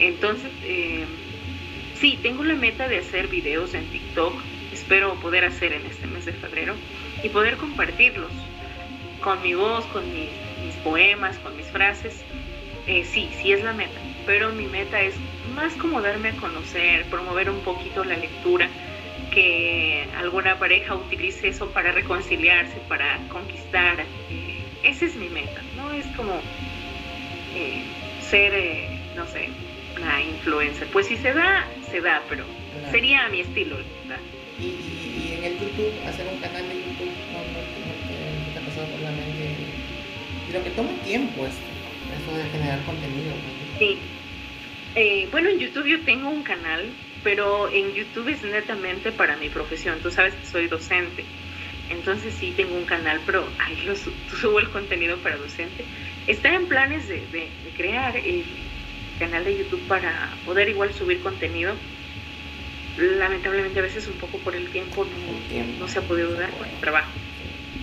Entonces, 0.00 0.50
eh, 0.64 1.04
sí, 1.94 2.18
tengo 2.22 2.44
la 2.44 2.54
meta 2.54 2.88
de 2.88 2.98
hacer 2.98 3.28
videos 3.28 3.74
en 3.74 3.84
TikTok. 3.86 4.34
Espero 4.72 5.14
poder 5.20 5.44
hacer 5.44 5.72
en 5.72 5.86
este 5.86 6.06
mes 6.06 6.26
de 6.26 6.32
febrero 6.32 6.74
y 7.22 7.28
poder 7.28 7.56
compartirlos 7.56 8.30
con 9.20 9.42
mi 9.42 9.54
voz, 9.54 9.84
con 9.86 10.04
mis, 10.12 10.30
poemas, 10.84 11.36
con 11.38 11.56
mis 11.56 11.66
frases. 11.66 12.22
Eh, 12.86 13.04
sí, 13.04 13.30
sí 13.40 13.52
es 13.52 13.62
la 13.62 13.72
meta, 13.72 14.00
pero 14.26 14.50
mi 14.50 14.66
meta 14.66 15.00
es 15.00 15.14
más 15.54 15.72
como 15.74 16.00
darme 16.00 16.30
a 16.30 16.36
conocer, 16.36 17.04
promover 17.06 17.50
un 17.50 17.60
poquito 17.60 18.04
la 18.04 18.16
lectura, 18.16 18.68
que 19.32 20.06
alguna 20.16 20.58
pareja 20.58 20.94
utilice 20.94 21.48
eso 21.48 21.68
para 21.70 21.92
reconciliarse, 21.92 22.76
para 22.88 23.18
conquistar. 23.28 24.00
Eh, 24.30 24.64
esa 24.82 25.04
es 25.04 25.16
mi 25.16 25.28
meta, 25.28 25.60
¿no? 25.76 25.92
Es 25.92 26.06
como 26.16 26.40
eh, 27.54 27.82
ser, 28.22 28.54
eh, 28.54 28.88
no 29.16 29.26
sé, 29.26 29.48
una 29.96 30.22
influencer. 30.22 30.88
Pues 30.88 31.06
si 31.06 31.16
se 31.16 31.32
da, 31.32 31.66
se 31.90 32.00
da, 32.00 32.22
pero 32.28 32.44
sería 32.90 33.28
mi 33.28 33.40
estilo. 33.40 33.76
¿verdad? 33.76 34.22
¿Y, 34.58 34.64
y, 34.64 35.34
en 35.38 35.44
el 35.44 35.58
YouTube, 35.58 35.92
hacer 36.06 36.26
un 36.26 36.38
canal 36.40 36.68
de 36.68 36.74
Que 40.62 40.70
toma 40.70 40.90
tiempo 41.04 41.46
esto, 41.46 41.62
eso 42.16 42.36
de 42.36 42.44
generar 42.50 42.84
contenido. 42.84 43.32
Sí. 43.78 43.98
Eh, 44.94 45.28
bueno, 45.30 45.50
en 45.50 45.58
YouTube 45.58 45.86
yo 45.86 46.04
tengo 46.04 46.28
un 46.28 46.42
canal 46.42 46.90
pero 47.22 47.70
en 47.72 47.94
YouTube 47.94 48.28
es 48.28 48.42
netamente 48.42 49.12
para 49.12 49.36
mi 49.36 49.48
profesión. 49.48 49.98
Tú 50.00 50.10
sabes 50.10 50.34
que 50.34 50.46
soy 50.46 50.68
docente. 50.68 51.24
Entonces 51.90 52.34
sí 52.34 52.52
tengo 52.56 52.74
un 52.76 52.84
canal, 52.84 53.20
pero 53.24 53.48
ahí 53.58 53.76
lo 53.84 53.94
subo 54.40 54.58
el 54.60 54.70
contenido 54.70 55.16
para 55.18 55.36
docente. 55.36 55.84
Está 56.26 56.54
en 56.54 56.68
planes 56.68 57.08
de, 57.08 57.50
crear 57.76 58.16
el 58.16 58.44
canal 59.18 59.44
de 59.44 59.58
YouTube 59.58 59.86
para 59.88 60.30
poder 60.44 60.68
igual 60.68 60.92
subir 60.92 61.20
contenido. 61.20 61.74
Lamentablemente 62.96 63.78
a 63.78 63.82
veces 63.82 64.08
un 64.08 64.14
poco 64.14 64.38
por 64.38 64.56
el 64.56 64.68
tiempo 64.70 65.04
no, 65.04 65.78
no 65.78 65.88
se 65.88 65.98
ha 65.98 66.02
podido 66.02 66.32
dar 66.34 66.50
por 66.52 66.66
el 66.66 66.74
trabajo. 66.80 67.12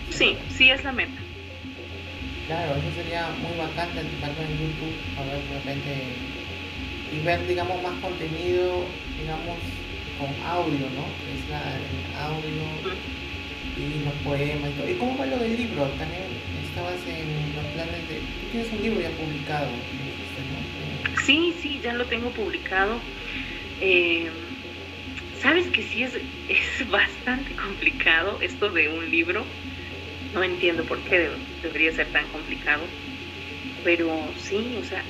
Sí, 0.10 0.38
sí 0.50 0.70
es 0.70 0.84
la 0.84 0.92
meta. 0.92 1.25
Claro, 2.48 2.76
eso 2.76 2.92
sería 2.96 3.30
muy 3.42 3.58
bacán 3.58 3.90
tanto 4.22 4.42
en 4.44 4.52
YouTube, 4.60 4.94
a 5.18 5.24
ver 5.24 5.42
de 5.42 5.54
repente, 5.56 6.14
y 7.12 7.20
ver, 7.26 7.48
digamos, 7.48 7.82
más 7.82 7.94
contenido, 8.02 8.86
digamos, 9.20 9.58
con 10.20 10.30
audio, 10.48 10.86
¿no? 10.94 11.06
Es 11.34 11.50
la, 11.50 11.62
el 11.74 12.06
audio 12.22 12.62
y 13.78 14.06
los 14.06 14.14
poemas 14.24 14.70
y 14.70 14.74
todo. 14.78 14.90
¿Y 14.90 14.94
cómo 14.94 15.18
va 15.18 15.26
lo 15.26 15.40
del 15.40 15.58
libro? 15.58 15.86
También 15.98 16.24
estabas 16.70 17.00
en 17.08 17.56
los 17.56 17.66
planes 17.74 18.08
de... 18.10 18.16
Tú 18.16 18.48
tienes 18.52 18.72
un 18.72 18.82
libro 18.82 19.02
ya 19.02 19.10
publicado, 19.10 19.70
Sí, 21.26 21.54
sí, 21.60 21.80
ya 21.84 21.94
lo 21.94 22.06
tengo 22.06 22.30
publicado. 22.30 23.00
Eh, 23.82 24.30
Sabes 25.46 25.68
que 25.68 25.84
sí 25.84 26.02
es, 26.04 26.14
es 26.50 26.90
bastante 26.90 27.54
complicado 27.56 28.40
esto 28.42 28.70
de 28.70 28.90
un 28.90 29.12
libro 29.12 29.46
no 30.36 30.44
entiendo 30.44 30.84
por 30.84 31.00
qué 31.00 31.32
debería 31.64 31.92
ser 31.94 32.08
tan 32.08 32.28
complicado. 32.28 32.84
Pero 33.84 34.12
sí, 34.38 34.78
o 34.80 34.84
sea, 34.84 35.02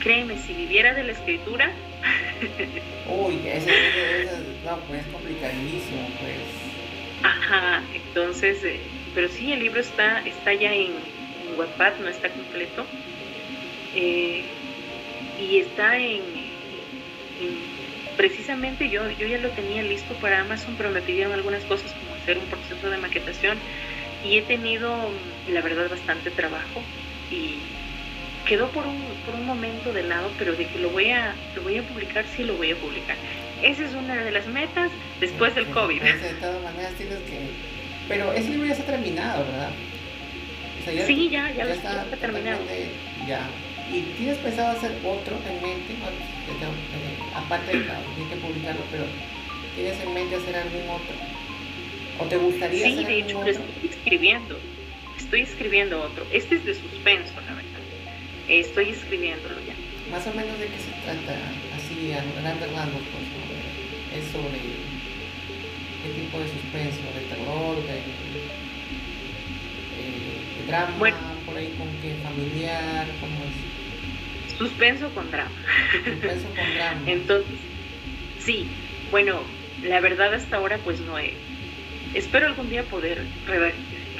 créeme, 0.00 0.38
si 0.38 0.52
viviera 0.52 0.94
de 0.94 1.04
la 1.04 1.12
escritura... 1.12 1.72
Uy, 3.08 3.40
ese, 3.46 3.72
no, 4.64 4.78
pues 4.88 5.04
complicadísimo, 5.06 6.08
pues. 6.20 6.36
Ajá, 7.22 7.82
entonces, 7.94 8.62
eh, 8.64 8.80
pero 9.14 9.28
sí, 9.28 9.52
el 9.52 9.60
libro 9.60 9.80
está, 9.80 10.20
está 10.26 10.54
ya 10.54 10.72
en, 10.72 10.92
en 10.92 11.58
Wattpad, 11.58 11.98
no 12.00 12.08
está 12.08 12.28
completo. 12.28 12.86
Eh, 13.94 14.44
y 15.40 15.58
está 15.58 15.98
en, 15.98 16.20
precisamente 18.16 18.88
yo, 18.90 19.08
yo 19.10 19.26
ya 19.26 19.38
lo 19.38 19.48
tenía 19.50 19.82
listo 19.82 20.14
para 20.14 20.40
Amazon, 20.40 20.74
pero 20.76 20.90
me 20.90 21.00
pidieron 21.00 21.32
algunas 21.32 21.64
cosas 21.64 21.92
como 21.92 22.14
hacer 22.14 22.38
un 22.38 22.44
proceso 22.46 22.90
de 22.90 22.98
maquetación 22.98 23.58
y 24.24 24.38
he 24.38 24.42
tenido, 24.42 24.94
la 25.48 25.60
verdad, 25.60 25.88
bastante 25.88 26.30
trabajo 26.30 26.82
y 27.30 27.56
quedó 28.46 28.68
por 28.68 28.86
un, 28.86 29.00
por 29.24 29.34
un 29.34 29.46
momento 29.46 29.92
de 29.92 30.02
lado, 30.02 30.30
pero 30.38 30.52
de 30.52 30.66
que 30.66 30.78
lo 30.78 30.90
voy, 30.90 31.10
a, 31.10 31.34
lo 31.54 31.62
voy 31.62 31.78
a 31.78 31.82
publicar, 31.82 32.24
sí 32.36 32.44
lo 32.44 32.54
voy 32.54 32.72
a 32.72 32.76
publicar. 32.76 33.16
Esa 33.62 33.84
es 33.84 33.94
una 33.94 34.16
de 34.24 34.30
las 34.30 34.46
metas 34.46 34.90
después 35.20 35.54
del 35.54 35.66
COVID. 35.66 36.02
de 36.02 36.34
todas 36.40 36.62
maneras 36.62 36.92
tienes 36.94 37.18
que... 37.20 37.38
Pero 38.08 38.32
ese 38.32 38.50
libro 38.50 38.66
ya 38.66 38.72
está 38.72 38.84
terminado, 38.86 39.44
¿verdad? 39.44 39.70
sí, 41.06 41.28
ya, 41.30 41.50
ya, 41.52 41.64
está, 41.64 42.04
terminado. 42.16 42.58
Ya. 43.26 43.48
¿Y 43.92 44.02
tienes 44.16 44.38
pensado 44.38 44.76
hacer 44.76 44.92
otro 45.04 45.36
en 45.48 45.62
mente? 45.62 45.94
Aparte 47.34 47.76
de 47.76 47.84
que 47.84 48.36
publicarlo, 48.36 48.82
pero 48.90 49.04
¿tienes 49.74 50.00
en 50.00 50.14
mente 50.14 50.36
hacer 50.36 50.56
algún 50.56 50.88
otro? 50.88 51.39
¿O 52.20 52.26
te 52.26 52.36
gustaría 52.36 52.84
Sí, 52.84 53.04
de 53.04 53.18
hecho, 53.20 53.42
lo 53.42 53.50
estoy 53.50 53.88
escribiendo. 53.88 54.58
Estoy 55.16 55.40
escribiendo 55.40 56.02
otro. 56.02 56.26
Este 56.32 56.56
es 56.56 56.64
de 56.66 56.74
suspenso, 56.74 57.32
la 57.46 57.54
verdad. 57.54 57.80
Estoy 58.48 58.90
escribiéndolo 58.90 59.56
ya. 59.66 59.74
Más 60.10 60.26
o 60.26 60.34
menos 60.34 60.58
de 60.58 60.66
qué 60.66 60.78
se 60.78 60.90
trata, 61.02 61.38
así 61.74 62.12
a 62.12 62.22
grandes 62.40 62.72
rasgos, 62.72 63.02
pues, 63.12 64.22
es 64.22 64.30
sobre 64.32 64.58
qué 66.02 66.20
tipo 66.20 66.38
de 66.40 66.48
suspenso, 66.48 67.00
de 67.14 67.20
terror, 67.28 67.76
de, 67.76 68.02
de, 70.58 70.66
drama, 70.66 70.96
por 71.46 71.56
ahí 71.56 71.74
con 71.78 71.88
qué 72.02 72.16
familiar, 72.22 73.06
cómo 73.20 73.38
es. 73.44 74.58
Suspenso 74.58 75.08
con 75.14 75.30
drama. 75.30 75.50
Suspenso 76.04 76.48
con 76.48 76.74
drama. 76.74 77.02
Entonces, 77.06 77.58
sí, 78.40 78.66
bueno, 79.10 79.40
la 79.84 80.00
verdad 80.00 80.34
hasta 80.34 80.56
ahora 80.56 80.78
pues 80.78 81.00
no 81.00 81.18
he 81.18 81.34
espero 82.14 82.46
algún 82.46 82.70
día 82.70 82.82
poder 82.84 83.24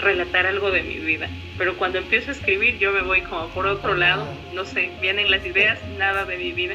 relatar 0.00 0.46
algo 0.46 0.70
de 0.70 0.82
mi 0.82 0.96
vida, 0.96 1.28
pero 1.58 1.76
cuando 1.76 1.98
empiezo 1.98 2.30
a 2.30 2.34
escribir 2.34 2.78
yo 2.78 2.92
me 2.92 3.02
voy 3.02 3.22
como 3.22 3.48
por 3.48 3.66
otro 3.66 3.94
lado, 3.94 4.26
no 4.54 4.64
sé, 4.64 4.90
vienen 5.00 5.30
las 5.30 5.44
ideas, 5.44 5.78
nada 5.98 6.24
de 6.24 6.36
mi 6.36 6.52
vida, 6.52 6.74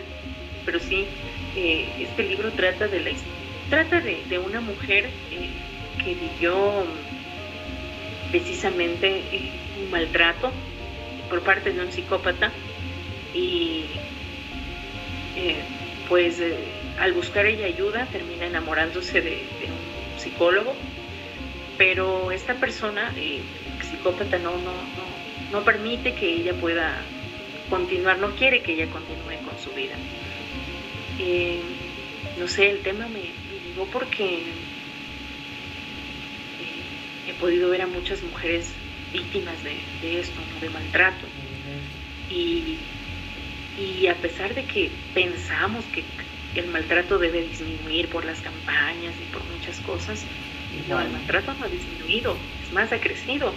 pero 0.66 0.80
sí, 0.80 1.08
eh, 1.56 1.88
este 2.00 2.24
libro 2.24 2.52
trata 2.52 2.88
de 2.88 3.00
la 3.00 3.12
trata 3.70 4.00
de, 4.00 4.40
una 4.40 4.62
mujer 4.62 5.06
eh, 5.32 5.50
que 6.04 6.14
vivió 6.14 6.86
precisamente 8.30 9.24
eh, 9.32 9.52
un 9.82 9.90
maltrato 9.90 10.52
por 11.30 11.42
parte 11.42 11.72
de 11.72 11.82
un 11.82 11.92
psicópata 11.92 12.52
y 13.34 13.86
pues 16.08 16.42
al 17.00 17.14
buscar 17.14 17.46
ella 17.46 17.66
ayuda 17.66 18.06
termina 18.12 18.46
enamorándose 18.46 19.22
de 19.22 19.42
un 19.64 20.20
psicólogo 20.20 20.76
pero 21.78 22.32
esta 22.32 22.56
persona, 22.56 23.14
eh, 23.18 23.42
psicópata, 23.82 24.38
no, 24.40 24.52
no, 24.52 24.74
no, 25.52 25.64
permite 25.64 26.14
que 26.14 26.28
ella 26.28 26.54
pueda 26.54 27.02
continuar, 27.70 28.20
no 28.20 28.36
quiere 28.36 28.62
que 28.62 28.74
ella 28.74 28.88
continúe 28.88 29.46
con 29.46 29.58
su 29.60 29.72
vida. 29.72 29.96
Eh, 31.20 31.62
no 32.40 32.48
sé, 32.48 32.70
el 32.70 32.82
tema 32.82 33.08
me, 33.08 33.22
llegó 33.68 33.86
porque 33.88 34.36
eh, 34.36 34.44
he 37.28 37.34
podido 37.34 37.70
ver 37.70 37.82
a 37.82 37.88
muchas 37.88 38.24
mujeres 38.24 38.74
víctimas 39.14 39.58
de, 39.64 40.20
esto, 40.20 40.40
de 40.62 40.70
maltrato. 40.70 41.26
Y, 42.30 42.78
y 43.78 44.08
a 44.08 44.16
pesar 44.16 44.56
de 44.56 44.64
que 44.66 44.92
pensamos 45.14 45.86
que 45.86 46.04
el 46.60 46.68
maltrato 46.68 47.18
debe 47.20 47.42
disminuir 47.42 48.10
por 48.10 48.26
las 48.26 48.40
campañas 48.40 49.14
y 49.22 49.26
por 49.26 49.44
muchas 49.46 49.80
cosas, 49.82 50.26
no, 50.90 51.00
el 51.00 51.10
maltrato 51.10 51.54
no 51.54 51.66
ha 51.66 51.70
disminuido, 51.70 52.38
es 52.64 52.72
más, 52.72 52.92
ha 52.92 53.00
crecido. 53.00 53.54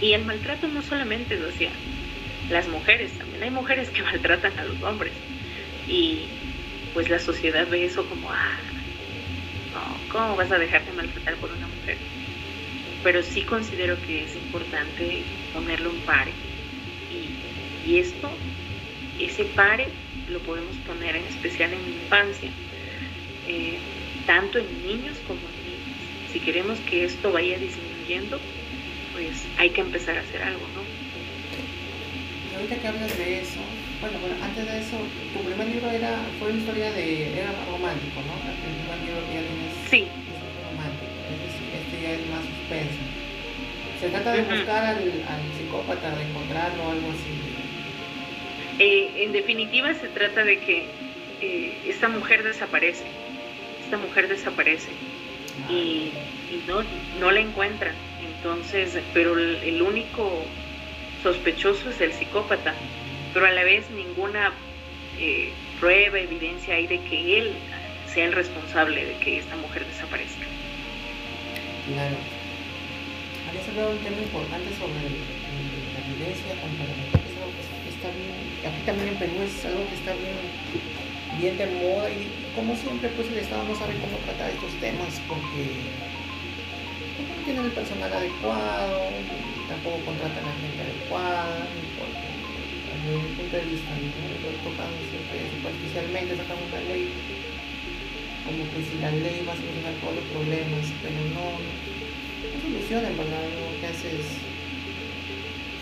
Y 0.00 0.12
el 0.12 0.24
maltrato 0.24 0.68
no 0.68 0.82
solamente 0.82 1.34
es 1.34 1.40
hacia 1.42 1.70
las 2.50 2.68
mujeres, 2.68 3.16
también 3.18 3.42
hay 3.42 3.50
mujeres 3.50 3.90
que 3.90 4.02
maltratan 4.12 4.58
a 4.58 4.64
los 4.64 4.82
hombres. 4.82 5.12
Y 5.88 6.28
pues 6.94 7.08
la 7.10 7.18
sociedad 7.18 7.66
ve 7.70 7.84
eso 7.84 8.08
como, 8.08 8.30
ah, 8.30 8.58
no, 9.72 10.12
¿cómo 10.12 10.36
vas 10.36 10.50
a 10.50 10.58
dejarte 10.58 10.92
maltratar 10.92 11.34
por 11.36 11.50
una 11.50 11.66
mujer? 11.66 11.96
Pero 13.04 13.22
sí 13.22 13.42
considero 13.42 14.00
que 14.02 14.24
es 14.24 14.34
importante 14.34 15.22
ponerle 15.52 15.88
un 15.88 16.00
pare. 16.00 16.32
Y, 17.86 17.98
esto, 17.98 18.28
ese 19.20 19.44
pare, 19.44 19.86
lo 20.28 20.40
podemos 20.40 20.74
poner 20.78 21.16
en 21.16 21.24
especial 21.24 21.72
en 21.72 21.82
la 21.82 22.02
infancia, 22.02 22.50
eh, 23.46 23.78
tanto 24.26 24.58
en 24.58 24.66
niños 24.82 25.16
como 25.28 25.38
en 25.38 25.55
si 26.36 26.40
queremos 26.40 26.78
que 26.80 27.06
esto 27.06 27.32
vaya 27.32 27.56
disminuyendo, 27.56 28.38
pues 29.14 29.42
hay 29.56 29.70
que 29.70 29.80
empezar 29.80 30.18
a 30.18 30.20
hacer 30.20 30.42
algo, 30.42 30.60
¿no? 30.76 30.82
Y 32.52 32.54
ahorita 32.56 32.76
que 32.76 32.88
hablas 32.88 33.16
de 33.16 33.40
eso, 33.40 33.60
bueno, 34.02 34.18
bueno, 34.20 34.36
antes 34.44 34.66
de 34.70 34.78
eso, 34.80 34.98
tu 35.32 35.40
primer 35.48 35.66
libro 35.66 35.88
era, 35.88 36.20
fue 36.38 36.50
una 36.50 36.58
historia 36.58 36.92
de, 36.92 37.40
era 37.40 37.52
romántico, 37.72 38.20
¿no? 38.20 38.36
El 38.52 38.76
primer 38.76 38.98
libro 39.00 39.20
que 39.24 39.32
ya 39.32 39.42
tienes 39.48 39.72
sí. 39.88 40.02
es 40.04 40.60
romántico, 40.68 41.08
este 41.72 42.02
ya 42.02 42.10
es 42.20 42.26
más 42.28 42.44
suspenso. 42.44 43.00
Se 43.98 44.08
trata 44.10 44.32
de 44.32 44.42
buscar 44.42 44.84
al, 44.84 44.98
al, 44.98 45.42
psicópata, 45.56 46.16
de 46.16 46.22
encontrarlo 46.22 46.82
o 46.84 46.90
algo 46.90 47.08
así. 47.12 47.32
Eh, 48.78 49.24
en 49.24 49.32
definitiva 49.32 49.94
se 49.94 50.08
trata 50.08 50.44
de 50.44 50.58
que 50.58 50.84
eh, 51.40 51.78
esta 51.86 52.10
mujer 52.10 52.42
desaparece, 52.42 53.06
esta 53.86 53.96
mujer 53.96 54.28
desaparece 54.28 54.90
y, 55.68 56.12
no, 56.66 56.82
no 57.20 57.30
la 57.30 57.40
encuentran. 57.40 57.94
Entonces, 58.36 58.98
pero 59.12 59.38
el, 59.38 59.82
único 59.82 60.44
sospechoso 61.22 61.90
es 61.90 62.00
el 62.00 62.12
psicópata, 62.12 62.74
pero 63.32 63.46
a 63.46 63.50
la 63.50 63.64
vez 63.64 63.90
ninguna 63.90 64.52
eh, 65.18 65.52
prueba, 65.80 66.18
evidencia 66.18 66.74
hay 66.74 66.86
de 66.86 67.00
que 67.00 67.38
él 67.38 67.52
sea 68.12 68.26
el 68.26 68.32
responsable 68.32 69.04
de 69.04 69.16
que 69.18 69.38
esta 69.38 69.56
mujer 69.56 69.84
desaparezca. 69.86 70.46
Claro. 71.92 72.16
Habías 73.48 73.68
hablado 73.68 73.90
de 73.90 73.96
un 73.96 74.04
tema 74.04 74.18
importante 74.18 74.70
sobre 74.74 74.94
la 74.94 76.00
violencia 76.06 76.54
contra 76.60 76.84
la 76.86 76.94
mujer, 76.96 77.20
es 77.26 77.36
algo 77.36 77.52
que 77.54 77.90
está 77.90 78.08
bien, 78.10 78.74
aquí 78.74 78.82
también 78.86 79.08
en 79.08 79.16
Perú 79.16 79.42
es 79.42 79.64
algo 79.64 79.86
que 79.88 79.94
está 79.94 80.12
bien 80.14 80.95
bien 81.38 81.58
de 81.58 81.66
moda 81.66 82.10
y 82.10 82.32
como 82.54 82.74
siempre 82.76 83.08
pues 83.10 83.28
el 83.28 83.38
Estado 83.38 83.64
no 83.64 83.74
sabe 83.76 83.94
cómo 84.00 84.16
tratar 84.24 84.50
estos 84.50 84.72
temas 84.80 85.20
porque 85.28 85.84
no 87.20 87.44
tienen 87.44 87.64
el 87.64 87.72
personal 87.72 88.12
adecuado, 88.12 89.12
tampoco 89.68 90.00
contratan 90.04 90.44
a 90.44 90.48
la 90.48 90.60
gente 90.60 90.80
adecuada, 90.82 91.68
porque 91.98 92.26
desde 93.04 93.22
mi 93.22 93.30
punto 93.36 93.56
de 93.56 93.64
vista, 93.70 93.90
lo 93.92 94.50
tocan 94.64 94.90
siempre 95.08 95.36
superficialmente, 95.54 96.36
sacan 96.36 96.58
una 96.58 96.80
ley 96.88 97.12
como 98.46 98.62
que 98.70 98.78
si 98.78 98.94
la 99.02 99.10
ley 99.10 99.42
va 99.42 99.52
a 99.52 99.58
solucionar 99.58 99.94
todos 99.98 100.14
los 100.22 100.26
problemas, 100.30 100.86
pero 101.02 101.18
no, 101.34 101.58
no 101.58 102.56
soluciona, 102.62 103.10
¿verdad? 103.10 103.42
Lo 103.58 103.74
que 103.80 103.86
hace 103.90 104.08
es 104.22 104.38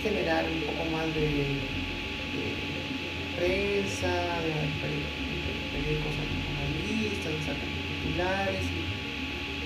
generar 0.03 0.45
un 0.49 0.61
poco 0.65 0.85
más 0.91 1.07
de, 1.15 1.61
prensa, 3.37 4.09
de, 4.41 5.34
periódicos 5.75 6.14
analistas, 6.14 7.33
de 7.35 7.41
sacar 7.43 7.68
titulares, 8.03 8.64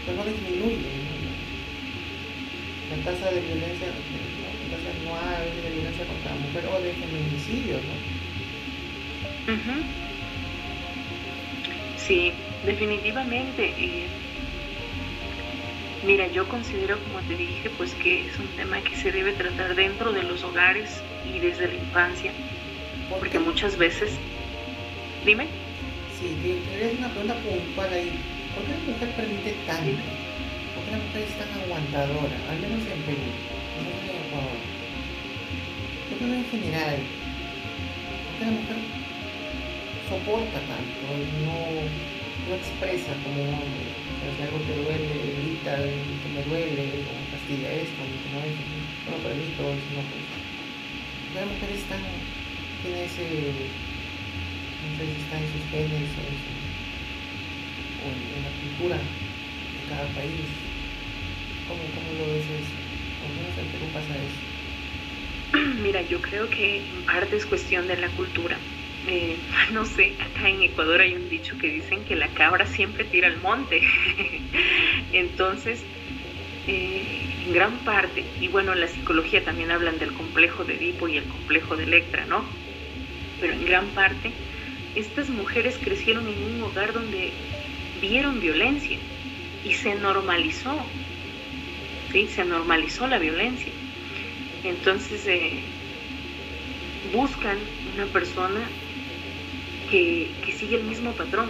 pero 0.07 0.17
no 0.17 0.25
disminuye 0.25 0.79
la 2.89 2.97
tasa 3.05 3.31
de 3.31 3.41
violencia, 3.41 3.87
la 3.89 4.77
tasa 4.77 4.89
anual 5.01 5.45
de 5.63 5.71
violencia 5.71 6.05
contra 6.07 6.35
la 6.35 6.41
mujer 6.41 6.65
o 6.73 6.81
de 6.81 6.93
feminicidio, 6.95 7.77
¿no? 7.77 7.95
Sí, 11.97 12.33
definitivamente. 12.65 13.75
Eh, 13.79 14.07
mira, 16.07 16.27
yo 16.29 16.49
considero, 16.49 16.99
como 17.05 17.21
te 17.29 17.37
dije, 17.37 17.71
pues 17.77 17.93
que 17.95 18.29
es 18.29 18.39
un 18.39 18.47
tema 18.57 18.81
que 18.81 18.97
se 18.97 19.13
debe 19.13 19.33
tratar 19.33 19.75
dentro 19.75 20.13
de 20.13 20.23
los 20.23 20.43
hogares 20.43 21.03
y 21.31 21.39
desde 21.39 21.69
la 21.69 21.75
infancia, 21.75 22.33
porque 23.11 23.39
muchas 23.39 23.77
veces... 23.77 24.11
Dime. 25.27 25.68
Sí, 26.19 26.35
es 26.35 26.99
una 26.99 27.09
pregunta 27.11 27.35
puntual 27.47 27.93
ahí. 27.95 28.11
¿Por 28.55 28.65
qué 28.67 28.73
la 28.75 28.91
mujer 28.91 29.09
permite 29.15 29.55
tanto? 29.67 30.03
¿Por 30.75 30.83
qué 30.83 30.91
la 30.91 30.99
mujer 30.99 31.23
es 31.23 31.35
tan 31.39 31.51
aguantadora? 31.63 32.37
Al 32.51 32.59
menos 32.59 32.83
en 32.91 33.01
Perú, 33.07 33.23
no 33.23 33.87
en 33.87 34.19
Ecuador. 34.19 34.59
Yo 36.11 36.15
creo 36.19 36.35
en 36.35 36.49
general. 36.51 36.99
¿Por 36.99 38.33
qué 38.35 38.45
la 38.45 38.51
mujer 38.51 38.99
soporta 40.09 40.59
tanto, 40.65 41.07
no, 41.45 41.55
no 41.85 42.53
expresa 42.57 43.13
como 43.23 43.39
un 43.45 43.55
hombre. 43.61 43.93
si 44.19 44.43
algo 44.43 44.59
te 44.65 44.75
duele, 44.75 45.15
grita, 45.39 45.77
que 45.77 46.29
me 46.33 46.43
duele, 46.49 47.05
o 47.05 47.13
castiga 47.31 47.69
esto, 47.77 48.01
que 48.01 48.29
no, 48.33 48.41
no 48.41 49.09
lo 49.13 49.19
permito, 49.23 49.63
no 49.69 50.01
pues. 50.09 50.27
La 51.37 51.45
mujer 51.45 51.71
está, 51.77 51.97
tiene 52.83 53.05
ese, 53.05 53.69
está 55.05 55.39
en 55.39 55.49
sus 55.49 55.63
genes 55.71 56.09
o, 58.03 58.11
en, 58.13 58.19
en, 58.37 58.43
la 58.43 58.51
cultura 58.61 58.97
de 58.97 59.85
cada 59.89 60.07
país. 60.15 60.49
¿Cómo, 61.69 61.83
cómo 61.95 62.25
lo 62.25 62.33
ves 62.33 62.49
eso? 62.49 62.75
¿Cómo 63.21 63.35
en 63.57 63.69
Perú 63.73 63.87
pasa 63.93 64.15
eso? 64.17 64.41
Mira, 65.83 66.03
yo 66.03 66.21
creo 66.21 66.49
que 66.51 66.83
parte 67.07 67.37
es 67.37 67.47
cuestión 67.47 67.87
de 67.87 67.97
la 67.97 68.09
cultura 68.09 68.59
eh, 69.09 69.39
no 69.73 69.85
sé, 69.85 70.13
acá 70.21 70.49
en 70.49 70.63
Ecuador 70.63 71.01
hay 71.01 71.15
un 71.15 71.29
dicho 71.29 71.57
que 71.59 71.69
dicen 71.69 72.05
que 72.05 72.17
la 72.17 72.29
cabra 72.29 72.67
siempre 72.67 73.05
tira 73.05 73.29
al 73.29 73.41
monte. 73.41 73.81
Entonces, 75.13 75.85
eh, 76.67 77.45
en 77.47 77.53
gran 77.53 77.85
parte, 77.85 78.25
y 78.41 78.49
bueno, 78.49 78.75
la 78.75 78.89
psicología 78.89 79.45
también 79.45 79.71
hablan 79.71 79.99
del 79.99 80.13
complejo 80.13 80.65
de 80.65 80.75
Edipo 80.75 81.09
y 81.09 81.17
el 81.17 81.25
complejo 81.25 81.77
de 81.77 81.85
Electra, 81.85 82.27
¿no? 82.27 82.45
Pero 83.41 83.55
en 83.55 83.65
gran 83.65 83.89
parte, 83.91 84.33
estas 84.99 85.29
mujeres 85.29 85.79
crecieron 85.83 86.27
en 86.29 86.43
un 86.43 86.63
hogar 86.63 86.93
donde 86.93 87.33
vieron 88.01 88.41
violencia 88.41 88.99
y 89.65 89.73
se 89.73 89.95
normalizó, 89.95 90.77
¿sí? 92.13 92.27
Se 92.29 92.45
normalizó 92.45 93.07
la 93.07 93.19
violencia. 93.19 93.73
Entonces, 94.65 95.27
eh, 95.27 95.61
buscan 97.13 97.59
una 97.95 98.07
persona 98.07 98.61
que, 99.91 100.31
sigue 100.59 100.77
el 100.77 100.85
mismo 100.85 101.13
patrón. 101.13 101.49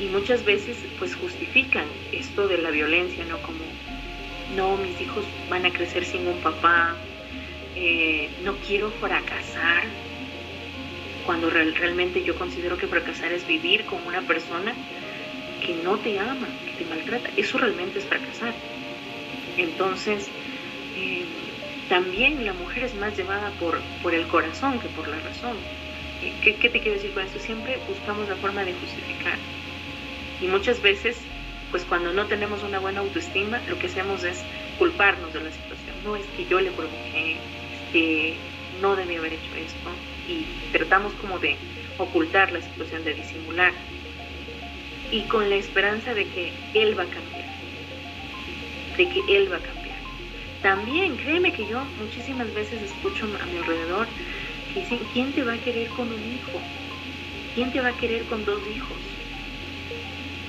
Y 0.00 0.06
muchas 0.06 0.44
veces 0.44 0.78
pues 0.98 1.14
justifican 1.14 1.84
esto 2.10 2.48
de 2.48 2.58
la 2.58 2.70
violencia, 2.70 3.24
¿no? 3.26 3.38
Como, 3.42 3.60
no, 4.56 4.76
mis 4.76 5.00
hijos 5.00 5.24
van 5.48 5.66
a 5.66 5.70
crecer 5.70 6.04
sin 6.04 6.26
un 6.26 6.38
papá, 6.38 6.96
eh, 7.76 8.28
no 8.42 8.56
quiero 8.66 8.90
fracasar, 8.90 9.84
cuando 11.30 11.48
realmente 11.48 12.24
yo 12.24 12.34
considero 12.34 12.76
que 12.76 12.88
fracasar 12.88 13.30
es 13.30 13.46
vivir 13.46 13.84
con 13.84 14.04
una 14.04 14.20
persona 14.22 14.74
que 15.64 15.74
no 15.74 15.96
te 15.96 16.18
ama, 16.18 16.48
que 16.66 16.82
te 16.82 16.90
maltrata. 16.90 17.30
Eso 17.36 17.56
realmente 17.56 18.00
es 18.00 18.04
fracasar. 18.04 18.52
Entonces, 19.56 20.28
eh, 20.96 21.24
también 21.88 22.44
la 22.44 22.52
mujer 22.52 22.82
es 22.82 22.96
más 22.96 23.16
llevada 23.16 23.52
por, 23.60 23.78
por 24.02 24.12
el 24.12 24.26
corazón 24.26 24.80
que 24.80 24.88
por 24.88 25.06
la 25.06 25.20
razón. 25.20 25.56
¿Qué, 26.42 26.52
te 26.54 26.80
quiero 26.80 26.94
decir 26.94 27.12
con 27.12 27.22
esto? 27.22 27.38
Siempre 27.38 27.78
buscamos 27.86 28.28
la 28.28 28.34
forma 28.34 28.64
de 28.64 28.72
justificar. 28.72 29.38
Y 30.42 30.48
muchas 30.48 30.82
veces, 30.82 31.16
pues 31.70 31.84
cuando 31.84 32.12
no 32.12 32.26
tenemos 32.26 32.64
una 32.64 32.80
buena 32.80 33.02
autoestima, 33.02 33.62
lo 33.68 33.78
que 33.78 33.86
hacemos 33.86 34.24
es 34.24 34.42
culparnos 34.80 35.32
de 35.32 35.44
la 35.44 35.52
situación. 35.52 35.94
No 36.02 36.16
es 36.16 36.26
que 36.36 36.44
yo 36.46 36.60
le 36.60 36.72
provoqué, 36.72 37.36
que 37.92 38.34
no 38.82 38.96
debía 38.96 39.20
haber 39.20 39.34
hecho 39.34 39.54
esto. 39.54 39.90
Y 40.30 40.46
tratamos 40.72 41.12
como 41.14 41.38
de 41.38 41.56
ocultar 41.98 42.52
la 42.52 42.60
situación, 42.60 43.04
de 43.04 43.14
disimular. 43.14 43.72
Y 45.10 45.22
con 45.24 45.50
la 45.50 45.56
esperanza 45.56 46.14
de 46.14 46.24
que 46.26 46.52
él 46.74 46.96
va 46.98 47.02
a 47.02 47.06
cambiar. 47.06 47.46
De 48.96 49.08
que 49.08 49.36
él 49.36 49.50
va 49.52 49.56
a 49.56 49.60
cambiar. 49.60 49.98
También, 50.62 51.16
créeme 51.16 51.52
que 51.52 51.66
yo 51.66 51.84
muchísimas 51.98 52.52
veces 52.54 52.82
escucho 52.82 53.24
a 53.24 53.46
mi 53.46 53.56
alrededor 53.58 54.06
Dicen, 54.74 55.00
¿quién 55.12 55.32
te 55.32 55.42
va 55.42 55.54
a 55.54 55.58
querer 55.58 55.88
con 55.88 56.12
un 56.12 56.32
hijo? 56.32 56.60
¿Quién 57.54 57.72
te 57.72 57.80
va 57.80 57.88
a 57.88 57.96
querer 57.96 58.24
con 58.26 58.44
dos 58.44 58.60
hijos? 58.68 58.98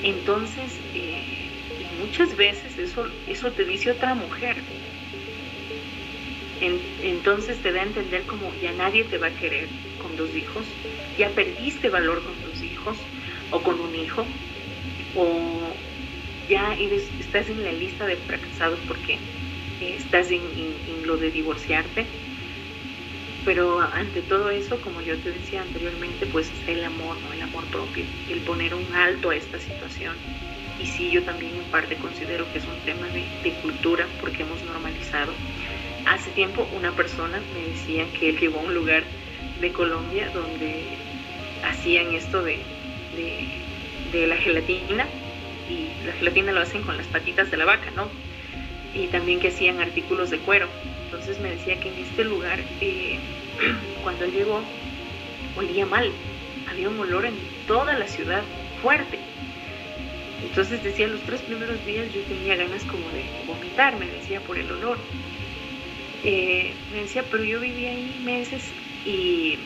Entonces, 0.03 0.79
eh, 0.93 1.49
muchas 1.99 2.35
veces 2.35 2.77
eso, 2.77 3.07
eso 3.27 3.51
te 3.51 3.65
dice 3.65 3.91
otra 3.91 4.13
mujer. 4.13 4.57
Entonces 6.61 7.61
te 7.61 7.71
da 7.71 7.81
a 7.81 7.85
entender 7.85 8.25
como 8.25 8.53
ya 8.55 8.71
nadie 8.73 9.05
te 9.05 9.17
va 9.17 9.27
a 9.27 9.35
querer 9.35 9.67
con 9.97 10.15
dos 10.15 10.35
hijos, 10.35 10.67
ya 11.17 11.33
perdiste 11.33 11.89
valor 11.89 12.23
con 12.23 12.39
dos 12.41 12.63
hijos 12.63 13.05
o 13.49 13.63
con 13.63 13.79
un 13.79 13.95
hijo, 13.95 14.27
o 15.15 15.75
ya 16.47 16.73
estás 17.19 17.49
en 17.49 17.63
la 17.63 17.71
lista 17.71 18.05
de 18.05 18.17
fracasados 18.17 18.79
porque 18.87 19.19
estás 19.79 20.31
en 20.31 21.07
lo 21.07 21.17
de 21.17 21.31
divorciarte 21.31 22.07
pero 23.43 23.79
ante 23.81 24.21
todo 24.21 24.49
eso, 24.49 24.79
como 24.81 25.01
yo 25.01 25.17
te 25.19 25.31
decía 25.31 25.61
anteriormente, 25.61 26.25
pues 26.27 26.51
está 26.51 26.71
el 26.71 26.83
amor, 26.83 27.17
¿no? 27.21 27.33
El 27.33 27.41
amor 27.41 27.67
propio, 27.71 28.05
el 28.29 28.41
poner 28.41 28.75
un 28.75 28.93
alto 28.93 29.31
a 29.31 29.35
esta 29.35 29.59
situación. 29.59 30.15
Y 30.79 30.85
sí, 30.85 31.11
yo 31.11 31.23
también 31.23 31.55
en 31.55 31.65
parte 31.65 31.97
considero 31.97 32.49
que 32.51 32.59
es 32.59 32.67
un 32.67 32.79
tema 32.85 33.07
de, 33.09 33.27
cultura 33.61 34.07
porque 34.19 34.43
hemos 34.43 34.63
normalizado. 34.63 35.33
Hace 36.05 36.31
tiempo 36.31 36.67
una 36.75 36.91
persona 36.91 37.41
me 37.53 37.69
decía 37.69 38.05
que 38.19 38.29
él 38.29 38.39
llegó 38.39 38.59
a 38.59 38.63
un 38.63 38.73
lugar 38.73 39.03
de 39.59 39.71
Colombia 39.71 40.29
donde 40.33 40.83
hacían 41.63 42.13
esto 42.13 42.43
de, 42.43 42.59
de, 44.11 44.27
la 44.27 44.37
gelatina 44.37 45.07
y 45.69 46.05
la 46.05 46.13
gelatina 46.13 46.51
lo 46.51 46.61
hacen 46.61 46.81
con 46.81 46.97
las 46.97 47.07
patitas 47.07 47.49
de 47.51 47.57
la 47.57 47.65
vaca, 47.65 47.91
¿no? 47.95 48.07
Y 48.93 49.07
también 49.07 49.39
que 49.39 49.49
hacían 49.49 49.79
artículos 49.79 50.31
de 50.31 50.39
cuero 50.39 50.67
entonces 51.11 51.41
me 51.41 51.51
decía 51.51 51.77
que 51.77 51.89
en 51.89 51.97
este 51.97 52.23
lugar, 52.23 52.57
eh, 52.79 53.19
cuando 54.03 54.23
él 54.23 54.31
llegó, 54.31 54.61
olía 55.57 55.85
mal. 55.85 56.09
Había 56.69 56.87
un 56.87 56.97
olor 57.01 57.25
en 57.25 57.35
toda 57.67 57.99
la 57.99 58.07
ciudad 58.07 58.41
fuerte. 58.81 59.19
Entonces 60.41 60.81
decía, 60.81 61.07
los 61.07 61.19
tres 61.23 61.41
primeros 61.41 61.85
días 61.85 62.07
yo 62.13 62.21
tenía 62.21 62.55
ganas 62.55 62.83
como 62.85 63.03
de 63.09 63.25
vomitar, 63.45 63.99
me 63.99 64.07
decía, 64.07 64.39
por 64.39 64.57
el 64.57 64.71
olor. 64.71 64.97
Eh, 66.23 66.73
me 66.93 67.01
decía, 67.01 67.23
pero 67.31 67.43
yo 67.43 67.59
viví 67.59 67.87
ahí 67.87 68.21
meses 68.23 68.71
y 69.05 69.57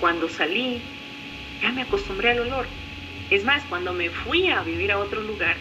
cuando 0.00 0.28
salí 0.28 0.80
ya 1.60 1.72
me 1.72 1.82
acostumbré 1.82 2.30
al 2.30 2.40
olor. 2.40 2.66
Es 3.30 3.44
más, 3.44 3.64
cuando 3.64 3.92
me 3.92 4.10
fui 4.10 4.48
a 4.48 4.62
vivir 4.62 4.92
a 4.92 4.98
otro 4.98 5.22
lugar, 5.22 5.56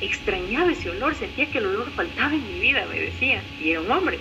extrañaba 0.00 0.72
ese 0.72 0.90
olor, 0.90 1.14
sentía 1.14 1.46
que 1.46 1.58
el 1.58 1.66
olor 1.66 1.90
faltaba 1.92 2.34
en 2.34 2.46
mi 2.46 2.60
vida, 2.60 2.86
me 2.86 3.00
decía, 3.00 3.42
y 3.60 3.70
era 3.70 3.80
un 3.80 3.90
hombre. 3.90 4.18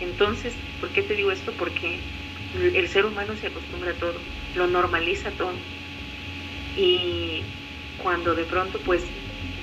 Entonces, 0.00 0.56
¿por 0.80 0.88
qué 0.90 1.02
te 1.02 1.14
digo 1.14 1.30
esto? 1.30 1.52
Porque 1.58 1.98
el 2.74 2.88
ser 2.88 3.06
humano 3.06 3.36
se 3.36 3.48
acostumbra 3.48 3.90
a 3.90 3.94
todo, 3.94 4.14
lo 4.56 4.66
normaliza 4.66 5.30
todo. 5.32 5.52
Y 6.76 7.42
cuando 8.02 8.34
de 8.34 8.44
pronto 8.44 8.78
pues 8.84 9.04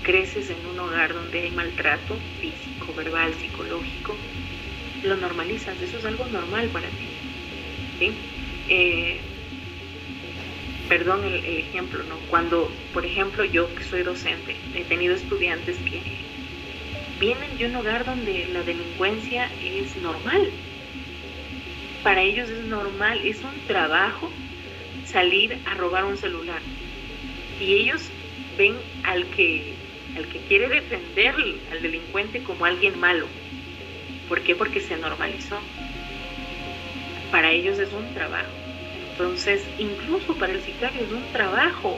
creces 0.03 0.49
en 0.49 0.65
un 0.65 0.79
hogar 0.79 1.13
donde 1.13 1.41
hay 1.41 1.51
maltrato 1.51 2.15
físico, 2.39 2.93
verbal, 2.95 3.33
psicológico, 3.33 4.15
lo 5.03 5.15
normalizas, 5.17 5.79
eso 5.81 5.97
es 5.97 6.05
algo 6.05 6.25
normal 6.25 6.67
para 6.69 6.87
ti. 6.87 8.11
Eh, 8.69 9.19
perdón 10.89 11.23
el, 11.23 11.33
el, 11.45 11.57
ejemplo, 11.57 12.03
¿no? 12.03 12.15
Cuando, 12.29 12.71
por 12.93 13.05
ejemplo, 13.05 13.45
yo 13.45 13.73
que 13.75 13.83
soy 13.83 14.03
docente, 14.03 14.55
he 14.75 14.83
tenido 14.83 15.15
estudiantes 15.15 15.77
que 15.77 16.01
vienen 17.19 17.57
de 17.57 17.65
un 17.65 17.75
hogar 17.75 18.05
donde 18.05 18.47
la 18.53 18.63
delincuencia 18.63 19.49
es 19.61 19.95
normal. 19.97 20.49
Para 22.03 22.21
ellos 22.21 22.49
es 22.49 22.65
normal, 22.65 23.19
es 23.25 23.41
un 23.43 23.67
trabajo 23.67 24.31
salir 25.05 25.57
a 25.65 25.73
robar 25.75 26.05
un 26.05 26.17
celular. 26.17 26.61
Y 27.59 27.73
ellos 27.73 28.09
ven 28.57 28.75
al 29.03 29.25
que, 29.27 29.73
al 30.15 30.27
que 30.27 30.39
quiere 30.41 30.69
defender 30.69 31.35
al 31.71 31.81
delincuente 31.81 32.43
como 32.43 32.65
alguien 32.65 32.99
malo. 32.99 33.27
¿Por 34.27 34.41
qué? 34.41 34.55
Porque 34.55 34.79
se 34.81 34.97
normalizó. 34.97 35.57
Para 37.31 37.51
ellos 37.51 37.79
es 37.79 37.91
un 37.93 38.13
trabajo. 38.13 38.49
Entonces, 39.11 39.65
incluso 39.79 40.35
para 40.35 40.53
el 40.53 40.61
sicario 40.61 41.03
es 41.03 41.11
un 41.11 41.23
trabajo. 41.33 41.97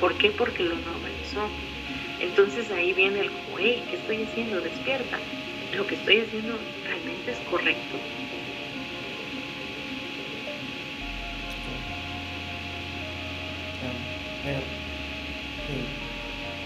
¿Por 0.00 0.14
qué? 0.18 0.30
Porque 0.30 0.62
lo 0.62 0.74
normalizó. 0.74 1.48
Entonces 2.20 2.70
ahí 2.70 2.92
viene 2.92 3.20
el 3.20 3.30
como, 3.30 3.56
¿qué 3.56 3.82
estoy 3.92 4.22
haciendo? 4.22 4.60
Despierta. 4.60 5.18
Lo 5.76 5.86
que 5.86 5.94
estoy 5.94 6.20
haciendo 6.20 6.58
realmente 6.84 7.30
es 7.30 7.38
correcto. 7.50 7.96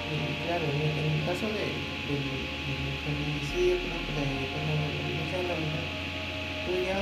Claro, 0.07 0.63
en, 0.71 1.19
el 1.19 1.27
caso 1.27 1.51
de, 1.51 1.67
del 1.67 2.23
feminicidio, 3.03 3.75
por 3.83 3.91
ejemplo, 3.91 4.23
de, 4.23 4.39
de, 4.39 5.49
la 5.51 5.57
mujer, 5.59 5.85
yo 6.63 6.75
ya 6.87 6.99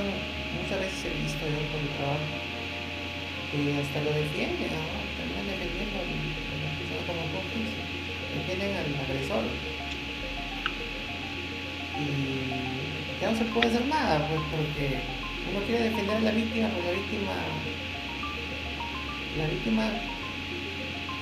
muchas 0.57 0.79
veces 0.81 1.05
he 1.05 1.13
visto 1.21 1.45
yo 1.45 1.61
por 1.69 1.85
el 1.85 1.93
trabajo 2.01 2.25
que 3.53 3.77
hasta 3.77 4.01
lo 4.01 4.09
defienden, 4.09 4.73
¿no? 4.73 5.05
terminan 5.21 5.45
defendiendo 5.53 6.01
a 6.01 6.05
la 6.09 6.69
persona 6.81 7.05
como 7.05 7.23
cómplice 7.29 7.85
defienden 8.33 8.73
al 8.73 8.89
agresor. 9.05 9.45
Y 12.01 13.21
ya 13.21 13.31
no 13.31 13.37
se 13.37 13.45
puede 13.45 13.67
hacer 13.67 13.85
nada, 13.85 14.27
pues 14.27 14.41
porque 14.51 14.99
uno 15.49 15.65
quiere 15.65 15.93
defender 15.93 16.17
a 16.17 16.21
la 16.21 16.31
víctima, 16.31 16.69
pues 16.69 16.85
la 16.85 16.91
víctima, 16.91 17.35
la 19.37 19.47
víctima 19.47 19.83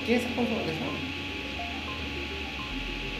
quiere 0.04 0.22
ser 0.22 0.34
con 0.34 0.48
su 0.48 0.54
agresor. 0.54 1.13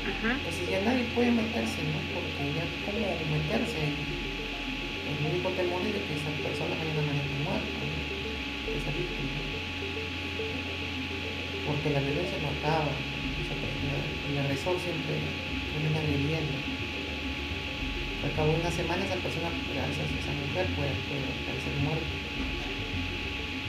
Pues 0.05 0.57
ya 0.69 0.81
nadie 0.85 1.05
puede 1.15 1.33
meterse, 1.33 1.81
¿no? 1.89 1.99
Porque 2.13 2.53
ya 2.53 2.65
cómo 2.85 3.09
meterse, 3.33 3.81
el 3.81 5.17
único 5.33 5.49
temor 5.57 5.81
es 5.89 5.97
de 5.97 6.01
que 6.05 6.15
esa 6.21 6.31
persona 6.45 6.77
vaya 6.77 6.93
a 6.93 7.09
manera 7.09 7.41
muerta, 7.41 7.85
esa 8.69 8.91
víctima. 8.93 9.41
Porque 11.65 11.89
la 11.89 12.01
violencia 12.01 12.37
no 12.45 12.53
acaba 12.53 12.93
el 14.35 14.39
agresor 14.39 14.77
siempre 14.81 15.15
termina 15.73 16.01
viviendo. 16.01 16.59
Al 18.25 18.33
cabo 18.33 18.53
de 18.53 18.61
una 18.61 18.71
semana 18.71 19.05
esa 19.05 19.17
persona, 19.17 19.49
esa, 19.49 20.33
mujer 20.33 20.67
puede, 20.75 20.93
puede 21.09 21.61
ser 21.61 21.75
muerta 21.85 22.09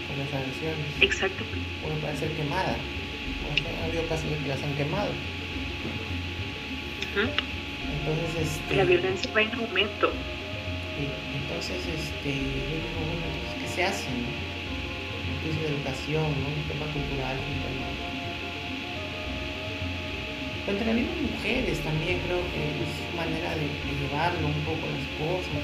con 0.08 0.16
las 0.20 0.32
agresiones. 0.34 0.90
Exacto. 1.02 1.44
Puede 1.84 1.96
parecer 2.00 2.32
quemada. 2.34 2.76
Ha 2.76 3.86
habido 3.86 4.08
casos 4.08 4.30
de 4.30 4.38
que 4.38 4.48
las 4.48 4.64
han 4.64 4.74
quemado. 4.76 5.12
Entonces, 7.16 8.48
este, 8.48 8.76
la 8.76 8.84
violencia 8.84 9.32
va 9.34 9.42
en 9.42 9.54
aumento. 9.56 10.12
entonces, 11.34 11.78
este, 11.88 12.34
yo 12.34 12.76
digo, 12.76 13.00
bueno, 13.08 13.24
entonces, 13.26 13.62
¿qué 13.62 13.68
se 13.68 13.84
hace? 13.84 14.10
No? 14.10 14.46
Un 15.48 15.62
de 15.62 15.68
educación, 15.68 16.24
¿no? 16.24 16.48
un 16.50 16.64
tema 16.68 16.86
cultural, 16.92 17.38
un 17.38 17.62
tema 17.62 17.86
pero 20.66 20.80
también 20.80 21.08
mujeres 21.22 21.80
también 21.82 22.20
creo 22.26 22.40
que 22.52 22.58
es 22.66 22.90
su 22.98 23.16
manera 23.16 23.54
de, 23.56 23.68
llevarlo 24.02 24.48
un 24.48 24.54
poco 24.66 24.88
las 24.88 25.06
cosas. 25.20 25.62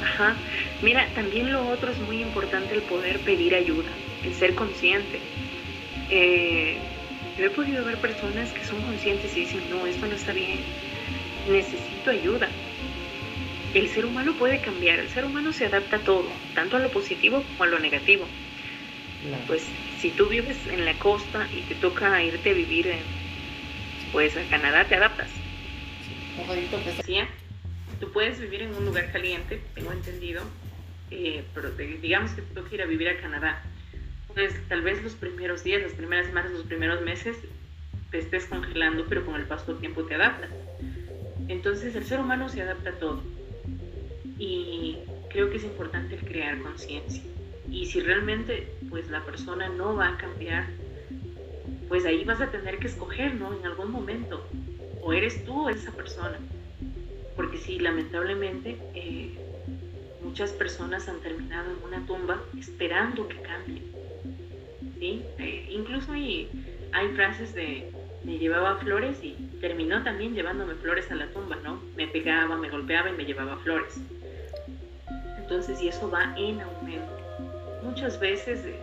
Ajá. 0.00 0.36
Mira, 0.80 1.08
también 1.14 1.52
lo 1.52 1.68
otro 1.68 1.90
es 1.90 1.98
muy 1.98 2.22
importante 2.22 2.74
el 2.74 2.82
poder 2.82 3.18
pedir 3.20 3.54
ayuda, 3.54 3.90
el 4.22 4.32
ser 4.32 4.54
consciente. 4.54 5.18
Eh, 6.10 6.78
yo 7.38 7.46
he 7.46 7.50
podido 7.50 7.84
ver 7.84 7.98
personas 7.98 8.50
que 8.52 8.64
son 8.64 8.80
conscientes 8.82 9.36
y 9.36 9.40
dicen, 9.40 9.68
no, 9.70 9.86
esto 9.86 10.06
no 10.06 10.14
está 10.14 10.32
bien, 10.32 10.60
necesito 11.50 12.10
ayuda. 12.10 12.48
El 13.74 13.88
ser 13.88 14.06
humano 14.06 14.34
puede 14.34 14.60
cambiar, 14.60 15.00
el 15.00 15.08
ser 15.08 15.24
humano 15.24 15.52
se 15.52 15.66
adapta 15.66 15.96
a 15.96 16.00
todo, 16.00 16.28
tanto 16.54 16.76
a 16.76 16.80
lo 16.80 16.90
positivo 16.90 17.42
como 17.42 17.64
a 17.64 17.66
lo 17.66 17.78
negativo. 17.80 18.26
Pues 19.46 19.66
si 19.98 20.10
tú 20.10 20.26
vives 20.28 20.58
en 20.68 20.84
la 20.84 20.94
costa 20.94 21.48
y 21.52 21.62
te 21.62 21.74
toca 21.74 22.22
irte 22.22 22.50
a 22.50 22.52
vivir 22.52 22.86
en, 22.88 23.00
pues 24.12 24.36
a 24.36 24.42
Canadá, 24.44 24.84
te 24.86 24.94
adaptas. 24.94 25.30
Sí, 27.04 27.18
tú 27.98 28.12
puedes 28.12 28.38
vivir 28.40 28.62
en 28.62 28.74
un 28.74 28.84
lugar 28.84 29.10
caliente, 29.10 29.60
tengo 29.74 29.92
entendido, 29.92 30.42
eh, 31.10 31.42
pero 31.54 31.70
digamos 31.70 32.32
que 32.32 32.42
te 32.42 32.54
toca 32.54 32.74
ir 32.74 32.82
a 32.82 32.86
vivir 32.86 33.08
a 33.08 33.16
Canadá. 33.16 33.62
Pues 34.34 34.52
tal 34.68 34.82
vez 34.82 35.02
los 35.02 35.14
primeros 35.14 35.62
días, 35.62 35.82
las 35.82 35.92
primeras 35.92 36.26
semanas, 36.26 36.52
los 36.52 36.64
primeros 36.64 37.00
meses 37.02 37.36
te 38.10 38.18
estés 38.18 38.46
congelando, 38.46 39.06
pero 39.08 39.24
con 39.24 39.36
el 39.36 39.46
paso 39.46 39.72
del 39.72 39.80
tiempo 39.80 40.04
te 40.04 40.16
adaptas. 40.16 40.50
Entonces 41.46 41.94
el 41.94 42.04
ser 42.04 42.20
humano 42.20 42.48
se 42.48 42.62
adapta 42.62 42.90
a 42.90 42.94
todo. 42.94 43.22
Y 44.38 44.98
creo 45.30 45.50
que 45.50 45.58
es 45.58 45.64
importante 45.64 46.16
crear 46.16 46.58
conciencia. 46.60 47.22
Y 47.70 47.86
si 47.86 48.00
realmente 48.00 48.68
pues 48.90 49.08
la 49.08 49.24
persona 49.24 49.68
no 49.68 49.94
va 49.94 50.08
a 50.08 50.16
cambiar, 50.16 50.66
pues 51.88 52.04
ahí 52.04 52.24
vas 52.24 52.40
a 52.40 52.50
tener 52.50 52.78
que 52.78 52.88
escoger, 52.88 53.34
¿no? 53.34 53.54
En 53.54 53.64
algún 53.64 53.92
momento. 53.92 54.44
O 55.00 55.12
eres 55.12 55.44
tú 55.44 55.66
o 55.66 55.68
esa 55.68 55.92
persona. 55.92 56.38
Porque 57.36 57.58
sí, 57.58 57.78
lamentablemente 57.78 58.78
eh, 58.94 59.32
muchas 60.24 60.50
personas 60.50 61.08
han 61.08 61.20
terminado 61.20 61.70
en 61.70 61.84
una 61.84 62.06
tumba 62.06 62.42
esperando 62.58 63.28
que 63.28 63.40
cambie. 63.42 63.93
¿Sí? 64.98 65.22
Eh, 65.38 65.68
incluso 65.70 66.12
hay, 66.12 66.48
hay 66.92 67.08
frases 67.08 67.54
de 67.54 67.90
me 68.24 68.38
llevaba 68.38 68.76
flores 68.78 69.18
y 69.22 69.32
terminó 69.60 70.02
también 70.02 70.34
llevándome 70.34 70.74
flores 70.76 71.10
a 71.10 71.14
la 71.14 71.26
tumba, 71.26 71.56
¿no? 71.56 71.78
Me 71.94 72.08
pegaba, 72.08 72.56
me 72.56 72.70
golpeaba 72.70 73.10
y 73.10 73.12
me 73.12 73.26
llevaba 73.26 73.58
flores. 73.58 74.00
Entonces, 75.36 75.82
y 75.82 75.88
eso 75.88 76.10
va 76.10 76.34
en 76.38 76.60
aumento 76.62 77.24
muchas 77.84 78.18
veces 78.18 78.64
eh, 78.64 78.76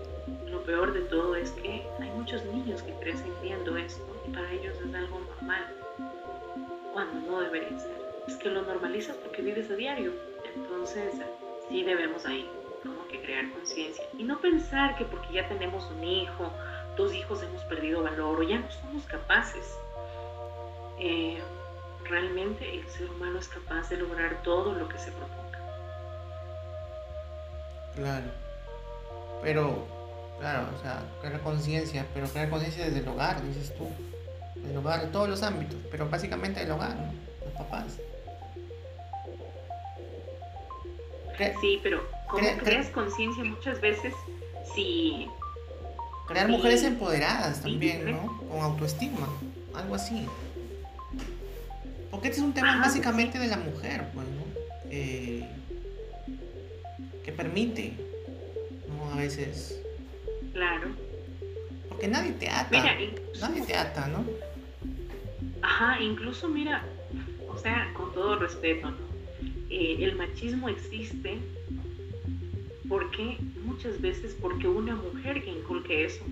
lo 0.50 0.64
peor 0.64 0.94
de 0.94 1.02
todo 1.02 1.36
es 1.36 1.52
que 1.52 1.82
hay 2.00 2.10
muchos 2.16 2.46
niños 2.46 2.82
que 2.82 2.94
crecen 2.94 3.34
viendo 3.42 3.76
esto 3.76 4.24
y 4.28 4.32
para 4.32 4.50
ellos 4.54 4.76
es 4.78 4.96
algo 4.96 5.20
normal, 5.20 5.66
cuando 6.94 7.30
no 7.30 7.42
debería 7.42 7.78
ser. 7.78 7.92
Es 8.28 8.36
que 8.36 8.50
lo 8.50 8.62
normalizas 8.62 9.18
porque 9.18 9.42
vives 9.42 9.70
a 9.70 9.76
diario. 9.76 10.14
Entonces, 10.56 11.16
sí 11.68 11.84
debemos 11.84 12.26
ahí 12.26 12.48
como 12.84 13.08
que 13.08 13.22
crear 13.22 13.52
conciencia 13.52 14.04
y 14.18 14.24
no 14.24 14.40
pensar 14.40 14.96
que 14.98 15.06
porque 15.06 15.34
ya 15.34 15.48
tenemos 15.48 15.90
un 15.92 16.04
hijo, 16.04 16.52
dos 16.98 17.14
hijos 17.14 17.44
hemos 17.44 17.62
perdido 17.64 18.04
valor 18.04 18.40
o 18.40 18.44
ya 18.44 18.60
no 18.60 18.72
somos 18.72 19.04
capaces. 19.06 19.78
Eh, 21.00 21.40
realmente 22.06 22.80
el 22.80 22.88
ser 22.90 23.10
humano 23.10 23.40
es 23.40 23.48
capaz 23.48 23.90
de 23.90 23.98
lograr 23.98 24.42
todo 24.44 24.74
lo 24.74 24.88
que 24.88 24.98
se 24.98 25.12
proponga. 25.12 25.60
Claro. 27.96 28.32
Pero, 29.42 29.88
claro, 30.40 30.68
o 30.78 30.82
sea, 30.82 31.04
crear 31.22 31.42
conciencia, 31.42 32.06
pero 32.14 32.28
crear 32.28 32.50
conciencia 32.50 32.86
desde 32.86 33.00
el 33.00 33.08
hogar, 33.08 33.42
dices 33.42 33.76
tú. 33.76 33.90
Desde 34.56 34.72
el 34.72 34.78
hogar, 34.78 35.04
en 35.04 35.12
todos 35.12 35.30
los 35.30 35.42
ámbitos, 35.44 35.80
pero 35.90 36.10
básicamente 36.10 36.62
el 36.62 36.72
hogar, 36.72 36.96
¿no? 36.96 37.14
Los 37.46 37.54
papás. 37.54 37.98
sí, 41.60 41.80
pero 41.82 42.08
como 42.32 42.58
creas 42.58 42.88
conciencia 42.90 43.44
muchas 43.44 43.82
veces, 43.82 44.14
si... 44.74 45.28
Crear 46.28 46.48
mujeres 46.48 46.84
empoderadas 46.84 47.62
también, 47.62 48.10
¿no? 48.10 48.42
Con 48.50 48.62
autoestima, 48.62 49.28
algo 49.74 49.96
así. 49.96 50.26
Porque 52.10 52.30
este 52.30 52.40
es 52.40 52.46
un 52.46 52.54
tema 52.54 52.80
básicamente 52.80 53.38
de 53.38 53.48
la 53.48 53.58
mujer, 53.58 54.08
pues, 54.14 54.28
¿no? 54.28 54.44
Eh, 54.90 55.46
que 57.24 57.32
permite 57.34 57.94
a 59.12 59.16
veces. 59.18 59.82
Claro. 60.54 60.90
Porque 61.90 62.08
nadie 62.08 62.32
te 62.34 62.50
ata. 62.50 62.82
nadie 63.42 63.62
te 63.66 63.76
ata, 63.76 64.08
¿no? 64.08 64.26
Ajá, 65.62 66.00
incluso 66.02 66.48
mira, 66.48 66.84
o 67.48 67.58
sea, 67.58 67.92
con 67.94 68.14
todo 68.14 68.38
respeto, 68.38 68.92
¿no? 68.92 68.98
Eh, 69.70 69.98
el 70.04 70.16
machismo 70.16 70.70
existe 70.70 71.38
porque 72.92 73.38
muchas 73.64 74.02
veces 74.02 74.38
porque 74.42 74.68
una 74.68 74.94
mujer 74.94 75.42
que 75.42 75.50
inculque 75.50 76.04
eso. 76.04 76.26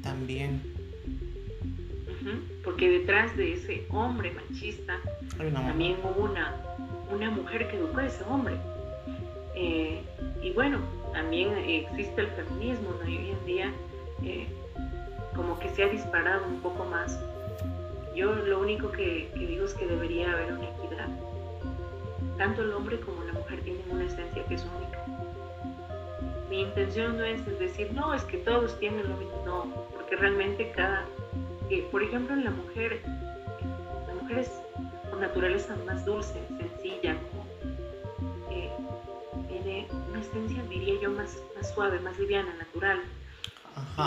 También. 0.00 0.62
porque 2.62 2.88
detrás 2.88 3.36
de 3.36 3.54
ese 3.54 3.84
hombre 3.90 4.30
machista 4.30 5.00
también 5.36 5.96
hubo 6.04 6.30
una, 6.30 6.54
una 7.12 7.28
mujer 7.30 7.68
que 7.68 7.76
educó 7.76 7.98
a 7.98 8.06
ese 8.06 8.22
hombre. 8.22 8.54
Eh, 9.56 10.00
y 10.44 10.52
bueno, 10.52 10.78
también 11.12 11.58
existe 11.58 12.20
el 12.20 12.28
feminismo, 12.28 12.90
¿no? 13.02 13.10
Y 13.10 13.18
hoy 13.18 13.30
en 13.30 13.44
día 13.44 13.72
eh, 14.22 14.46
como 15.34 15.58
que 15.58 15.68
se 15.70 15.82
ha 15.82 15.88
disparado 15.88 16.46
un 16.46 16.60
poco 16.60 16.84
más. 16.84 17.18
Yo 18.14 18.32
lo 18.32 18.60
único 18.60 18.92
que, 18.92 19.28
digo 19.34 19.64
es 19.64 19.74
que 19.74 19.86
debería 19.86 20.30
haber 20.30 20.52
una 20.52 20.68
equidad. 20.68 21.08
Tanto 22.38 22.62
el 22.62 22.72
hombre 22.72 23.00
como 23.00 23.24
la 23.24 23.32
mujer 23.32 23.60
tienen 23.62 23.82
una 23.90 24.04
esencia 24.04 24.44
que 24.46 24.54
es 24.54 24.64
única. 24.76 25.21
Mi 26.52 26.60
intención 26.60 27.16
no 27.16 27.24
es 27.24 27.46
decir, 27.58 27.90
no, 27.94 28.12
es 28.12 28.22
que 28.24 28.36
todos 28.36 28.78
tienen 28.78 29.08
lo 29.08 29.16
mismo, 29.16 29.42
no, 29.46 29.86
porque 29.94 30.16
realmente 30.16 30.70
cada, 30.76 31.06
eh, 31.70 31.82
por 31.90 32.02
ejemplo, 32.02 32.34
en 32.34 32.44
la 32.44 32.50
mujer, 32.50 33.00
la 34.06 34.14
mujer 34.20 34.40
es 34.40 34.50
por 35.08 35.18
naturaleza 35.18 35.74
más 35.86 36.04
dulce, 36.04 36.38
sencilla, 36.58 37.16
eh, 38.50 38.70
tiene 39.48 39.88
una 40.10 40.20
esencia, 40.20 40.62
diría 40.64 41.00
yo, 41.00 41.10
más, 41.12 41.38
más 41.56 41.72
suave, 41.72 41.98
más 42.00 42.18
liviana, 42.18 42.52
natural. 42.58 43.00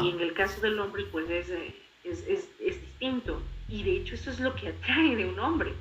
Y 0.04 0.12
en 0.12 0.20
el 0.22 0.34
caso 0.34 0.62
del 0.62 0.80
hombre, 0.80 1.04
pues 1.12 1.28
es, 1.32 1.50
eh, 1.50 1.76
es, 2.04 2.20
es, 2.28 2.48
es, 2.60 2.80
distinto. 2.80 3.42
Y 3.68 3.82
de 3.82 3.98
hecho 3.98 4.14
eso 4.14 4.30
es 4.30 4.40
lo 4.40 4.54
que 4.54 4.68
atrae 4.68 5.16
de 5.16 5.26
un 5.26 5.40
hombre. 5.40 5.74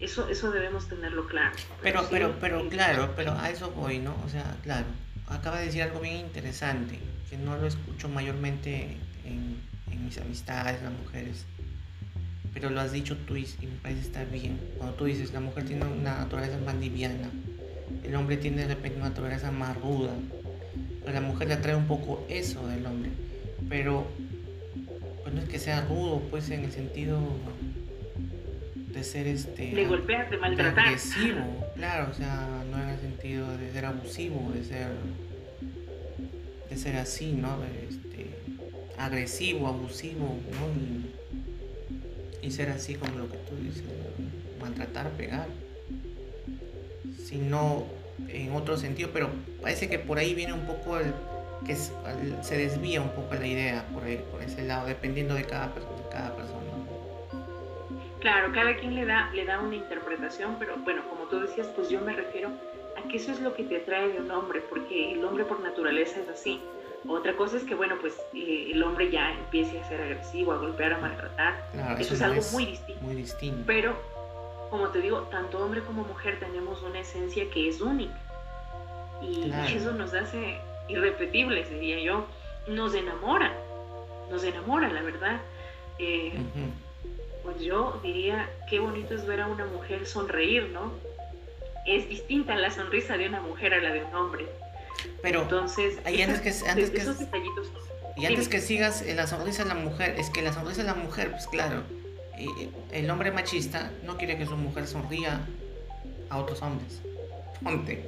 Eso, 0.00 0.28
eso 0.28 0.50
debemos 0.52 0.88
tenerlo 0.88 1.26
claro. 1.26 1.56
Pero, 1.82 2.06
pero, 2.08 2.36
pero, 2.40 2.68
claro, 2.68 3.12
pero 3.16 3.32
a 3.32 3.50
eso 3.50 3.72
voy, 3.72 3.98
¿no? 3.98 4.14
O 4.24 4.28
sea, 4.28 4.56
claro, 4.62 4.86
acaba 5.26 5.58
de 5.58 5.66
decir 5.66 5.82
algo 5.82 6.00
bien 6.00 6.16
interesante, 6.16 6.98
que 7.28 7.36
no 7.36 7.56
lo 7.56 7.66
escucho 7.66 8.08
mayormente 8.08 8.96
en, 9.24 9.58
mis 10.04 10.16
amistades, 10.18 10.80
las 10.82 10.92
mujeres. 10.92 11.44
Pero 12.54 12.70
lo 12.70 12.80
has 12.80 12.92
dicho 12.92 13.16
tú 13.26 13.36
y, 13.36 13.46
me 13.60 13.76
parece 13.82 14.02
estar 14.02 14.30
bien. 14.30 14.60
Cuando 14.78 14.94
tú 14.94 15.04
dices, 15.06 15.32
la 15.32 15.40
mujer 15.40 15.64
tiene 15.64 15.84
una 15.84 16.18
naturaleza 16.18 16.56
más 16.64 16.76
liviana, 16.76 17.28
el 18.04 18.14
hombre 18.14 18.36
tiene 18.36 18.62
de 18.62 18.68
repente 18.68 18.98
una 18.98 19.08
naturaleza 19.08 19.50
más 19.50 19.76
ruda. 19.76 20.12
Pero 21.00 21.12
la 21.12 21.20
mujer 21.20 21.48
le 21.48 21.54
atrae 21.54 21.74
un 21.74 21.86
poco 21.86 22.24
eso 22.28 22.66
del 22.68 22.86
hombre. 22.86 23.10
Pero 23.68 24.06
pues 25.22 25.34
no 25.34 25.42
es 25.42 25.48
que 25.48 25.58
sea 25.58 25.82
rudo, 25.82 26.22
pues 26.30 26.48
en 26.50 26.64
el 26.64 26.72
sentido 26.72 27.18
de 28.92 29.04
ser 29.04 29.26
este 29.26 29.70
de 29.74 29.84
golpear, 29.86 30.30
de 30.30 30.38
maltratar. 30.38 30.86
agresivo, 30.86 31.66
claro, 31.74 32.08
o 32.10 32.14
sea, 32.14 32.64
no 32.70 32.82
en 32.82 32.88
el 32.88 32.98
sentido 32.98 33.56
de 33.56 33.70
ser 33.72 33.84
abusivo, 33.84 34.50
de 34.52 34.64
ser 34.64 34.88
de 36.68 36.76
ser 36.76 36.96
así, 36.96 37.32
¿no? 37.32 37.58
este, 37.88 38.26
agresivo, 38.98 39.68
abusivo, 39.68 40.36
¿no? 40.52 41.08
Y, 42.42 42.50
ser 42.50 42.70
así 42.70 42.94
como 42.94 43.18
lo 43.18 43.28
que 43.30 43.36
tú 43.36 43.56
dices, 43.62 43.84
maltratar, 44.58 45.10
pegar. 45.10 45.46
Sino 47.22 47.84
en 48.28 48.52
otro 48.52 48.78
sentido, 48.78 49.10
pero 49.12 49.28
parece 49.60 49.90
que 49.90 49.98
por 49.98 50.18
ahí 50.18 50.32
viene 50.32 50.54
un 50.54 50.66
poco 50.66 50.98
el 50.98 51.12
que 51.66 51.76
se 51.76 52.56
desvía 52.56 53.02
un 53.02 53.10
poco 53.10 53.34
la 53.34 53.46
idea 53.46 53.86
por, 53.92 54.02
por 54.30 54.42
ese 54.42 54.62
lado, 54.62 54.86
dependiendo 54.86 55.34
de 55.34 55.44
cada, 55.44 55.66
de 55.66 56.08
cada 56.10 56.34
persona. 56.34 56.67
Claro, 58.20 58.52
cada 58.52 58.76
quien 58.76 58.94
le 58.94 59.04
da, 59.04 59.30
le 59.32 59.44
da 59.44 59.60
una 59.60 59.76
interpretación, 59.76 60.56
pero 60.58 60.76
bueno, 60.78 61.02
como 61.08 61.24
tú 61.24 61.40
decías, 61.40 61.68
pues 61.68 61.88
yo 61.88 62.00
me 62.00 62.12
refiero 62.12 62.50
a 62.96 63.08
que 63.08 63.16
eso 63.16 63.30
es 63.30 63.40
lo 63.40 63.54
que 63.54 63.62
te 63.64 63.76
atrae 63.76 64.08
de 64.08 64.20
un 64.20 64.30
hombre, 64.30 64.60
porque 64.68 65.12
el 65.12 65.24
hombre 65.24 65.44
por 65.44 65.60
naturaleza 65.60 66.20
es 66.20 66.28
así. 66.28 66.60
Otra 67.06 67.36
cosa 67.36 67.56
es 67.56 67.62
que, 67.62 67.74
bueno, 67.76 67.96
pues 68.00 68.14
eh, 68.34 68.70
el 68.72 68.82
hombre 68.82 69.10
ya 69.10 69.32
empiece 69.32 69.78
a 69.78 69.84
ser 69.88 70.00
agresivo, 70.00 70.52
a 70.52 70.58
golpear, 70.58 70.94
a 70.94 70.98
maltratar. 70.98 71.64
eso, 71.98 72.14
es 72.14 72.22
algo 72.22 72.42
muy 72.52 72.66
distinto. 72.66 73.00
Muy 73.02 73.14
distinto. 73.14 73.62
Pero, 73.66 73.94
como 74.68 74.88
te 74.88 75.00
digo, 75.00 75.20
tanto 75.30 75.64
hombre 75.64 75.82
como 75.82 76.02
mujer 76.02 76.40
tenemos 76.40 76.82
una 76.82 76.98
esencia 76.98 77.48
que 77.50 77.68
es 77.68 77.80
única. 77.80 78.18
Y 79.22 79.50
eso 79.74 79.92
nos 79.92 80.12
hace 80.12 80.58
irrepetibles, 80.88 81.70
diría 81.70 82.00
yo. 82.00 82.26
Nos 82.66 82.94
enamora, 82.94 83.52
nos 84.30 84.42
enamora, 84.44 84.88
la 84.88 85.02
verdad. 85.02 85.40
Eh, 85.98 86.32
pues 87.48 87.62
yo 87.62 87.98
diría, 88.02 88.50
qué 88.68 88.78
bonito 88.78 89.14
es 89.14 89.24
ver 89.24 89.40
a 89.40 89.46
una 89.46 89.64
mujer 89.64 90.06
sonreír, 90.06 90.68
¿no? 90.68 90.92
Es 91.86 92.06
distinta 92.06 92.54
la 92.56 92.70
sonrisa 92.70 93.16
de 93.16 93.26
una 93.26 93.40
mujer 93.40 93.72
a 93.72 93.80
la 93.80 93.90
de 93.90 94.04
un 94.04 94.14
hombre. 94.14 94.46
Pero 95.22 95.42
entonces, 95.42 95.96
ahí 96.04 96.20
antes 96.20 96.40
que, 96.42 96.68
antes 96.68 96.90
que, 96.90 97.00
y 98.18 98.26
antes 98.26 98.48
que 98.48 98.60
sigas 98.60 99.02
la 99.06 99.26
sonrisa 99.26 99.62
de 99.62 99.70
la 99.70 99.76
mujer, 99.76 100.16
es 100.18 100.28
que 100.28 100.42
la 100.42 100.52
sonrisa 100.52 100.82
de 100.82 100.88
la 100.88 100.94
mujer, 100.94 101.30
pues 101.30 101.46
claro, 101.46 101.84
el 102.92 103.10
hombre 103.10 103.30
machista 103.30 103.92
no 104.04 104.18
quiere 104.18 104.36
que 104.36 104.44
su 104.44 104.56
mujer 104.56 104.86
sonría 104.86 105.40
a 106.28 106.36
otros 106.36 106.60
hombres. 106.60 107.00
Ponte. 107.64 108.04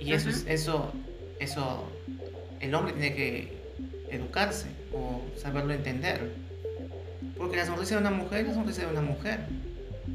Y 0.00 0.14
eso 0.14 0.30
es, 0.30 0.44
eso, 0.48 0.92
eso, 1.38 1.88
el 2.58 2.74
hombre 2.74 2.92
tiene 2.94 3.14
que 3.14 3.56
educarse 4.10 4.66
o 4.92 5.22
saberlo 5.40 5.72
entender. 5.72 6.43
Porque 7.36 7.56
la 7.56 7.66
sonrisa 7.66 7.96
de 7.96 8.00
una 8.00 8.10
mujer 8.10 8.40
es 8.40 8.48
la 8.48 8.54
sonrisa 8.54 8.82
de 8.82 8.92
una 8.92 9.00
mujer. 9.00 9.40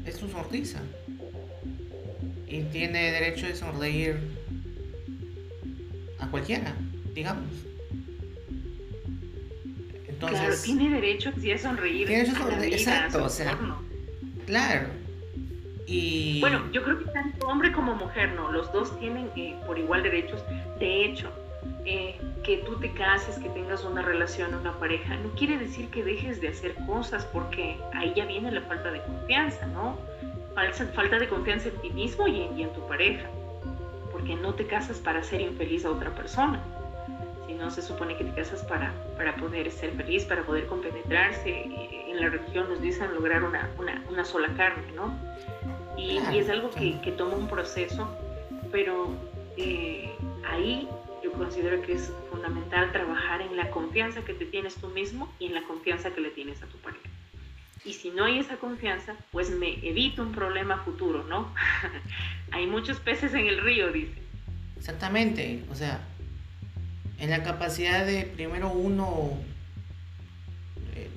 Es 0.06 0.16
su 0.16 0.28
sonrisa. 0.28 0.80
Y 2.46 2.62
tiene 2.64 3.12
derecho 3.12 3.46
de 3.46 3.54
sonreír 3.54 4.16
a 6.18 6.28
cualquiera, 6.28 6.74
digamos. 7.14 7.50
Entonces, 10.08 10.40
claro, 10.40 10.56
tiene 10.62 10.90
derecho 10.90 11.30
a 11.30 11.58
sonreír. 11.58 12.06
Tiene 12.06 12.24
derecho 12.24 12.36
a 12.36 12.50
sonreír, 12.50 12.74
exacto, 12.74 13.24
o 13.24 13.28
sea. 13.28 13.58
Claro. 14.46 14.88
Y... 15.86 16.40
Bueno, 16.40 16.70
yo 16.72 16.82
creo 16.82 16.98
que 16.98 17.06
tanto 17.06 17.46
hombre 17.46 17.72
como 17.72 17.94
mujer, 17.94 18.32
no, 18.34 18.52
los 18.52 18.72
dos 18.72 18.98
tienen 19.00 19.30
eh, 19.36 19.56
por 19.66 19.78
igual 19.78 20.02
derechos. 20.02 20.42
De 20.78 21.04
hecho, 21.04 21.32
eh, 21.84 22.18
que 22.44 22.58
tú 22.58 22.76
te 22.76 22.92
cases, 22.92 23.38
que 23.38 23.48
tengas 23.50 23.84
una 23.84 24.02
relación, 24.02 24.54
una 24.54 24.72
pareja, 24.78 25.16
no 25.16 25.30
quiere 25.30 25.58
decir 25.58 25.88
que 25.90 26.02
dejes 26.02 26.40
de 26.40 26.48
hacer 26.48 26.74
cosas 26.86 27.24
porque 27.26 27.76
ahí 27.94 28.12
ya 28.14 28.24
viene 28.26 28.50
la 28.50 28.62
falta 28.62 28.90
de 28.90 29.02
confianza, 29.02 29.66
¿no? 29.66 29.96
Falta, 30.54 30.86
falta 30.86 31.18
de 31.18 31.28
confianza 31.28 31.68
en 31.68 31.76
ti 31.76 31.90
mismo 31.90 32.26
y 32.28 32.62
en, 32.62 32.72
tu 32.72 32.86
pareja, 32.86 33.28
porque 34.12 34.34
no 34.36 34.54
te 34.54 34.66
casas 34.66 34.98
para 34.98 35.22
ser 35.22 35.40
infeliz 35.40 35.84
a 35.84 35.90
otra 35.90 36.10
persona, 36.14 36.62
sino 37.46 37.70
se 37.70 37.82
supone 37.82 38.16
que 38.16 38.24
te 38.24 38.34
casas 38.34 38.62
para, 38.64 38.92
para 39.16 39.36
poder 39.36 39.70
ser 39.70 39.92
feliz, 39.92 40.24
para 40.24 40.42
poder 40.42 40.66
compenetrarse. 40.66 41.64
En 42.08 42.20
la 42.20 42.28
religión 42.28 42.68
nos 42.68 42.80
dicen 42.80 43.14
lograr 43.14 43.44
una, 43.44 43.70
una, 43.78 44.04
una 44.10 44.24
sola 44.24 44.48
carne, 44.56 44.92
¿no? 44.94 45.14
Y, 45.96 46.18
es 46.36 46.48
algo 46.48 46.70
que, 46.70 47.00
que, 47.00 47.12
toma 47.12 47.36
un 47.36 47.48
proceso, 47.48 48.08
pero 48.72 49.08
eh, 49.56 50.10
ahí 50.48 50.88
considero 51.40 51.80
que 51.80 51.94
es 51.94 52.12
fundamental 52.30 52.92
trabajar 52.92 53.40
en 53.40 53.56
la 53.56 53.70
confianza 53.70 54.22
que 54.26 54.34
te 54.34 54.44
tienes 54.44 54.74
tú 54.74 54.88
mismo 54.88 55.32
y 55.38 55.46
en 55.46 55.54
la 55.54 55.62
confianza 55.62 56.10
que 56.10 56.20
le 56.20 56.28
tienes 56.28 56.62
a 56.62 56.66
tu 56.66 56.76
pareja. 56.76 57.08
Y 57.82 57.94
si 57.94 58.10
no 58.10 58.26
hay 58.26 58.40
esa 58.40 58.58
confianza, 58.58 59.14
pues 59.32 59.50
me 59.50 59.78
evito 59.88 60.22
un 60.22 60.32
problema 60.32 60.84
futuro, 60.84 61.24
¿no? 61.24 61.50
hay 62.52 62.66
muchos 62.66 63.00
peces 63.00 63.32
en 63.32 63.46
el 63.46 63.62
río, 63.62 63.90
dice. 63.90 64.12
Exactamente, 64.76 65.64
o 65.70 65.74
sea, 65.74 66.06
en 67.18 67.30
la 67.30 67.42
capacidad 67.42 68.04
de 68.04 68.24
primero 68.24 68.68
uno 68.68 69.38
eh, 70.94 71.08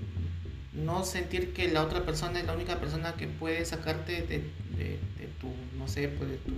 no 0.72 1.04
sentir 1.04 1.52
que 1.52 1.68
la 1.68 1.84
otra 1.84 2.06
persona 2.06 2.40
es 2.40 2.46
la 2.46 2.54
única 2.54 2.80
persona 2.80 3.16
que 3.16 3.28
puede 3.28 3.66
sacarte 3.66 4.22
de, 4.22 4.40
de 4.78 5.28
tu, 5.42 5.50
no 5.78 5.90
sé, 5.90 6.08
pues 6.08 6.30
de 6.30 6.38
tu 6.38 6.54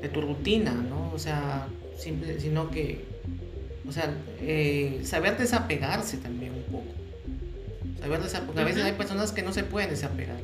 de 0.00 0.08
tu 0.08 0.20
rutina, 0.20 0.72
¿no? 0.72 1.10
O 1.12 1.18
sea, 1.18 1.68
simple, 1.98 2.40
sino 2.40 2.70
que, 2.70 3.04
o 3.86 3.92
sea, 3.92 4.14
eh, 4.40 5.00
saber 5.04 5.36
desapegarse 5.36 6.18
también 6.18 6.54
un 6.54 6.62
poco. 6.64 6.86
Saber 8.00 8.22
desapegarse, 8.22 8.60
a 8.60 8.64
veces 8.64 8.84
hay 8.84 8.92
personas 8.92 9.32
que 9.32 9.42
no 9.42 9.52
se 9.52 9.64
pueden 9.64 9.90
desapegar. 9.90 10.38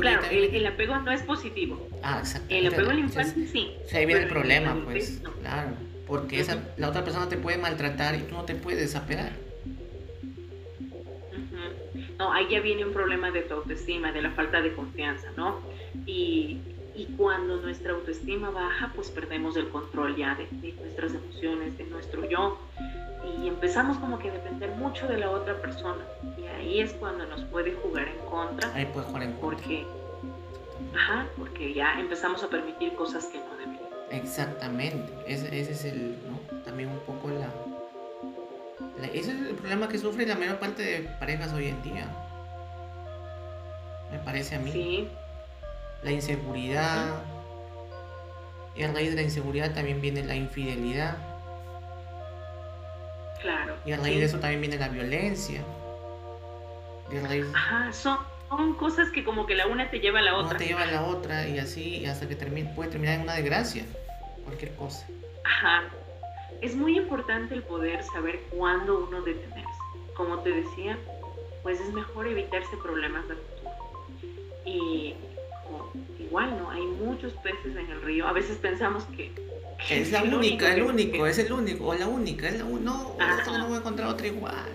claro, 0.00 0.22
el, 0.30 0.66
apego 0.66 0.96
no 0.98 1.12
es 1.12 1.22
positivo. 1.22 1.88
Ah, 2.02 2.18
exacto. 2.20 2.54
El 2.54 2.66
apego 2.66 2.90
al 2.90 2.98
infancia 2.98 3.44
sí. 3.50 3.70
O 3.84 3.88
sea, 3.88 4.00
ahí 4.00 4.06
viene 4.06 4.22
el 4.22 4.28
problema, 4.28 4.76
pues, 4.84 5.20
claro. 5.40 5.70
Porque 6.06 6.40
esa, 6.40 6.58
la 6.78 6.88
otra 6.88 7.04
persona 7.04 7.28
te 7.28 7.36
puede 7.36 7.58
maltratar 7.58 8.14
y 8.14 8.22
tú 8.22 8.34
no 8.34 8.44
te 8.44 8.54
puedes 8.54 8.80
desapegar. 8.80 9.32
No, 12.18 12.32
ahí 12.32 12.46
ya 12.50 12.60
viene 12.60 12.84
un 12.84 12.92
problema 12.92 13.30
de 13.30 13.42
tu 13.42 13.54
autoestima, 13.54 14.10
de 14.10 14.22
la 14.22 14.30
falta 14.32 14.60
de 14.60 14.74
confianza, 14.74 15.28
¿no? 15.36 15.60
Y 16.04 16.58
y 16.98 17.06
cuando 17.16 17.58
nuestra 17.58 17.92
autoestima 17.92 18.50
baja, 18.50 18.90
pues 18.92 19.08
perdemos 19.08 19.56
el 19.56 19.68
control 19.68 20.16
ya 20.16 20.34
de, 20.34 20.48
nuestras 20.72 21.14
emociones, 21.14 21.78
de 21.78 21.84
nuestro 21.84 22.28
yo. 22.28 22.58
Y 23.40 23.46
empezamos 23.46 23.98
como 23.98 24.18
que 24.18 24.30
a 24.30 24.32
depender 24.32 24.70
mucho 24.70 25.06
de 25.06 25.18
la 25.18 25.30
otra 25.30 25.54
persona. 25.62 26.04
Y 26.36 26.46
ahí 26.46 26.80
es 26.80 26.92
cuando 26.94 27.24
nos 27.26 27.42
puede 27.44 27.72
jugar 27.74 28.08
en 28.08 28.18
contra. 28.28 28.74
Ahí 28.74 28.86
puede 28.86 29.06
jugar 29.06 29.22
en 29.22 29.32
contra. 29.34 29.40
Porque, 29.40 29.86
ajá, 30.92 31.26
porque 31.36 31.72
ya 31.72 32.00
empezamos 32.00 32.42
a 32.42 32.48
permitir 32.48 32.92
cosas 32.94 33.26
que 33.26 33.38
no 33.38 33.56
deberían. 33.56 33.88
Exactamente. 34.10 35.12
Ese, 35.28 35.46
ese 35.56 35.70
es 35.70 35.84
el, 35.84 36.16
¿no? 36.28 36.60
También 36.64 36.88
un 36.88 36.98
poco 37.00 37.28
la, 37.28 37.48
la, 39.00 39.06
Ese 39.06 39.30
es 39.30 39.40
el 39.46 39.54
problema 39.54 39.88
que 39.88 39.98
sufre 39.98 40.26
la 40.26 40.34
mayor 40.34 40.58
parte 40.58 40.82
de 40.82 41.08
parejas 41.20 41.52
hoy 41.52 41.68
en 41.68 41.80
día. 41.84 42.08
Me 44.10 44.18
parece 44.18 44.56
a 44.56 44.58
mí. 44.58 44.72
Sí 44.72 45.08
la 46.02 46.10
inseguridad. 46.10 47.22
Y 48.74 48.82
a 48.84 48.92
raíz 48.92 49.10
de 49.10 49.16
la 49.16 49.22
inseguridad 49.22 49.74
también 49.74 50.00
viene 50.00 50.22
la 50.24 50.34
infidelidad. 50.36 51.16
Claro. 53.40 53.76
Y 53.84 53.92
a 53.92 53.96
raíz 53.96 54.18
de 54.18 54.24
eso 54.24 54.38
también 54.38 54.60
viene 54.60 54.78
la 54.78 54.88
violencia. 54.88 55.62
Ajá, 57.54 57.92
son, 57.92 58.18
son 58.48 58.74
cosas 58.74 59.10
que 59.10 59.24
como 59.24 59.46
que 59.46 59.54
la 59.54 59.66
una 59.66 59.90
te 59.90 60.00
lleva 60.00 60.18
a 60.18 60.22
la 60.22 60.36
otra. 60.36 60.50
Una 60.50 60.58
te 60.58 60.66
lleva 60.66 60.82
a 60.82 60.86
la 60.86 61.04
otra 61.04 61.48
y 61.48 61.58
así 61.58 62.04
hasta 62.06 62.28
que 62.28 62.36
termine, 62.36 62.72
puede 62.74 62.90
terminar 62.90 63.16
en 63.16 63.22
una 63.22 63.34
desgracia, 63.34 63.84
cualquier 64.44 64.74
cosa. 64.74 65.06
Ajá. 65.44 65.84
Es 66.60 66.74
muy 66.74 66.98
importante 66.98 67.54
el 67.54 67.62
poder 67.62 68.02
saber 68.04 68.40
cuándo 68.50 69.06
uno 69.06 69.22
detenerse. 69.22 69.70
Como 70.14 70.40
te 70.40 70.50
decía, 70.50 70.98
pues 71.62 71.80
es 71.80 71.92
mejor 71.92 72.26
evitarse 72.26 72.76
problemas 72.82 73.26
de 73.28 73.34
futuro. 73.36 73.70
Y 74.64 75.14
igual, 76.28 76.56
¿no? 76.58 76.70
Hay 76.70 76.82
muchos 76.82 77.32
peces 77.34 77.76
en 77.76 77.90
el 77.90 78.02
río. 78.02 78.26
A 78.26 78.32
veces 78.32 78.56
pensamos 78.58 79.04
que... 79.16 79.30
es 79.90 80.12
la 80.12 80.22
única, 80.22 80.74
el 80.74 80.82
único, 80.82 81.26
es 81.26 81.38
el 81.38 81.52
único, 81.52 81.86
o 81.86 81.94
la 81.94 82.06
única, 82.06 82.48
es 82.48 82.58
la 82.58 82.64
no, 82.64 82.78
no 82.78 83.66
voy 83.66 83.74
a 83.74 83.78
encontrar 83.78 84.08
otra 84.08 84.26
igual. 84.26 84.68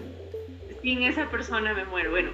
Sin 0.81 1.03
esa 1.03 1.29
persona 1.29 1.73
me 1.73 1.85
muero. 1.85 2.11
Bueno, 2.11 2.31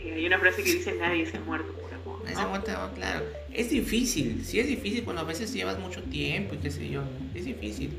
hay 0.00 0.26
una 0.26 0.38
frase 0.38 0.62
que 0.62 0.72
dice 0.72 0.94
nadie 0.94 1.26
se 1.26 1.36
ha 1.36 1.40
muerto 1.40 1.72
por 1.72 1.92
amor. 1.92 2.22
¿no? 2.24 2.94
claro. 2.94 3.24
Es 3.52 3.70
difícil, 3.70 4.44
sí 4.44 4.60
es 4.60 4.68
difícil 4.68 5.04
cuando 5.04 5.22
a 5.22 5.24
veces 5.24 5.52
llevas 5.52 5.78
mucho 5.78 6.02
tiempo 6.02 6.54
y 6.54 6.58
qué 6.58 6.70
sé 6.70 6.88
yo, 6.88 7.02
es 7.34 7.44
difícil. 7.44 7.90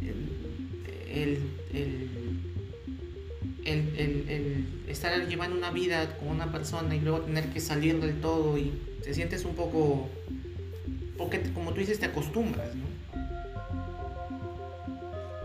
El, 0.00 0.18
el, 1.10 1.38
el, 1.72 2.17
el, 3.72 4.84
estar 4.88 5.26
llevando 5.26 5.56
una 5.56 5.70
vida 5.70 6.16
con 6.18 6.28
una 6.28 6.50
persona 6.50 6.94
y 6.94 7.00
luego 7.00 7.20
tener 7.20 7.46
que 7.50 7.60
salir 7.60 8.00
del 8.00 8.20
todo 8.20 8.56
y 8.58 8.72
te 9.02 9.14
sientes 9.14 9.44
un 9.44 9.54
poco, 9.54 10.08
porque 11.16 11.40
como 11.52 11.72
tú 11.72 11.80
dices, 11.80 11.98
te 11.98 12.06
acostumbras, 12.06 12.74
¿no? 12.74 12.86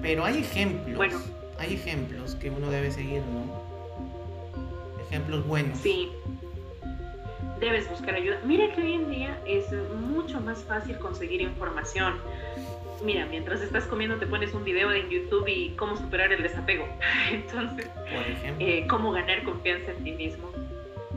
Pero 0.02 0.26
hay 0.26 0.40
ejemplos, 0.40 0.98
bueno. 0.98 1.20
hay 1.58 1.76
ejemplos 1.76 2.36
que 2.36 2.50
uno 2.50 2.70
debe 2.70 2.92
seguir, 2.92 3.22
¿no? 3.22 3.64
Ejemplos 5.08 5.48
buenos. 5.48 5.80
Sí. 5.80 6.10
Debes 7.60 7.90
buscar 7.90 8.16
ayuda. 8.16 8.42
Mira 8.46 8.74
que 8.76 8.82
hoy 8.82 8.94
en 8.94 9.10
día 9.10 9.40
es 9.48 9.66
mucho 9.96 10.42
más 10.42 10.60
fácil 10.64 10.98
conseguir 10.98 11.42
información 11.42 12.16
mira, 13.04 13.26
mientras 13.26 13.62
estás 13.62 13.86
comiendo 13.86 14.18
te 14.18 14.26
pones 14.26 14.54
un 14.54 14.64
video 14.64 14.92
en 14.92 15.10
YouTube 15.10 15.48
y 15.48 15.72
cómo 15.76 15.96
superar 15.98 16.32
el 16.32 16.42
desapego. 16.42 16.88
Entonces, 17.32 17.90
eh, 18.60 18.86
cómo 18.90 19.12
ganar 19.12 19.44
confianza 19.44 19.92
en 19.92 20.04
ti 20.04 20.12
mismo. 20.12 20.50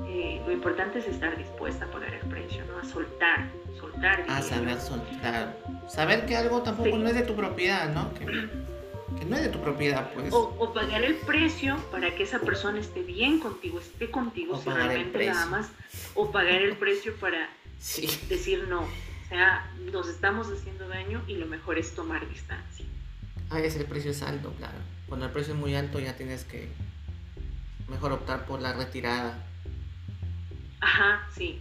Eh, 0.08 0.40
lo 0.46 0.52
importante 0.52 0.98
es 0.98 1.06
estar 1.06 1.36
dispuesta 1.36 1.84
a 1.84 1.90
pagar 1.90 2.14
el 2.14 2.28
precio, 2.28 2.64
¿no? 2.66 2.78
A 2.78 2.84
soltar, 2.84 3.50
soltar. 3.78 4.24
A 4.28 4.42
saber 4.42 4.78
soltar. 4.80 5.56
Saber 5.88 6.26
que 6.26 6.36
algo 6.36 6.62
tampoco 6.62 6.96
no 6.96 7.08
es 7.08 7.14
de 7.14 7.22
tu 7.22 7.34
propiedad, 7.34 7.92
¿no? 7.92 8.12
Que, 8.14 8.24
no 8.24 9.36
es 9.36 9.42
de 9.42 9.48
tu 9.48 9.60
propiedad, 9.60 10.10
pues. 10.12 10.32
O, 10.32 10.72
pagar 10.72 11.02
el 11.02 11.16
precio 11.16 11.76
para 11.90 12.14
que 12.14 12.22
esa 12.22 12.38
persona 12.38 12.78
esté 12.78 13.02
bien 13.02 13.40
contigo, 13.40 13.80
esté 13.80 14.10
contigo 14.10 14.58
si 14.58 14.70
realmente 14.70 15.26
la 15.26 15.42
amas. 15.42 15.70
O 16.14 16.30
pagar 16.30 16.62
el 16.62 16.76
precio 16.76 17.14
para 17.16 17.48
decir 18.28 18.66
no 18.68 18.86
o 19.26 19.28
sea, 19.28 19.68
nos 19.92 20.08
estamos 20.08 20.46
haciendo 20.52 20.86
daño 20.86 21.20
y 21.26 21.34
lo 21.34 21.46
mejor 21.46 21.78
es 21.78 21.92
tomar 21.96 22.28
distancia. 22.28 22.86
A 23.50 23.56
veces 23.56 23.80
el 23.80 23.86
precio 23.86 24.12
es 24.12 24.22
alto, 24.22 24.52
claro. 24.56 24.78
Cuando 25.08 25.26
el 25.26 25.32
precio 25.32 25.52
es 25.52 25.58
muy 25.58 25.74
alto 25.74 25.98
ya 25.98 26.16
tienes 26.16 26.44
que 26.44 26.68
mejor 27.88 28.12
optar 28.12 28.46
por 28.46 28.62
la 28.62 28.72
retirada. 28.72 29.44
Ajá, 30.80 31.26
sí. 31.34 31.60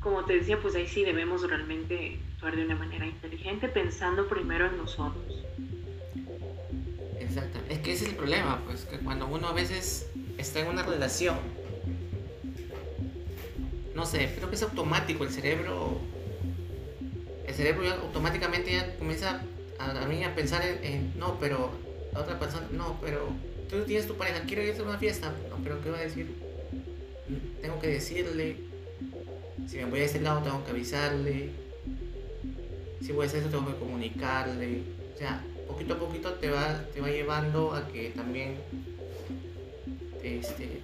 Como 0.00 0.26
te 0.26 0.34
decía, 0.34 0.60
pues 0.60 0.74
ahí 0.74 0.86
sí 0.86 1.04
debemos 1.04 1.42
realmente 1.48 2.20
actuar 2.34 2.54
de 2.54 2.66
una 2.66 2.76
manera 2.76 3.06
inteligente, 3.06 3.68
pensando 3.68 4.28
primero 4.28 4.66
en 4.66 4.76
nosotros. 4.76 5.42
Exacto. 7.18 7.60
Es 7.70 7.78
que 7.78 7.94
ese 7.94 8.04
es 8.04 8.10
el 8.10 8.16
problema, 8.16 8.60
pues, 8.66 8.84
que 8.84 8.98
cuando 8.98 9.26
uno 9.26 9.48
a 9.48 9.52
veces 9.54 10.10
está 10.36 10.60
en 10.60 10.68
una 10.68 10.82
relación, 10.82 11.38
no 13.94 14.04
sé, 14.04 14.34
creo 14.36 14.50
que 14.50 14.56
es 14.56 14.62
automático, 14.62 15.24
el 15.24 15.30
cerebro 15.30 15.98
cerebro 17.56 17.88
automáticamente 17.90 18.72
ya 18.72 18.96
comienza 18.96 19.42
a, 19.78 20.02
a 20.02 20.06
mí 20.06 20.22
a 20.24 20.34
pensar 20.34 20.62
en, 20.64 21.12
no, 21.18 21.38
pero 21.40 21.70
la 22.12 22.20
otra 22.20 22.38
persona, 22.38 22.66
no, 22.70 22.98
pero 23.00 23.28
tú 23.68 23.84
tienes 23.84 24.06
tu 24.06 24.16
pareja, 24.16 24.40
quiero 24.46 24.62
ir 24.62 24.78
a 24.78 24.82
una 24.82 24.98
fiesta, 24.98 25.32
no, 25.50 25.56
pero 25.62 25.80
¿qué 25.82 25.90
va 25.90 25.98
a 25.98 26.02
decir? 26.02 26.34
Tengo 27.60 27.80
que 27.80 27.88
decirle, 27.88 28.56
si 29.66 29.78
me 29.78 29.86
voy 29.86 30.00
a 30.00 30.04
ese 30.04 30.20
lado 30.20 30.42
tengo 30.42 30.64
que 30.64 30.70
avisarle, 30.70 31.50
si 33.00 33.12
voy 33.12 33.24
a 33.24 33.28
hacer 33.28 33.40
eso 33.40 33.50
tengo 33.50 33.66
que 33.66 33.78
comunicarle, 33.78 34.82
o 35.14 35.18
sea, 35.18 35.42
poquito 35.66 35.94
a 35.94 35.98
poquito 35.98 36.34
te 36.34 36.50
va, 36.50 36.84
te 36.94 37.00
va 37.00 37.08
llevando 37.08 37.74
a 37.74 37.88
que 37.88 38.10
también 38.10 38.56
este, 40.22 40.80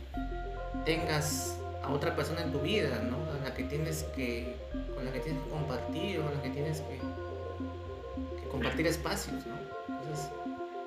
tengas 0.85 1.57
a 1.83 1.91
otra 1.93 2.15
persona 2.15 2.43
en 2.43 2.53
tu 2.53 2.61
vida, 2.61 3.03
¿no? 3.09 3.17
A 3.33 3.45
la 3.45 3.55
que 3.55 3.65
tienes 3.65 4.05
que, 4.15 4.57
con 5.03 5.07
la 5.07 5.13
que 5.13 5.21
tienes 5.21 5.43
que 5.43 5.51
compartir, 5.51 6.21
o 6.21 6.23
con 6.23 6.35
la 6.35 6.43
que 6.43 6.51
tienes 6.51 6.81
que, 6.83 8.49
compartir 8.49 8.87
espacios, 8.87 9.45
¿no? 9.47 9.57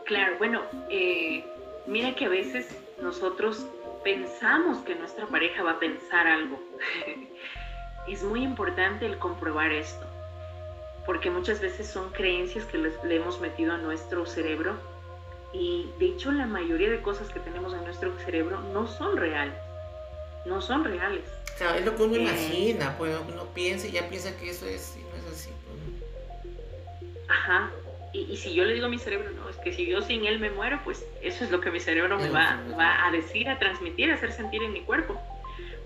Claro, 0.05 0.37
bueno, 0.37 0.61
eh, 0.89 1.43
mira 1.87 2.15
que 2.15 2.25
a 2.25 2.29
veces 2.29 2.77
nosotros 3.01 3.65
pensamos 4.03 4.77
que 4.79 4.95
nuestra 4.95 5.25
pareja 5.25 5.63
va 5.63 5.71
a 5.71 5.79
pensar 5.79 6.27
algo. 6.27 6.59
es 8.07 8.23
muy 8.23 8.43
importante 8.43 9.05
el 9.05 9.17
comprobar 9.17 9.71
esto, 9.73 10.05
porque 11.05 11.29
muchas 11.29 11.59
veces 11.59 11.87
son 11.87 12.11
creencias 12.11 12.65
que 12.65 12.77
le 12.77 13.15
hemos 13.15 13.41
metido 13.41 13.73
a 13.73 13.77
nuestro 13.77 14.25
cerebro 14.25 14.75
y 15.51 15.89
de 15.99 16.07
hecho 16.07 16.31
la 16.31 16.45
mayoría 16.45 16.89
de 16.89 17.01
cosas 17.01 17.29
que 17.29 17.39
tenemos 17.39 17.73
en 17.73 17.83
nuestro 17.83 18.17
cerebro 18.19 18.59
no 18.73 18.87
son 18.87 19.17
reales 19.17 19.55
no 20.45 20.61
son 20.61 20.83
reales. 20.83 21.23
O 21.55 21.57
sea, 21.57 21.77
es 21.77 21.85
lo 21.85 21.95
que 21.95 22.03
uno 22.03 22.15
eh, 22.15 22.21
imagina, 22.21 22.97
pues 22.97 23.17
uno 23.27 23.45
piensa 23.53 23.87
y 23.87 23.91
ya 23.91 24.09
piensa 24.09 24.35
que 24.37 24.49
eso 24.49 24.65
es, 24.65 24.95
y 24.97 25.03
no 25.03 25.15
es 25.15 25.33
así. 25.33 25.49
Pues, 25.67 27.29
Ajá. 27.29 27.71
Y, 28.13 28.37
si 28.37 28.53
yo 28.53 28.63
le 28.63 28.73
digo 28.73 28.85
a 28.85 28.89
mi 28.89 28.97
cerebro, 28.97 29.29
no, 29.31 29.49
es 29.49 29.57
que 29.57 29.73
si 29.73 29.85
yo 29.85 30.01
sin 30.01 30.25
él 30.25 30.39
me 30.39 30.49
muero, 30.49 30.79
pues 30.85 31.05
eso 31.21 31.43
es 31.43 31.51
lo 31.51 31.59
que 31.59 31.69
mi 31.69 31.81
cerebro 31.81 32.17
me 32.17 32.29
va, 32.29 32.61
va 32.79 33.05
a 33.05 33.11
decir, 33.11 33.49
a 33.49 33.59
transmitir, 33.59 34.09
a 34.09 34.15
hacer 34.15 34.31
sentir 34.31 34.63
en 34.63 34.71
mi 34.71 34.81
cuerpo. 34.81 35.19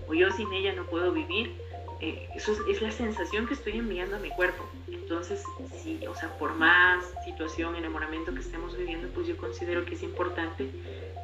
O 0.06 0.14
yo 0.14 0.30
sin 0.30 0.52
ella 0.52 0.72
no 0.72 0.84
puedo 0.84 1.10
vivir. 1.10 1.52
Eh, 2.00 2.28
eso 2.34 2.56
es, 2.68 2.80
la 2.80 2.92
sensación 2.92 3.46
que 3.46 3.54
estoy 3.54 3.78
enviando 3.78 4.16
a 4.16 4.18
mi 4.20 4.30
cuerpo. 4.30 4.64
Entonces, 4.90 5.42
sí, 5.82 6.00
o 6.06 6.14
sea, 6.14 6.28
por 6.38 6.54
más 6.54 7.04
situación, 7.24 7.74
enamoramiento 7.74 8.32
que 8.32 8.40
estemos 8.40 8.76
viviendo, 8.76 9.08
pues 9.08 9.26
yo 9.26 9.36
considero 9.36 9.84
que 9.84 9.94
es 9.94 10.02
importante 10.02 10.70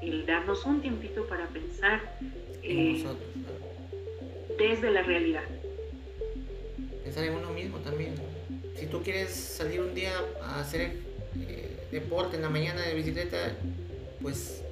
el 0.02 0.26
darnos 0.26 0.66
un 0.66 0.80
tiempito 0.82 1.24
para 1.26 1.46
pensar 1.46 2.00
eh, 2.66 3.04
desde 4.58 4.90
la 4.90 5.02
realidad. 5.02 5.44
Pensar 7.04 7.24
en 7.24 7.34
uno 7.34 7.50
mismo 7.52 7.78
también. 7.78 8.14
Si 8.78 8.86
tú 8.86 9.02
quieres 9.02 9.30
salir 9.30 9.80
un 9.80 9.94
día 9.94 10.12
a 10.42 10.60
hacer 10.60 10.96
eh, 11.40 11.76
deporte 11.90 12.36
en 12.36 12.42
la 12.42 12.50
mañana 12.50 12.82
de 12.82 12.94
bicicleta, 12.94 13.56
pues 14.20 14.62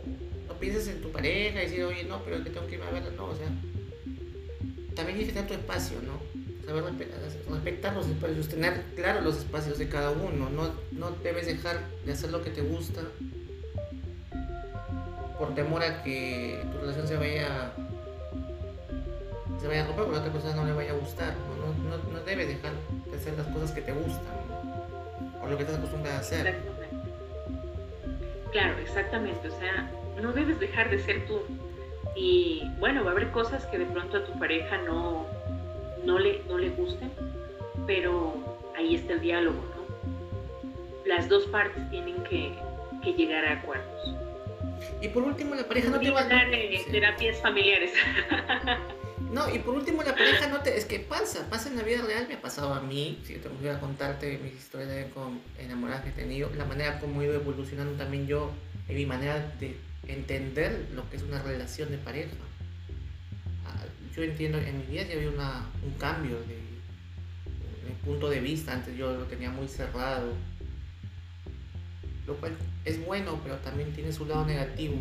no 0.48 0.54
pienses 0.54 0.88
en 0.88 1.00
tu 1.00 1.10
pareja 1.10 1.62
y 1.62 1.66
decir, 1.66 1.84
oye, 1.84 2.04
no, 2.04 2.22
pero 2.24 2.36
es 2.36 2.42
que 2.42 2.50
tengo 2.50 2.66
que 2.66 2.74
irme 2.74 2.86
a 2.86 2.90
verla, 2.90 3.10
no, 3.16 3.26
o 3.26 3.34
sea, 3.36 3.48
también 4.94 5.18
tienes 5.18 5.26
que 5.28 5.32
tener 5.32 5.46
tu 5.46 5.54
espacio, 5.54 5.98
¿no? 6.02 6.22
Saber 6.66 6.84
respetar 6.84 7.94
los 7.94 8.06
espacios, 8.06 8.48
tener 8.48 8.82
claro 8.96 9.20
los 9.20 9.36
espacios 9.36 9.78
de 9.78 9.88
cada 9.88 10.10
uno, 10.10 10.48
no, 10.48 10.74
no 10.92 11.10
debes 11.22 11.46
dejar 11.46 11.80
de 12.04 12.12
hacer 12.12 12.30
lo 12.30 12.42
que 12.42 12.50
te 12.50 12.62
gusta 12.62 13.02
por 15.38 15.54
temor 15.54 15.82
a 15.82 16.02
que 16.02 16.64
tu 16.72 16.78
relación 16.78 17.06
se 17.06 17.16
vaya 17.16 17.72
se 19.60 19.68
vaya 19.68 19.82
a 19.82 19.86
romper 19.86 20.04
porque 20.04 20.18
a 20.18 20.20
otra 20.20 20.32
persona 20.32 20.56
no 20.56 20.64
le 20.66 20.72
vaya 20.72 20.90
a 20.92 20.94
gustar. 20.94 21.34
No, 21.58 21.88
no, 21.88 22.12
no, 22.12 22.20
debes 22.20 22.48
dejar 22.48 22.72
de 23.06 23.16
hacer 23.16 23.34
las 23.36 23.46
cosas 23.46 23.72
que 23.72 23.80
te 23.80 23.92
gustan 23.92 24.34
o 25.42 25.48
lo 25.48 25.56
que 25.56 25.62
estás 25.62 25.78
acostumbrada 25.78 26.18
a 26.18 26.20
hacer. 26.20 26.54
Claro, 28.52 28.78
exactamente. 28.78 29.48
O 29.48 29.58
sea, 29.58 29.90
no 30.20 30.32
debes 30.32 30.60
dejar 30.60 30.90
de 30.90 30.98
ser 30.98 31.26
tú. 31.26 31.40
Y 32.14 32.70
bueno, 32.78 33.04
va 33.04 33.10
a 33.10 33.12
haber 33.12 33.30
cosas 33.30 33.66
que 33.66 33.78
de 33.78 33.86
pronto 33.86 34.18
a 34.18 34.24
tu 34.24 34.38
pareja 34.38 34.78
no, 34.78 35.26
no, 36.04 36.18
le, 36.18 36.42
no 36.46 36.58
le 36.58 36.68
gusten, 36.70 37.10
pero 37.86 38.34
ahí 38.76 38.94
está 38.94 39.14
el 39.14 39.20
diálogo, 39.20 39.56
¿no? 39.56 41.06
Las 41.06 41.28
dos 41.28 41.46
partes 41.46 41.88
tienen 41.90 42.22
que, 42.24 42.52
que 43.02 43.14
llegar 43.14 43.44
a 43.46 43.60
acuerdos. 43.60 44.14
Y 45.00 45.08
por 45.08 45.22
último, 45.22 45.54
la 45.54 45.66
pareja 45.66 45.90
no 45.90 46.00
te 46.00 46.10
va 46.10 46.20
a... 46.20 46.28
dar 46.28 46.50
terapias 46.90 47.40
familiares. 47.40 47.92
No, 49.34 49.52
y 49.52 49.58
por 49.58 49.74
último, 49.74 50.04
la 50.04 50.14
pareja 50.14 50.46
no 50.46 50.60
te. 50.60 50.76
Es 50.76 50.84
que 50.84 51.00
pasa, 51.00 51.50
pasa 51.50 51.68
en 51.68 51.74
la 51.74 51.82
vida 51.82 52.02
real, 52.02 52.28
me 52.28 52.34
ha 52.34 52.40
pasado 52.40 52.72
a 52.72 52.80
mí. 52.80 53.20
Si 53.24 53.34
yo 53.34 53.40
te 53.40 53.48
voy 53.48 53.66
a 53.66 53.80
contarte 53.80 54.38
mis 54.38 54.54
historias 54.54 54.88
de 54.90 55.10
con 55.10 55.40
enamoradas 55.58 56.04
que 56.04 56.10
he 56.10 56.12
tenido, 56.12 56.50
la 56.56 56.64
manera 56.64 57.00
como 57.00 57.20
he 57.20 57.24
ido 57.24 57.34
evolucionando 57.34 57.94
también 57.94 58.28
yo, 58.28 58.52
en 58.88 58.94
mi 58.94 59.06
manera 59.06 59.52
de 59.58 59.76
entender 60.06 60.86
lo 60.94 61.10
que 61.10 61.16
es 61.16 61.24
una 61.24 61.42
relación 61.42 61.90
de 61.90 61.98
pareja. 61.98 62.30
Ah, 63.66 63.84
yo 64.14 64.22
entiendo, 64.22 64.58
en 64.58 64.78
mi 64.78 64.86
vida 64.86 65.02
ya 65.02 65.16
había 65.16 65.30
una, 65.30 65.66
un 65.82 65.94
cambio 65.94 66.38
de, 66.42 66.54
de 66.54 67.94
punto 68.04 68.30
de 68.30 68.38
vista. 68.38 68.72
Antes 68.72 68.96
yo 68.96 69.16
lo 69.16 69.24
tenía 69.24 69.50
muy 69.50 69.66
cerrado, 69.66 70.32
lo 72.28 72.36
cual 72.36 72.52
es 72.84 73.04
bueno, 73.04 73.40
pero 73.42 73.56
también 73.56 73.92
tiene 73.92 74.12
su 74.12 74.26
lado 74.26 74.44
negativo 74.44 74.94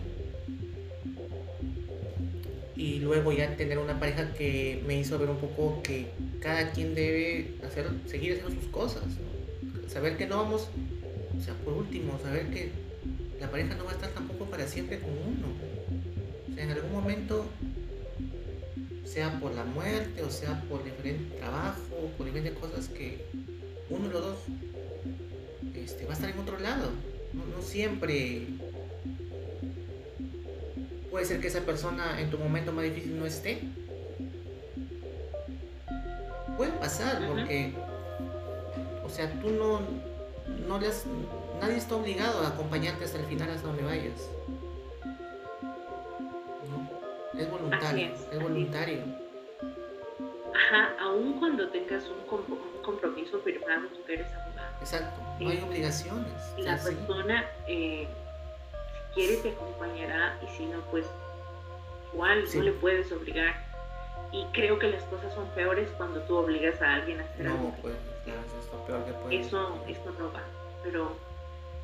y 2.75 2.99
luego 2.99 3.31
ya 3.31 3.55
tener 3.55 3.77
una 3.77 3.99
pareja 3.99 4.33
que 4.33 4.83
me 4.85 4.99
hizo 4.99 5.17
ver 5.17 5.29
un 5.29 5.37
poco 5.37 5.81
que 5.83 6.07
cada 6.41 6.71
quien 6.71 6.95
debe 6.95 7.55
hacer, 7.65 7.87
seguir 8.07 8.33
haciendo 8.33 8.61
sus 8.61 8.69
cosas, 8.71 9.03
saber 9.87 10.17
que 10.17 10.25
no 10.27 10.37
vamos, 10.37 10.67
o 11.37 11.41
sea, 11.41 11.53
por 11.63 11.73
último, 11.73 12.19
saber 12.21 12.47
que 12.47 12.71
la 13.39 13.49
pareja 13.49 13.75
no 13.75 13.85
va 13.85 13.91
a 13.91 13.93
estar 13.93 14.09
tampoco 14.09 14.45
para 14.45 14.67
siempre 14.67 14.99
con 14.99 15.11
uno. 15.11 15.47
O 16.51 16.55
sea, 16.55 16.63
en 16.63 16.71
algún 16.71 16.91
momento, 16.91 17.45
sea 19.05 19.39
por 19.39 19.53
la 19.53 19.63
muerte 19.63 20.23
o 20.23 20.29
sea 20.31 20.61
por 20.67 20.83
diferente 20.83 21.37
trabajo, 21.37 22.11
por 22.17 22.25
diferentes 22.25 22.59
cosas 22.59 22.87
que 22.87 23.23
uno 23.89 24.07
de 24.07 24.13
los 24.13 24.23
dos 24.23 24.37
este, 25.75 26.05
va 26.05 26.11
a 26.11 26.15
estar 26.15 26.29
en 26.29 26.39
otro 26.39 26.59
lado. 26.59 26.89
No 27.33 27.61
siempre 27.61 28.47
puede 31.09 31.25
ser 31.25 31.39
que 31.39 31.47
esa 31.47 31.61
persona 31.61 32.19
en 32.19 32.29
tu 32.29 32.37
momento 32.37 32.71
más 32.71 32.85
difícil 32.85 33.19
no 33.19 33.25
esté. 33.25 33.61
Puede 36.57 36.71
pasar, 36.73 37.27
porque, 37.27 37.73
o 39.03 39.09
sea, 39.09 39.31
tú 39.41 39.49
no, 39.49 39.81
no 40.67 40.79
le 40.79 40.87
nadie 41.61 41.77
está 41.77 41.95
obligado 41.95 42.41
a 42.41 42.49
acompañarte 42.49 43.05
hasta 43.05 43.19
el 43.19 43.25
final, 43.25 43.49
hasta 43.49 43.67
donde 43.67 43.83
vayas. 43.83 44.29
Es 47.37 47.49
voluntario, 47.49 48.11
es, 48.31 48.41
voluntario. 48.41 49.22
Ajá, 50.73 50.95
aun 50.99 51.33
cuando 51.39 51.69
tengas 51.69 52.03
un, 52.07 52.81
compromiso 52.81 53.39
firmado, 53.41 53.87
tú 53.89 54.11
eres 54.11 54.25
abogado. 54.33 54.75
Exacto, 54.81 55.21
no 55.39 55.49
hay 55.49 55.59
obligaciones. 55.59 56.33
La 56.57 56.77
persona 56.77 57.45
eh, 57.67 58.07
quiere 59.13 59.37
te 59.37 59.49
acompañará 59.51 60.39
y 60.41 60.57
si 60.57 60.65
no, 60.65 60.81
pues 60.89 61.05
igual 62.11 62.43
no 62.55 62.61
le 62.63 62.71
puedes 62.71 63.11
obligar. 63.11 63.53
Y 64.31 64.45
creo 64.51 64.79
que 64.79 64.89
las 64.89 65.03
cosas 65.03 65.31
son 65.35 65.47
peores 65.49 65.87
cuando 65.95 66.19
tú 66.21 66.37
obligas 66.37 66.81
a 66.81 66.95
alguien 66.95 67.21
a 67.21 67.23
hacer 67.23 67.47
algo. 67.49 67.71
Pues, 67.83 67.93
claro, 68.25 68.39
eso 68.41 68.59
es 68.59 68.73
lo 68.73 68.85
peor 68.85 69.05
que 69.05 69.11
puede 69.11 69.41
Eso, 69.41 69.79
no 70.17 70.33
va. 70.33 70.41
Pero, 70.83 71.15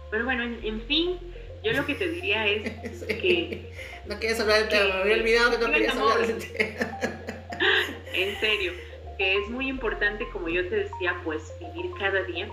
pero 0.10 0.26
bueno, 0.26 0.44
en, 0.44 0.82
fin, 0.82 1.20
yo 1.64 1.74
lo 1.74 1.86
que 1.86 1.94
te 1.94 2.08
diría 2.08 2.48
es 2.48 3.04
que... 3.08 3.72
No 4.08 4.18
quieres 4.18 4.40
hablar 4.40 4.62
del 4.62 4.70
tema, 4.70 4.96
me 4.96 5.02
había 5.02 5.16
olvidado 5.18 5.52
que 5.52 5.58
no 5.60 5.72
querías 5.72 5.96
hablar 5.96 6.26
del 6.26 6.40
tema. 6.40 7.00
en 8.14 8.40
serio, 8.40 8.74
que 9.18 9.38
es 9.38 9.50
muy 9.50 9.68
importante, 9.68 10.28
como 10.32 10.50
yo 10.50 10.68
te 10.68 10.76
decía, 10.76 11.20
pues 11.24 11.54
vivir 11.60 11.92
cada 11.98 12.24
día 12.24 12.50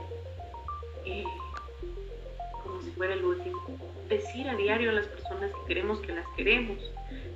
como 2.65 2.83
si 2.83 2.91
fuera 2.91 3.15
el 3.15 3.25
último 3.25 3.63
decir 4.09 4.49
a 4.49 4.55
diario 4.55 4.91
a 4.91 4.95
las 4.95 5.07
personas 5.07 5.51
que 5.53 5.67
queremos 5.69 6.01
que 6.01 6.13
las 6.13 6.27
queremos, 6.37 6.79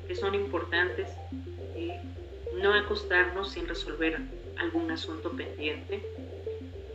que 0.07 0.15
son 0.15 0.35
importantes, 0.35 1.09
eh, 1.75 2.01
no 2.61 2.75
acostarnos 2.75 3.53
sin 3.53 3.67
resolver 3.69 4.19
algún 4.59 4.91
asunto 4.91 5.31
pendiente, 5.31 6.03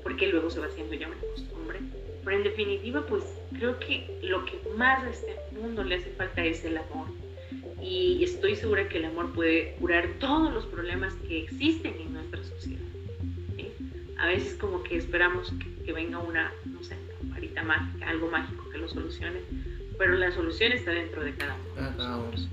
porque 0.04 0.28
luego 0.28 0.50
se 0.50 0.60
va 0.60 0.68
haciendo 0.68 0.94
ya 0.94 1.08
una 1.08 1.18
costumbre. 1.18 1.80
Pero 2.24 2.38
en 2.38 2.44
definitiva, 2.44 3.06
pues 3.06 3.24
creo 3.58 3.80
que 3.80 4.20
lo 4.22 4.46
que 4.46 4.60
más 4.76 5.04
a 5.04 5.10
este 5.10 5.36
mundo 5.60 5.84
le 5.84 5.96
hace 5.96 6.12
falta 6.12 6.44
es 6.44 6.64
el 6.66 6.78
amor. 6.78 7.08
Y 7.86 8.24
estoy 8.24 8.56
segura 8.56 8.90
que 8.90 8.98
el 8.98 9.06
amor 9.06 9.32
puede 9.34 9.76
curar 9.76 10.08
todos 10.20 10.52
los 10.52 10.66
problemas 10.66 11.14
que 11.28 11.44
existen 11.44 11.94
en 12.02 12.14
nuestra 12.14 12.44
sociedad. 12.44 12.82
A 14.18 14.28
veces 14.28 14.56
como 14.56 14.82
que 14.82 14.98
esperamos 14.98 15.54
que, 15.60 15.84
que 15.84 15.94
venga 15.94 16.18
una, 16.18 16.52
no 16.66 16.82
sé, 16.84 16.96
varita 17.24 17.62
mágica, 17.64 18.10
algo 18.10 18.28
mágico 18.30 18.68
que 18.72 18.78
lo 18.80 18.88
solucione, 18.88 19.40
pero 20.00 20.16
la 20.16 20.32
solución 20.32 20.72
está 20.72 20.92
dentro 20.92 21.24
de 21.24 21.36
cada 21.36 21.56
uno 21.56 21.92
de 21.92 21.98
nosotros. 21.98 22.48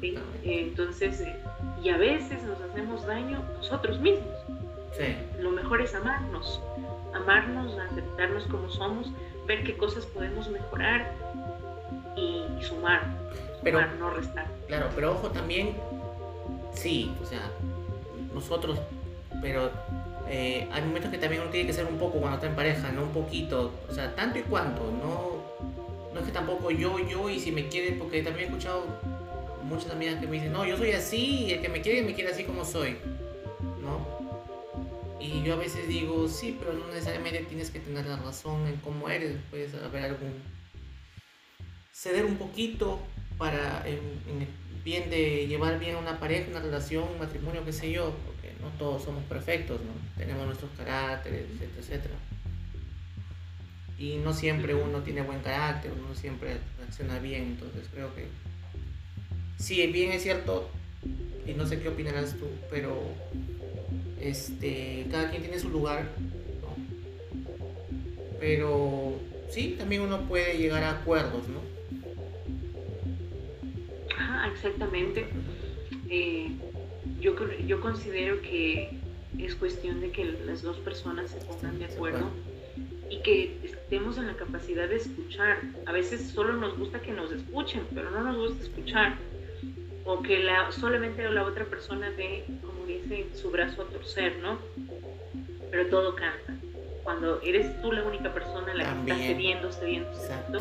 ¿sí? 0.00 0.14
Entonces, 0.42 1.20
eh, 1.20 1.36
y 1.82 1.90
a 1.90 1.96
veces 1.96 2.42
nos 2.42 2.60
hacemos 2.60 3.06
daño 3.06 3.42
nosotros 3.58 4.00
mismos. 4.00 4.34
Sí. 4.98 5.14
Lo 5.40 5.50
mejor 5.50 5.80
es 5.80 5.94
amarnos, 5.94 6.60
amarnos, 7.14 7.78
aceptarnos 7.78 8.44
como 8.44 8.68
somos, 8.68 9.10
ver 9.46 9.62
qué 9.64 9.76
cosas 9.76 10.06
podemos 10.06 10.48
mejorar 10.50 11.14
y, 12.16 12.44
sumar, 12.62 13.02
pero, 13.62 13.80
sumar, 13.80 13.96
no 13.96 14.10
restar. 14.10 14.46
Claro, 14.66 14.88
pero 14.94 15.12
ojo 15.12 15.30
también, 15.30 15.76
sí, 16.74 17.14
o 17.22 17.26
sea, 17.26 17.50
nosotros, 18.34 18.78
pero 19.40 19.70
eh, 20.28 20.68
hay 20.72 20.82
momentos 20.82 21.10
que 21.10 21.18
también 21.18 21.42
uno 21.42 21.50
tiene 21.50 21.66
que 21.66 21.72
ser 21.72 21.86
un 21.86 21.98
poco 21.98 22.18
cuando 22.18 22.36
está 22.36 22.48
en 22.48 22.56
pareja, 22.56 22.90
no 22.92 23.02
un 23.02 23.12
poquito, 23.12 23.72
o 23.88 23.92
sea, 23.92 24.14
tanto 24.14 24.38
y 24.38 24.42
cuanto, 24.42 24.82
no 24.82 25.42
no 26.12 26.20
es 26.20 26.26
que 26.26 26.32
tampoco 26.32 26.70
yo, 26.70 26.98
yo, 27.08 27.30
y 27.30 27.40
si 27.40 27.52
me 27.52 27.68
quiere, 27.68 27.92
porque 27.92 28.22
también 28.22 28.44
he 28.44 28.48
escuchado 28.50 28.84
muchas 29.64 29.90
amigas 29.90 30.20
que 30.20 30.26
me 30.26 30.34
dicen, 30.34 30.52
no, 30.52 30.66
yo 30.66 30.76
soy 30.76 30.92
así, 30.92 31.46
y 31.46 31.52
el 31.52 31.62
que 31.62 31.68
me 31.68 31.80
quiere, 31.80 32.02
me 32.02 32.14
quiere 32.14 32.30
así 32.30 32.44
como 32.44 32.64
soy, 32.64 32.96
¿no? 33.80 34.22
Y 35.18 35.42
yo 35.42 35.54
a 35.54 35.56
veces 35.56 35.88
digo, 35.88 36.28
sí, 36.28 36.56
pero 36.58 36.74
no 36.74 36.86
necesariamente 36.88 37.40
tienes 37.44 37.70
que 37.70 37.80
tener 37.80 38.04
la 38.06 38.16
razón 38.16 38.66
en 38.66 38.76
cómo 38.76 39.08
eres, 39.08 39.36
puedes 39.50 39.72
haber 39.74 40.04
algún... 40.04 40.42
ceder 41.92 42.24
un 42.24 42.36
poquito 42.36 42.98
para, 43.42 43.82
en, 43.88 43.98
el 44.40 44.46
bien 44.84 45.10
de 45.10 45.48
llevar 45.48 45.80
bien 45.80 45.96
una 45.96 46.20
pareja, 46.20 46.48
una 46.50 46.60
relación, 46.60 47.08
un 47.12 47.18
matrimonio, 47.18 47.64
qué 47.64 47.72
sé 47.72 47.90
yo, 47.90 48.14
porque 48.24 48.54
no 48.60 48.68
todos 48.78 49.02
somos 49.02 49.24
perfectos, 49.24 49.80
¿no? 49.80 49.90
Tenemos 50.16 50.46
nuestros 50.46 50.70
caracteres, 50.76 51.46
etcétera, 51.50 51.80
etcétera 51.80 52.14
y 53.98 54.18
no 54.18 54.32
siempre 54.32 54.74
uno 54.74 55.00
tiene 55.00 55.22
buen 55.22 55.40
carácter, 55.40 55.90
uno 55.92 56.14
siempre 56.14 56.58
reacciona 56.78 57.18
bien, 57.18 57.42
entonces 57.42 57.88
creo 57.92 58.14
que 58.14 58.26
sí, 59.58 59.84
bien 59.88 60.12
es 60.12 60.22
cierto, 60.22 60.70
y 61.44 61.52
no 61.54 61.66
sé 61.66 61.80
qué 61.80 61.88
opinarás 61.88 62.36
tú, 62.36 62.46
pero 62.70 63.00
este, 64.20 65.06
cada 65.10 65.30
quien 65.30 65.42
tiene 65.42 65.58
su 65.58 65.68
lugar, 65.68 66.08
pero 68.38 69.18
sí, 69.50 69.74
también 69.76 70.02
uno 70.02 70.28
puede 70.28 70.58
llegar 70.58 70.84
a 70.84 71.00
acuerdos, 71.00 71.48
¿no? 71.48 71.71
Exactamente. 74.46 75.26
Eh, 76.08 76.50
yo, 77.20 77.34
yo 77.66 77.80
considero 77.80 78.40
que 78.42 78.90
es 79.38 79.54
cuestión 79.54 80.00
de 80.00 80.10
que 80.10 80.24
las 80.44 80.62
dos 80.62 80.76
personas 80.78 81.30
se 81.30 81.38
pongan 81.44 81.78
de 81.78 81.86
acuerdo 81.86 82.30
y 83.08 83.18
que 83.20 83.58
estemos 83.64 84.16
en 84.18 84.26
la 84.26 84.34
capacidad 84.34 84.88
de 84.88 84.96
escuchar. 84.96 85.58
A 85.86 85.92
veces 85.92 86.28
solo 86.28 86.54
nos 86.54 86.78
gusta 86.78 87.00
que 87.00 87.12
nos 87.12 87.30
escuchen, 87.30 87.82
pero 87.94 88.10
no 88.10 88.22
nos 88.22 88.36
gusta 88.36 88.64
escuchar. 88.64 89.16
O 90.04 90.22
que 90.22 90.40
la, 90.40 90.72
solamente 90.72 91.28
la 91.30 91.44
otra 91.44 91.64
persona 91.64 92.10
ve, 92.16 92.44
como 92.62 92.86
dice, 92.86 93.26
su 93.34 93.50
brazo 93.50 93.82
a 93.82 93.84
torcer, 93.86 94.38
¿no? 94.38 94.58
Pero 95.70 95.86
todo 95.88 96.14
canta. 96.14 96.54
Cuando 97.04 97.40
eres 97.42 97.80
tú 97.82 97.92
la 97.92 98.02
única 98.02 98.32
persona 98.32 98.74
la 98.74 98.84
que 98.84 99.10
está 99.10 99.22
cediendo, 99.22 99.72
cediendo, 99.72 100.12
cediendo, 100.14 100.58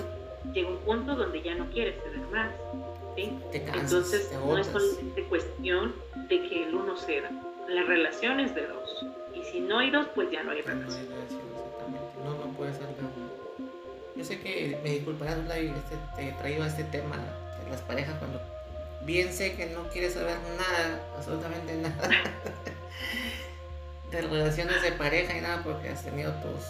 llega 0.54 0.70
un 0.70 0.78
punto 0.80 1.16
donde 1.16 1.42
ya 1.42 1.56
no 1.56 1.70
quieres 1.70 1.96
ceder 2.04 2.28
más. 2.32 2.52
¿Sí? 3.16 3.38
Entonces, 3.54 4.32
no 4.34 4.58
es 4.58 4.68
solamente 4.68 5.24
cuestión 5.26 5.96
de 6.30 6.48
que 6.48 6.64
el 6.64 6.76
uno 6.76 6.98
ceda. 6.98 7.30
La 7.68 7.84
relación 7.84 8.40
es 8.40 8.54
de 8.56 8.68
dos. 8.68 9.06
Y 9.34 9.44
si 9.44 9.60
no 9.62 9.80
hay 9.80 9.92
dos, 9.92 10.08
pues 10.14 10.30
ya 10.32 10.44
no 10.44 10.52
hay 10.52 10.62
relación 10.62 11.08
no, 12.24 12.46
no 12.46 12.54
puede 12.54 12.74
ser 12.74 12.88
Yo 14.16 14.24
sé 14.24 14.40
que 14.40 14.80
me 14.84 14.92
disculparás, 14.92 15.38
este, 15.38 15.96
te 16.16 16.30
he 16.30 16.32
traído 16.34 16.64
a 16.64 16.68
este 16.68 16.84
tema 16.86 17.18
de 17.18 17.70
las 17.70 17.82
parejas 17.82 18.16
cuando 18.20 18.42
bien 19.04 19.34
sé 19.34 19.56
que 19.56 19.68
no 19.68 19.88
quieres 19.90 20.14
saber 20.14 20.38
nada, 20.58 21.00
absolutamente 21.18 21.76
nada, 21.76 22.10
de 24.12 24.22
relaciones 24.22 24.82
de 24.82 24.92
pareja 24.92 25.38
y 25.38 25.42
nada, 25.42 25.64
porque 25.64 25.90
has 25.90 26.04
tenido 26.04 26.32
tus, 26.34 26.64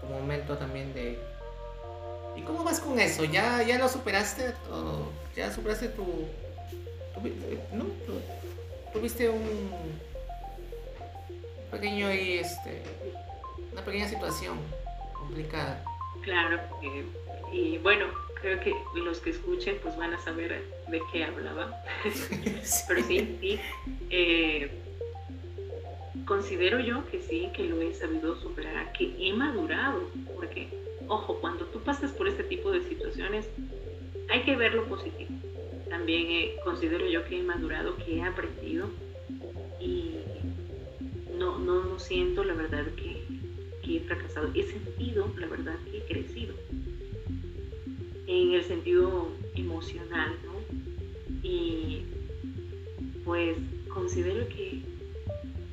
tu 0.00 0.06
momento 0.06 0.56
también 0.56 0.92
de... 0.92 1.18
¿Y 2.36 2.42
cómo 2.42 2.64
vas 2.64 2.80
con 2.80 2.98
eso? 2.98 3.24
¿Ya, 3.24 3.62
ya 3.62 3.78
lo 3.78 3.88
superaste? 3.88 4.54
¿O 4.70 5.08
¿Ya 5.36 5.52
superaste 5.52 5.88
tu... 5.88 6.04
no, 7.72 7.86
tuviste 8.92 9.28
un 9.28 9.70
pequeño 11.70 12.08
ahí, 12.08 12.38
este 12.38 12.82
una 13.72 13.84
pequeña 13.84 14.08
situación 14.08 14.58
complicada. 15.12 15.84
Claro, 16.22 16.58
y 17.52 17.78
bueno, 17.78 18.06
creo 18.40 18.60
que 18.60 18.74
los 18.94 19.18
que 19.20 19.30
escuchen 19.30 19.78
pues 19.82 19.96
van 19.96 20.14
a 20.14 20.18
saber 20.20 20.62
de 20.88 21.00
qué 21.12 21.24
hablaba. 21.24 21.82
Pero 22.88 23.02
sí, 23.04 23.38
sí. 23.40 23.60
Eh, 24.10 24.70
considero 26.26 26.80
yo 26.80 27.08
que 27.10 27.20
sí, 27.20 27.50
que 27.54 27.64
lo 27.64 27.80
he 27.80 27.94
sabido 27.94 28.36
superar, 28.40 28.92
que 28.92 29.14
he 29.18 29.32
madurado, 29.32 30.02
porque, 30.34 30.68
ojo, 31.10 31.38
cuando 31.40 31.66
tú 31.66 31.80
pasas 31.80 32.12
por 32.12 32.28
este 32.28 32.44
tipo 32.44 32.70
de 32.70 32.82
situaciones, 32.82 33.48
hay 34.30 34.42
que 34.42 34.56
ver 34.56 34.74
lo 34.74 34.86
positivo. 34.86 35.30
También 35.88 36.52
considero 36.64 37.06
yo 37.08 37.24
que 37.24 37.40
he 37.40 37.42
madurado, 37.42 37.96
que 37.96 38.16
he 38.16 38.22
aprendido 38.22 38.88
y 39.80 40.14
no, 41.36 41.58
no, 41.58 41.84
no 41.84 41.98
siento 41.98 42.44
la 42.44 42.54
verdad 42.54 42.86
que 42.96 43.20
he 43.96 44.00
fracasado, 44.00 44.50
he 44.54 44.62
sentido, 44.62 45.32
la 45.36 45.46
verdad, 45.48 45.74
que 45.90 45.98
he 45.98 46.04
crecido 46.04 46.54
en 48.26 48.52
el 48.52 48.62
sentido 48.62 49.28
emocional, 49.56 50.36
¿no? 50.44 50.52
Y 51.42 52.02
pues 53.24 53.56
considero 53.92 54.46
que 54.48 54.82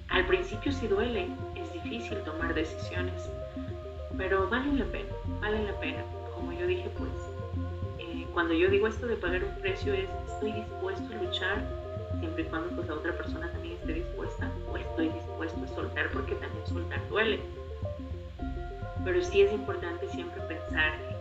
al 0.10 0.26
principio 0.26 0.72
sí 0.72 0.88
duele, 0.88 1.28
es 1.56 1.72
difícil 1.84 2.18
tomar 2.24 2.56
decisiones, 2.56 3.30
pero 4.18 4.50
vale 4.50 4.74
la 4.74 4.86
pena, 4.86 5.10
vale 5.42 5.64
la 5.64 5.80
pena. 5.80 6.04
Como 6.36 6.52
yo 6.54 6.68
dije, 6.68 6.90
pues 6.98 7.12
eh, 8.00 8.26
cuando 8.34 8.54
yo 8.54 8.70
digo 8.70 8.88
esto 8.88 9.08
de 9.08 9.16
pagar 9.16 9.44
un 9.44 9.56
precio 9.62 9.94
es 9.94 10.10
estoy 10.28 10.52
dispuesto 10.52 11.14
a 11.14 11.24
luchar 11.24 11.64
siempre 12.20 12.44
y 12.44 12.46
cuando 12.46 12.76
pues 12.76 12.88
la 12.88 12.96
otra 12.96 13.14
persona 13.14 13.52
también 13.52 13.76
esté 13.76 13.94
dispuesta 13.94 14.50
o 14.72 14.78
estoy 14.78 15.10
dispuesto 15.10 15.64
a 15.64 15.68
soltar 15.68 16.10
porque 16.12 16.36
también 16.36 16.68
soltar 16.68 17.08
duele. 17.10 17.40
Pero 19.04 19.24
sí 19.24 19.42
es 19.42 19.52
importante 19.52 20.08
siempre 20.10 20.42
pensar 20.44 20.94
en. 20.94 21.18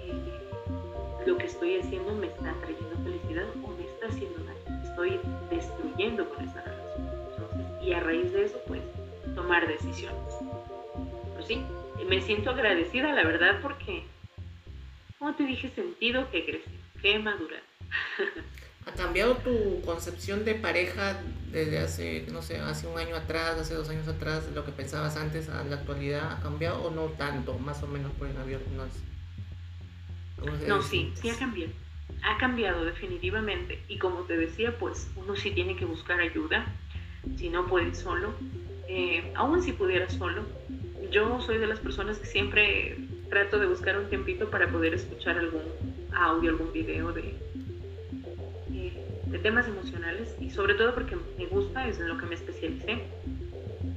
Eh, 0.00 1.26
lo 1.26 1.36
que 1.36 1.46
estoy 1.46 1.78
haciendo 1.78 2.14
me 2.14 2.26
está 2.26 2.54
trayendo 2.60 2.96
felicidad 3.04 3.44
o 3.62 3.68
me 3.68 3.84
está 3.84 4.06
haciendo 4.06 4.38
daño, 4.44 4.82
estoy 4.84 5.20
destruyendo 5.50 6.28
con 6.28 6.44
esta 6.44 6.62
relación. 6.62 7.82
y 7.82 7.92
a 7.92 8.00
raíz 8.00 8.32
de 8.32 8.44
eso 8.44 8.58
pues 8.66 8.80
tomar 9.34 9.66
decisiones. 9.66 10.34
Pues 11.34 11.46
sí, 11.46 11.62
me 12.08 12.20
siento 12.22 12.50
agradecida 12.50 13.12
la 13.12 13.24
verdad 13.24 13.60
porque, 13.62 14.04
como 15.18 15.34
te 15.34 15.44
dije, 15.44 15.70
sentido 15.70 16.30
que 16.30 16.44
crecí, 16.44 16.70
que 17.00 17.18
madurado. 17.18 17.62
¿Ha 18.86 18.92
cambiado 18.92 19.36
tu 19.36 19.82
concepción 19.82 20.44
de 20.44 20.54
pareja 20.54 21.20
desde 21.52 21.78
hace, 21.78 22.26
no 22.32 22.40
sé, 22.40 22.58
hace 22.58 22.86
un 22.86 22.98
año 22.98 23.14
atrás, 23.14 23.58
hace 23.58 23.74
dos 23.74 23.90
años 23.90 24.08
atrás, 24.08 24.48
lo 24.54 24.64
que 24.64 24.72
pensabas 24.72 25.16
antes 25.16 25.50
a 25.50 25.62
la 25.64 25.76
actualidad? 25.76 26.32
¿Ha 26.32 26.40
cambiado 26.40 26.82
o 26.82 26.90
no 26.90 27.04
tanto? 27.10 27.58
Más 27.58 27.82
o 27.82 27.86
menos 27.86 28.10
por 28.12 28.28
haber 28.28 28.60
unos... 28.72 28.88
No, 30.66 30.80
sí, 30.80 31.12
sí 31.14 31.28
ha 31.28 31.36
cambiado. 31.36 31.72
Ha 32.22 32.38
cambiado 32.38 32.84
definitivamente. 32.86 33.82
Y 33.88 33.98
como 33.98 34.20
te 34.20 34.38
decía, 34.38 34.76
pues 34.78 35.10
uno 35.14 35.36
sí 35.36 35.50
tiene 35.50 35.76
que 35.76 35.84
buscar 35.84 36.18
ayuda. 36.18 36.66
Si 37.36 37.50
no 37.50 37.66
puede 37.66 37.94
solo, 37.94 38.32
eh, 38.88 39.30
aún 39.36 39.62
si 39.62 39.72
pudiera 39.72 40.08
solo, 40.08 40.46
yo 41.10 41.40
soy 41.40 41.58
de 41.58 41.66
las 41.66 41.80
personas 41.80 42.18
que 42.18 42.26
siempre 42.26 42.96
trato 43.28 43.58
de 43.58 43.66
buscar 43.66 43.98
un 43.98 44.08
tiempito 44.08 44.50
para 44.50 44.68
poder 44.68 44.94
escuchar 44.94 45.38
algún 45.38 45.62
audio, 46.12 46.50
algún 46.50 46.72
video 46.72 47.12
de, 47.12 47.34
de 49.30 49.38
temas 49.38 49.66
emocionales 49.68 50.34
y 50.40 50.50
sobre 50.50 50.74
todo 50.74 50.94
porque 50.94 51.16
me 51.38 51.46
gusta, 51.46 51.86
es 51.88 51.98
en 51.98 52.08
lo 52.08 52.18
que 52.18 52.26
me 52.26 52.34
especialicé. 52.34 52.98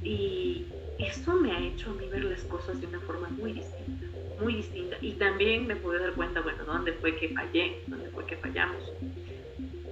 Y 0.02 0.66
esto 0.98 1.32
me 1.34 1.52
ha 1.52 1.60
hecho 1.60 1.90
a 1.90 1.94
mí 1.94 2.06
ver 2.08 2.24
las 2.24 2.42
cosas 2.42 2.80
de 2.80 2.86
una 2.86 3.00
forma 3.00 3.28
muy 3.30 3.52
distinta, 3.52 4.06
muy 4.40 4.54
distinta. 4.56 4.96
Y 5.00 5.12
también 5.12 5.66
me 5.66 5.76
pude 5.76 5.98
dar 5.98 6.12
cuenta, 6.12 6.40
bueno, 6.40 6.64
dónde 6.64 6.92
fue 6.92 7.16
que 7.16 7.30
fallé, 7.30 7.82
dónde 7.86 8.10
fue 8.10 8.24
que 8.26 8.36
fallamos. 8.36 8.92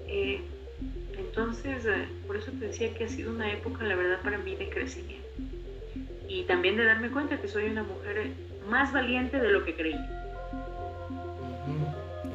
Eh, 0.07 0.41
entonces, 1.19 1.87
eh, 1.87 2.07
por 2.27 2.37
eso 2.37 2.53
te 2.53 2.67
decía 2.67 2.95
que 2.95 3.05
ha 3.05 3.09
sido 3.09 3.33
una 3.33 3.53
época, 3.53 3.85
la 3.85 3.97
verdad, 3.97 4.21
para 4.23 4.39
mí 4.39 4.55
de 4.55 4.69
crecimiento. 4.69 5.29
Y 6.33 6.45
también 6.45 6.79
de 6.79 6.85
darme 6.85 7.11
cuenta 7.11 7.39
que 7.39 7.47
soy 7.47 7.67
una 7.67 7.83
mujer 7.83 8.33
más 8.67 8.91
valiente 8.91 9.39
de 9.39 9.49
lo 9.51 9.65
que 9.67 9.75
creí. 9.75 10.01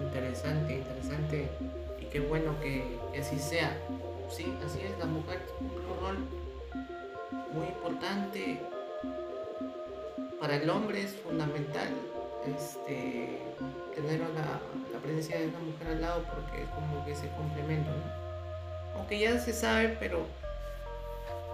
Interesante, 0.06 0.76
interesante 0.76 1.50
qué 2.12 2.20
bueno 2.20 2.60
que, 2.62 3.00
así 3.20 3.40
sea. 3.40 3.76
Sí, 4.30 4.54
así 4.66 4.82
es, 4.82 4.98
la 5.00 5.06
mujer 5.06 5.40
cumple 5.58 5.80
un 5.80 6.00
rol 6.00 6.18
muy 7.54 7.68
importante. 7.68 8.60
Para 10.40 10.58
el 10.58 10.70
hombre 10.70 11.02
es 11.02 11.16
fundamental 11.16 11.90
este, 12.46 13.40
tener 13.96 14.20
la, 14.20 14.60
la, 14.94 15.00
presencia 15.02 15.40
de 15.40 15.48
una 15.48 15.60
mujer 15.60 15.88
al 15.88 16.02
lado 16.02 16.24
porque 16.24 16.64
es 16.64 16.70
como 16.70 17.04
que 17.06 17.16
se 17.16 17.30
complementa, 17.30 17.90
¿no? 17.90 19.00
Aunque 19.00 19.20
ya 19.20 19.40
se 19.40 19.54
sabe, 19.54 19.98
pero 20.00 20.26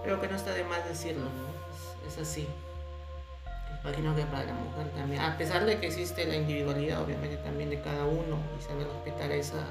creo 0.04 0.20
que 0.20 0.28
no 0.28 0.36
está 0.36 0.54
de 0.54 0.66
más 0.66 0.86
decirlo, 0.88 1.24
¿no? 1.24 1.63
Es, 2.08 2.18
así. 2.18 2.48
Imagino 3.84 4.16
que 4.16 4.24
para 4.24 4.46
la 4.46 4.54
mujer 4.54 4.88
también, 4.96 5.22
a 5.22 5.38
pesar 5.38 5.66
de 5.66 5.80
que 5.80 5.88
existe 5.88 6.26
la 6.26 6.36
individualidad, 6.36 7.02
obviamente 7.02 7.38
también 7.38 7.70
de 7.70 7.82
cada 7.82 8.06
uno, 8.06 8.38
y 8.58 8.64
saber 8.64 8.88
respetar 8.88 9.32
esas, 9.32 9.68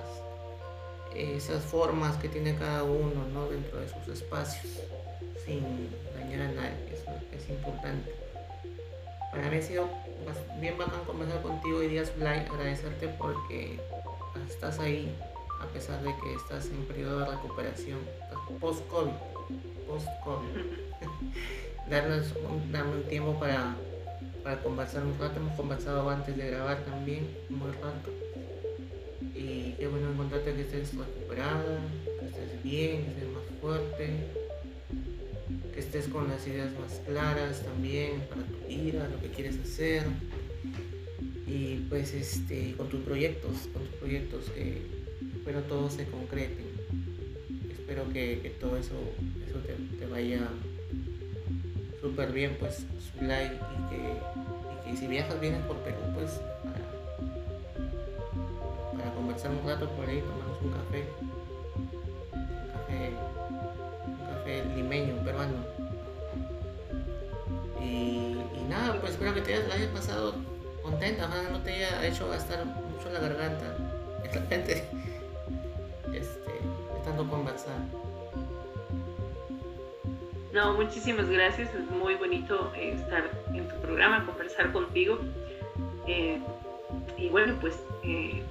esas 1.14 1.62
formas 1.62 2.16
que 2.16 2.28
tiene 2.28 2.54
cada 2.56 2.82
uno 2.82 3.26
¿no? 3.32 3.46
dentro 3.48 3.80
de 3.80 3.88
sus 3.88 4.09
espacios 4.09 4.80
sin 5.44 5.90
dañar 6.14 6.42
a 6.42 6.52
nadie, 6.52 6.92
eso 6.92 7.10
es 7.32 7.48
importante. 7.48 8.14
Para 9.30 9.48
mí 9.48 9.56
ha 9.56 9.62
sido 9.62 9.88
bien 10.60 10.76
bacán 10.76 11.04
conversar 11.04 11.42
contigo 11.42 11.82
y 11.82 11.88
días 11.88 12.12
Blay, 12.16 12.40
agradecerte 12.40 13.09
porque 13.09 13.80
estás 14.48 14.78
ahí 14.78 15.16
a 15.60 15.66
pesar 15.66 16.02
de 16.02 16.14
que 16.16 16.34
estás 16.34 16.66
en 16.66 16.84
periodo 16.86 17.20
de 17.20 17.26
recuperación 17.26 18.00
post-COVID. 18.60 19.12
Post-COVID. 19.86 20.56
Darnos 21.88 22.32
un, 22.48 22.72
darme 22.72 22.96
un 22.96 23.02
tiempo 23.04 23.38
para, 23.38 23.76
para 24.42 24.62
conversar 24.62 25.04
un 25.04 25.18
rato. 25.18 25.40
Hemos 25.40 25.56
conversado 25.56 26.09
antes 26.09 26.36
de 26.36 26.50
grabar 26.50 26.84
también, 26.84 27.28
un 27.50 27.60
buen 27.60 27.72
rato 27.74 28.10
y 29.34 29.74
qué 29.78 29.86
bueno 29.88 30.10
encontrarte 30.12 30.52
que 30.54 30.62
estés 30.62 30.94
recuperada, 30.94 31.78
que 32.20 32.26
estés 32.26 32.62
bien, 32.62 33.04
que 33.04 33.10
estés 33.10 33.28
más 33.28 33.42
fuerte, 33.60 34.10
que 35.72 35.80
estés 35.80 36.09
con 36.09 36.28
las 36.28 36.46
ideas 36.46 36.70
más 36.78 37.00
claras 37.06 37.62
también 37.62 38.22
para 38.28 38.42
tu 38.42 38.66
vida, 38.68 39.09
lo 39.09 39.20
que 39.20 39.28
quieres 39.28 39.59
hacer 39.59 40.04
y 41.46 41.76
pues 41.88 42.14
este 42.14 42.74
con 42.76 42.88
tus 42.88 43.00
proyectos, 43.00 43.68
con 43.72 43.82
tus 43.84 43.94
proyectos 43.96 44.50
que 44.50 44.82
espero 45.34 45.62
todo 45.62 45.90
se 45.90 46.06
concreten. 46.06 46.72
Espero 47.70 48.09
que, 48.10 48.54
todo 48.59 48.78
eso, 48.78 48.94
eso 49.46 49.59
te, 49.59 50.06
vaya 50.06 50.48
súper 52.02 52.32
bien 52.32 52.56
pues 52.60 52.84
su 53.18 53.24
like 53.24 53.54
y 53.54 53.88
que, 53.88 53.96
y 54.88 54.90
que 54.90 54.96
si 54.98 55.06
viajas 55.06 55.40
vienes 55.40 55.64
por 55.64 55.76
Perú 55.78 56.00
pues 56.14 56.38
conversar 59.22 59.52
un 59.52 59.66
rato 59.66 59.88
por 59.90 60.08
ahí, 60.08 60.20
tomamos 60.20 60.60
un 60.62 60.72
café, 60.72 61.04
un 62.32 62.72
café, 62.72 63.12
un 64.06 64.26
café 64.26 64.64
limeño, 64.76 65.24
peruano. 65.24 65.54
Y, 67.80 68.36
nada, 68.68 69.00
pues 69.00 69.12
espero 69.12 69.34
que 69.34 69.42
te 69.42 69.54
hayas, 69.54 69.88
pasado 69.88 70.34
contenta, 70.82 71.26
ojalá 71.26 71.50
no 71.50 71.60
te 71.60 71.72
haya 71.72 72.06
hecho 72.06 72.28
gastar 72.28 72.64
mucho 72.66 73.10
la 73.12 73.20
garganta, 73.20 73.76
de 74.22 74.28
repente, 74.32 74.84
este, 76.12 76.50
estando 76.98 77.28
conversar. 77.28 77.76
No, 80.52 80.74
muchísimas 80.74 81.30
gracias, 81.30 81.74
es 81.74 81.90
muy 81.90 82.14
bonito 82.14 82.72
eh, 82.76 82.92
estar 82.92 83.30
en 83.54 83.66
tu 83.68 83.80
programa, 83.80 84.26
conversar 84.26 84.70
contigo. 84.70 85.18
Eh, 86.06 86.38
y 87.16 87.28
bueno, 87.30 87.56
pues 87.58 87.74
eh, 88.04 88.42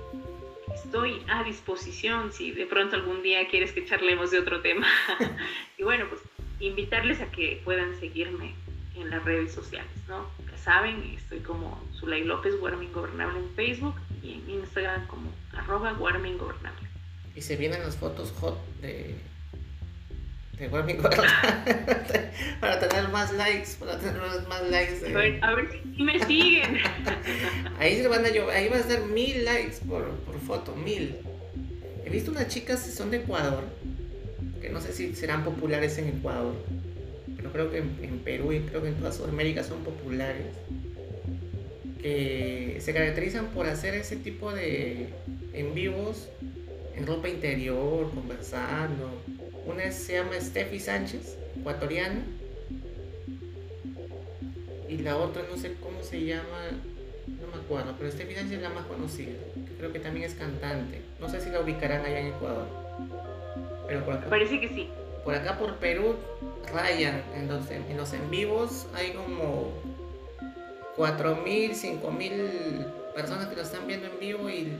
estoy 0.73 1.21
a 1.29 1.43
disposición 1.43 2.33
si 2.33 2.51
de 2.53 2.65
pronto 2.65 2.95
algún 2.95 3.21
día 3.21 3.47
quieres 3.49 3.71
que 3.71 3.85
charlemos 3.85 4.31
de 4.31 4.39
otro 4.39 4.61
tema. 4.61 4.87
y 5.77 5.83
bueno, 5.83 6.05
pues 6.09 6.21
invitarles 6.59 7.21
a 7.21 7.29
que 7.29 7.61
puedan 7.63 7.99
seguirme 7.99 8.55
en 8.95 9.11
las 9.11 9.23
redes 9.23 9.53
sociales, 9.53 9.91
¿no? 10.07 10.27
Ya 10.49 10.57
saben, 10.57 11.03
estoy 11.15 11.39
como 11.39 11.79
Zulay 11.93 12.23
López, 12.23 12.55
Warming 12.59 12.91
Gobernable 12.91 13.39
en 13.39 13.49
Facebook 13.55 13.95
y 14.23 14.33
en 14.33 14.49
Instagram 14.49 15.05
como 15.05 15.31
arroba 15.53 15.93
Warming 15.93 16.39
Gobernable. 16.39 16.87
Y 17.35 17.41
se 17.41 17.57
vienen 17.57 17.81
las 17.81 17.95
fotos 17.95 18.33
hot 18.39 18.57
de 18.81 19.15
para 22.59 22.79
tener 22.79 23.09
más 23.09 23.33
likes, 23.33 23.69
para 23.79 23.97
tener 23.97 24.21
más 24.47 24.69
likes. 24.69 25.05
A, 25.41 25.55
ver, 25.55 25.81
si 25.95 26.03
me 26.03 26.23
siguen. 26.25 26.77
ahí, 27.79 28.01
se 28.01 28.07
van 28.07 28.25
a, 28.25 28.27
ahí 28.27 28.69
va 28.69 28.77
a 28.77 28.83
ser 28.83 29.01
mil 29.01 29.43
likes 29.43 29.77
por, 29.87 30.09
por 30.19 30.39
foto, 30.39 30.75
mil. 30.75 31.15
He 32.05 32.09
visto 32.09 32.31
unas 32.31 32.47
chicas 32.47 32.83
que 32.83 32.91
son 32.91 33.11
de 33.11 33.17
Ecuador, 33.17 33.63
que 34.61 34.69
no 34.69 34.81
sé 34.81 34.93
si 34.93 35.15
serán 35.15 35.43
populares 35.43 35.97
en 35.97 36.09
Ecuador, 36.09 36.53
pero 37.35 37.51
creo 37.51 37.71
que 37.71 37.79
en, 37.79 38.21
Perú 38.23 38.51
y 38.51 38.59
creo 38.59 38.83
que 38.83 38.89
en 38.89 38.95
toda 38.95 39.11
Sudamérica 39.11 39.63
son 39.63 39.83
populares, 39.83 40.45
que 42.01 42.77
se 42.79 42.93
caracterizan 42.93 43.47
por 43.47 43.67
hacer 43.67 43.95
ese 43.95 44.15
tipo 44.15 44.51
de 44.51 45.07
en 45.53 45.73
vivos 45.73 46.29
en 46.95 47.07
ropa 47.07 47.29
interior, 47.29 48.11
conversando 48.13 49.21
una 49.65 49.91
se 49.91 50.13
llama 50.13 50.39
Steffi 50.39 50.79
Sánchez, 50.79 51.37
ecuatoriana. 51.59 52.21
Y 54.87 54.97
la 54.97 55.17
otra 55.17 55.43
no 55.49 55.57
sé 55.57 55.75
cómo 55.81 56.03
se 56.03 56.25
llama, 56.25 56.71
no 57.27 57.47
me 57.47 57.63
acuerdo, 57.63 57.95
pero 57.97 58.11
Steffi 58.11 58.35
Sánchez 58.35 58.57
es 58.57 58.61
la 58.61 58.69
más 58.69 58.85
conocida. 58.85 59.33
creo 59.77 59.93
que 59.93 59.99
también 59.99 60.25
es 60.25 60.35
cantante. 60.35 61.01
No 61.19 61.29
sé 61.29 61.39
si 61.41 61.49
la 61.49 61.61
ubicarán 61.61 62.05
allá 62.05 62.19
en 62.19 62.27
Ecuador. 62.27 62.67
Pero 63.87 64.05
por 64.05 64.15
acá, 64.15 64.29
Parece 64.29 64.59
que 64.59 64.69
sí. 64.69 64.89
Por 65.23 65.35
acá 65.35 65.57
por 65.57 65.77
Perú 65.77 66.15
rayan. 66.73 67.23
Entonces, 67.35 67.79
en 67.89 67.97
los 67.97 68.11
en 68.13 68.29
vivos 68.29 68.87
hay 68.93 69.11
como 69.11 69.71
4.000, 70.97 72.01
5.000 72.01 73.13
personas 73.13 73.47
que 73.47 73.55
lo 73.55 73.61
están 73.61 73.87
viendo 73.87 74.07
en 74.07 74.19
vivo 74.19 74.49
y 74.49 74.71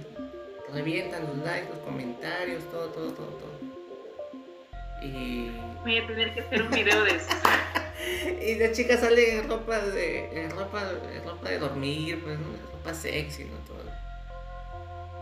revientan 0.74 1.24
los 1.28 1.38
likes, 1.38 1.70
los 1.70 1.80
comentarios, 1.80 2.64
todo, 2.72 2.88
todo, 2.88 3.12
todo, 3.12 3.28
todo. 3.28 3.61
Y... 5.02 5.52
Voy 5.82 5.98
a 5.98 6.07
tener 6.07 6.34
que 6.34 6.41
hacer 6.41 6.61
un 6.61 6.69
video 6.69 7.03
de 7.03 7.15
eso. 7.15 7.28
y 8.48 8.56
la 8.56 8.72
chica 8.72 8.98
sale 8.98 9.40
en 9.40 9.49
ropa 9.49 9.80
de, 9.80 10.44
en 10.44 10.52
ropa, 10.52 10.91
en 11.11 11.23
ropa 11.23 11.49
de 11.49 11.57
dormir, 11.57 12.22
pues, 12.23 12.38
¿no? 12.38 12.45
ropa 12.72 12.94
sexy, 12.94 13.45
¿no? 13.45 13.57
Todo. 13.68 13.82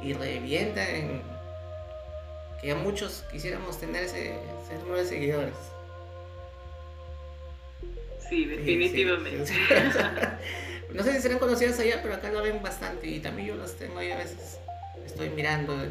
Y 0.04 0.14
revienta 0.14 0.88
en 0.90 1.22
que 2.60 2.68
ya 2.68 2.76
muchos 2.76 3.24
quisiéramos 3.32 3.80
tener 3.80 4.04
ese, 4.04 4.34
ese 4.66 4.78
número 4.80 4.98
de 4.98 5.06
seguidores. 5.06 5.56
Sí, 8.30 8.46
definitivamente. 8.46 9.46
Sí, 9.46 9.54
sí, 9.54 9.76
sí. 9.94 10.00
no 10.94 11.04
sé 11.04 11.14
si 11.14 11.22
serán 11.22 11.40
conocidas 11.40 11.80
allá, 11.80 12.00
pero 12.02 12.16
acá 12.16 12.30
lo 12.32 12.44
ven 12.44 12.62
bastante 12.62 13.08
y 13.08 13.20
también 13.20 13.50
yo 13.50 13.56
las 13.56 13.76
tengo 13.76 14.00
ahí 14.00 14.12
a 14.12 14.18
veces. 14.18 14.60
Estoy 15.06 15.30
mirando 15.30 15.82
eh, 15.84 15.90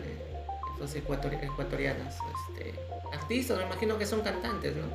ecuatorianas. 0.95 2.17
Este, 2.51 2.75
artistas, 3.13 3.59
me 3.59 3.65
imagino 3.65 3.99
que 3.99 4.07
son 4.07 4.21
cantantes, 4.23 4.75
¿no? 4.77 4.87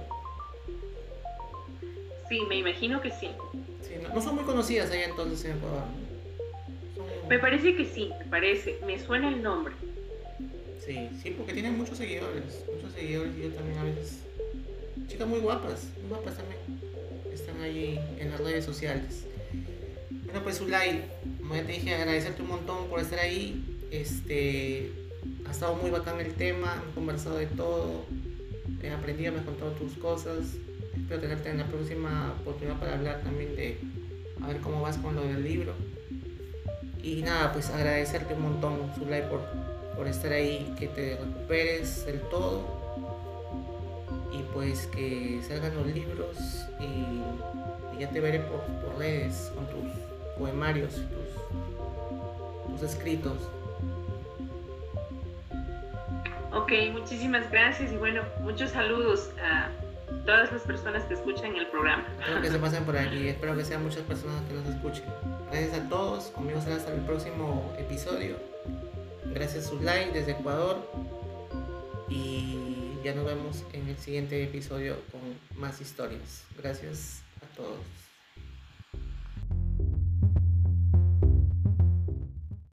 Sí, 2.29 2.39
me 2.47 2.57
imagino 2.57 3.01
que 3.01 3.11
sí. 3.11 3.29
sí 3.81 3.93
no, 4.01 4.09
no, 4.09 4.21
son 4.21 4.35
muy 4.35 4.43
conocidas 4.43 4.89
allá 4.91 5.05
entonces 5.05 5.45
en 5.45 5.57
Ecuador. 5.57 5.83
Son... 6.95 7.27
Me 7.27 7.39
parece 7.39 7.75
que 7.75 7.85
sí, 7.85 8.11
me 8.19 8.25
parece. 8.25 8.79
Me 8.85 8.99
suena 8.99 9.29
el 9.29 9.43
nombre. 9.43 9.73
Sí, 10.85 11.09
sí, 11.21 11.31
porque 11.37 11.53
tienen 11.53 11.77
muchos 11.77 11.97
seguidores. 11.97 12.65
Muchos 12.73 12.93
seguidores 12.93 13.31
y 13.37 13.43
yo 13.43 13.49
también 13.51 13.77
a 13.77 13.83
veces. 13.83 14.19
Chicas 15.07 15.27
muy 15.27 15.39
guapas, 15.39 15.85
muy 16.01 16.09
guapas 16.09 16.37
también. 16.37 16.59
Están 17.31 17.61
ahí 17.61 17.99
en 18.17 18.31
las 18.31 18.39
redes 18.39 18.65
sociales. 18.65 19.25
Bueno, 20.25 20.41
pues 20.43 20.59
Ulay, 20.61 21.03
como 21.39 21.55
ya 21.55 21.63
te 21.63 21.71
dije, 21.73 21.93
agradecerte 21.93 22.41
un 22.41 22.49
montón 22.49 22.87
por 22.87 22.99
estar 22.99 23.19
ahí. 23.19 23.63
Este, 23.91 24.91
ha 25.47 25.51
estado 25.51 25.75
muy 25.75 25.91
bacán 25.91 26.19
el 26.19 26.33
tema, 26.33 26.79
hemos 26.81 26.95
conversado 26.95 27.37
de 27.37 27.47
todo, 27.47 28.05
he 28.81 28.89
aprendido, 28.91 29.31
me 29.31 29.39
has 29.39 29.45
contado 29.45 29.71
tus 29.71 29.93
cosas. 29.93 30.55
Espero 30.95 31.21
tenerte 31.21 31.49
en 31.49 31.57
la 31.57 31.65
próxima 31.65 32.33
oportunidad 32.41 32.79
para 32.79 32.93
hablar 32.93 33.21
también 33.23 33.55
de 33.55 33.77
a 34.41 34.47
ver 34.47 34.57
cómo 34.59 34.81
vas 34.81 34.97
con 34.97 35.15
lo 35.15 35.23
del 35.23 35.43
libro. 35.43 35.73
Y 37.01 37.21
nada, 37.21 37.51
pues 37.51 37.69
agradecerte 37.69 38.33
un 38.33 38.43
montón, 38.43 38.91
Zulay, 38.95 39.29
por, 39.29 39.41
por 39.95 40.07
estar 40.07 40.31
ahí, 40.31 40.73
que 40.77 40.87
te 40.87 41.17
recuperes 41.17 42.05
del 42.05 42.21
todo 42.29 42.83
y 44.31 44.41
pues 44.53 44.87
que 44.87 45.41
salgan 45.47 45.75
los 45.75 45.87
libros 45.87 46.37
y, 46.79 47.95
y 47.95 47.99
ya 47.99 48.09
te 48.09 48.19
veré 48.19 48.39
por, 48.39 48.61
por, 48.81 48.97
redes 48.97 49.51
con 49.53 49.65
tus 49.67 49.91
poemarios, 50.37 50.93
tus, 50.93 52.79
tus 52.79 52.89
escritos. 52.89 53.37
Ok, 56.53 56.71
muchísimas 56.91 57.49
gracias 57.49 57.91
y 57.91 57.97
bueno, 57.97 58.21
muchos 58.41 58.69
saludos 58.69 59.31
a 59.41 59.69
todas 60.23 60.51
las 60.51 60.61
personas 60.61 61.03
que 61.05 61.15
escuchan 61.15 61.55
el 61.55 61.67
programa. 61.67 62.05
Espero 62.19 62.41
que 62.41 62.51
se 62.51 62.59
pasen 62.59 62.85
por 62.85 62.95
aquí, 62.95 63.27
espero 63.27 63.57
que 63.57 63.65
sean 63.65 63.83
muchas 63.83 64.03
personas 64.03 64.41
que 64.47 64.53
nos 64.53 64.67
escuchen. 64.67 65.05
Gracias 65.51 65.73
a 65.73 65.89
todos, 65.89 66.25
conmigo 66.25 66.61
será 66.61 66.75
hasta 66.75 66.93
el 66.93 67.01
próximo 67.01 67.75
episodio. 67.79 68.37
Gracias 69.33 69.69
Zulay 69.69 70.11
desde 70.11 70.33
Ecuador 70.33 70.77
y 72.07 72.99
ya 73.03 73.15
nos 73.15 73.25
vemos 73.25 73.63
en 73.73 73.87
el 73.87 73.97
siguiente 73.97 74.43
episodio 74.43 74.97
con 75.11 75.21
más 75.59 75.81
historias. 75.81 76.43
Gracias 76.55 77.23
a 77.41 77.55
todos. 77.55 78.02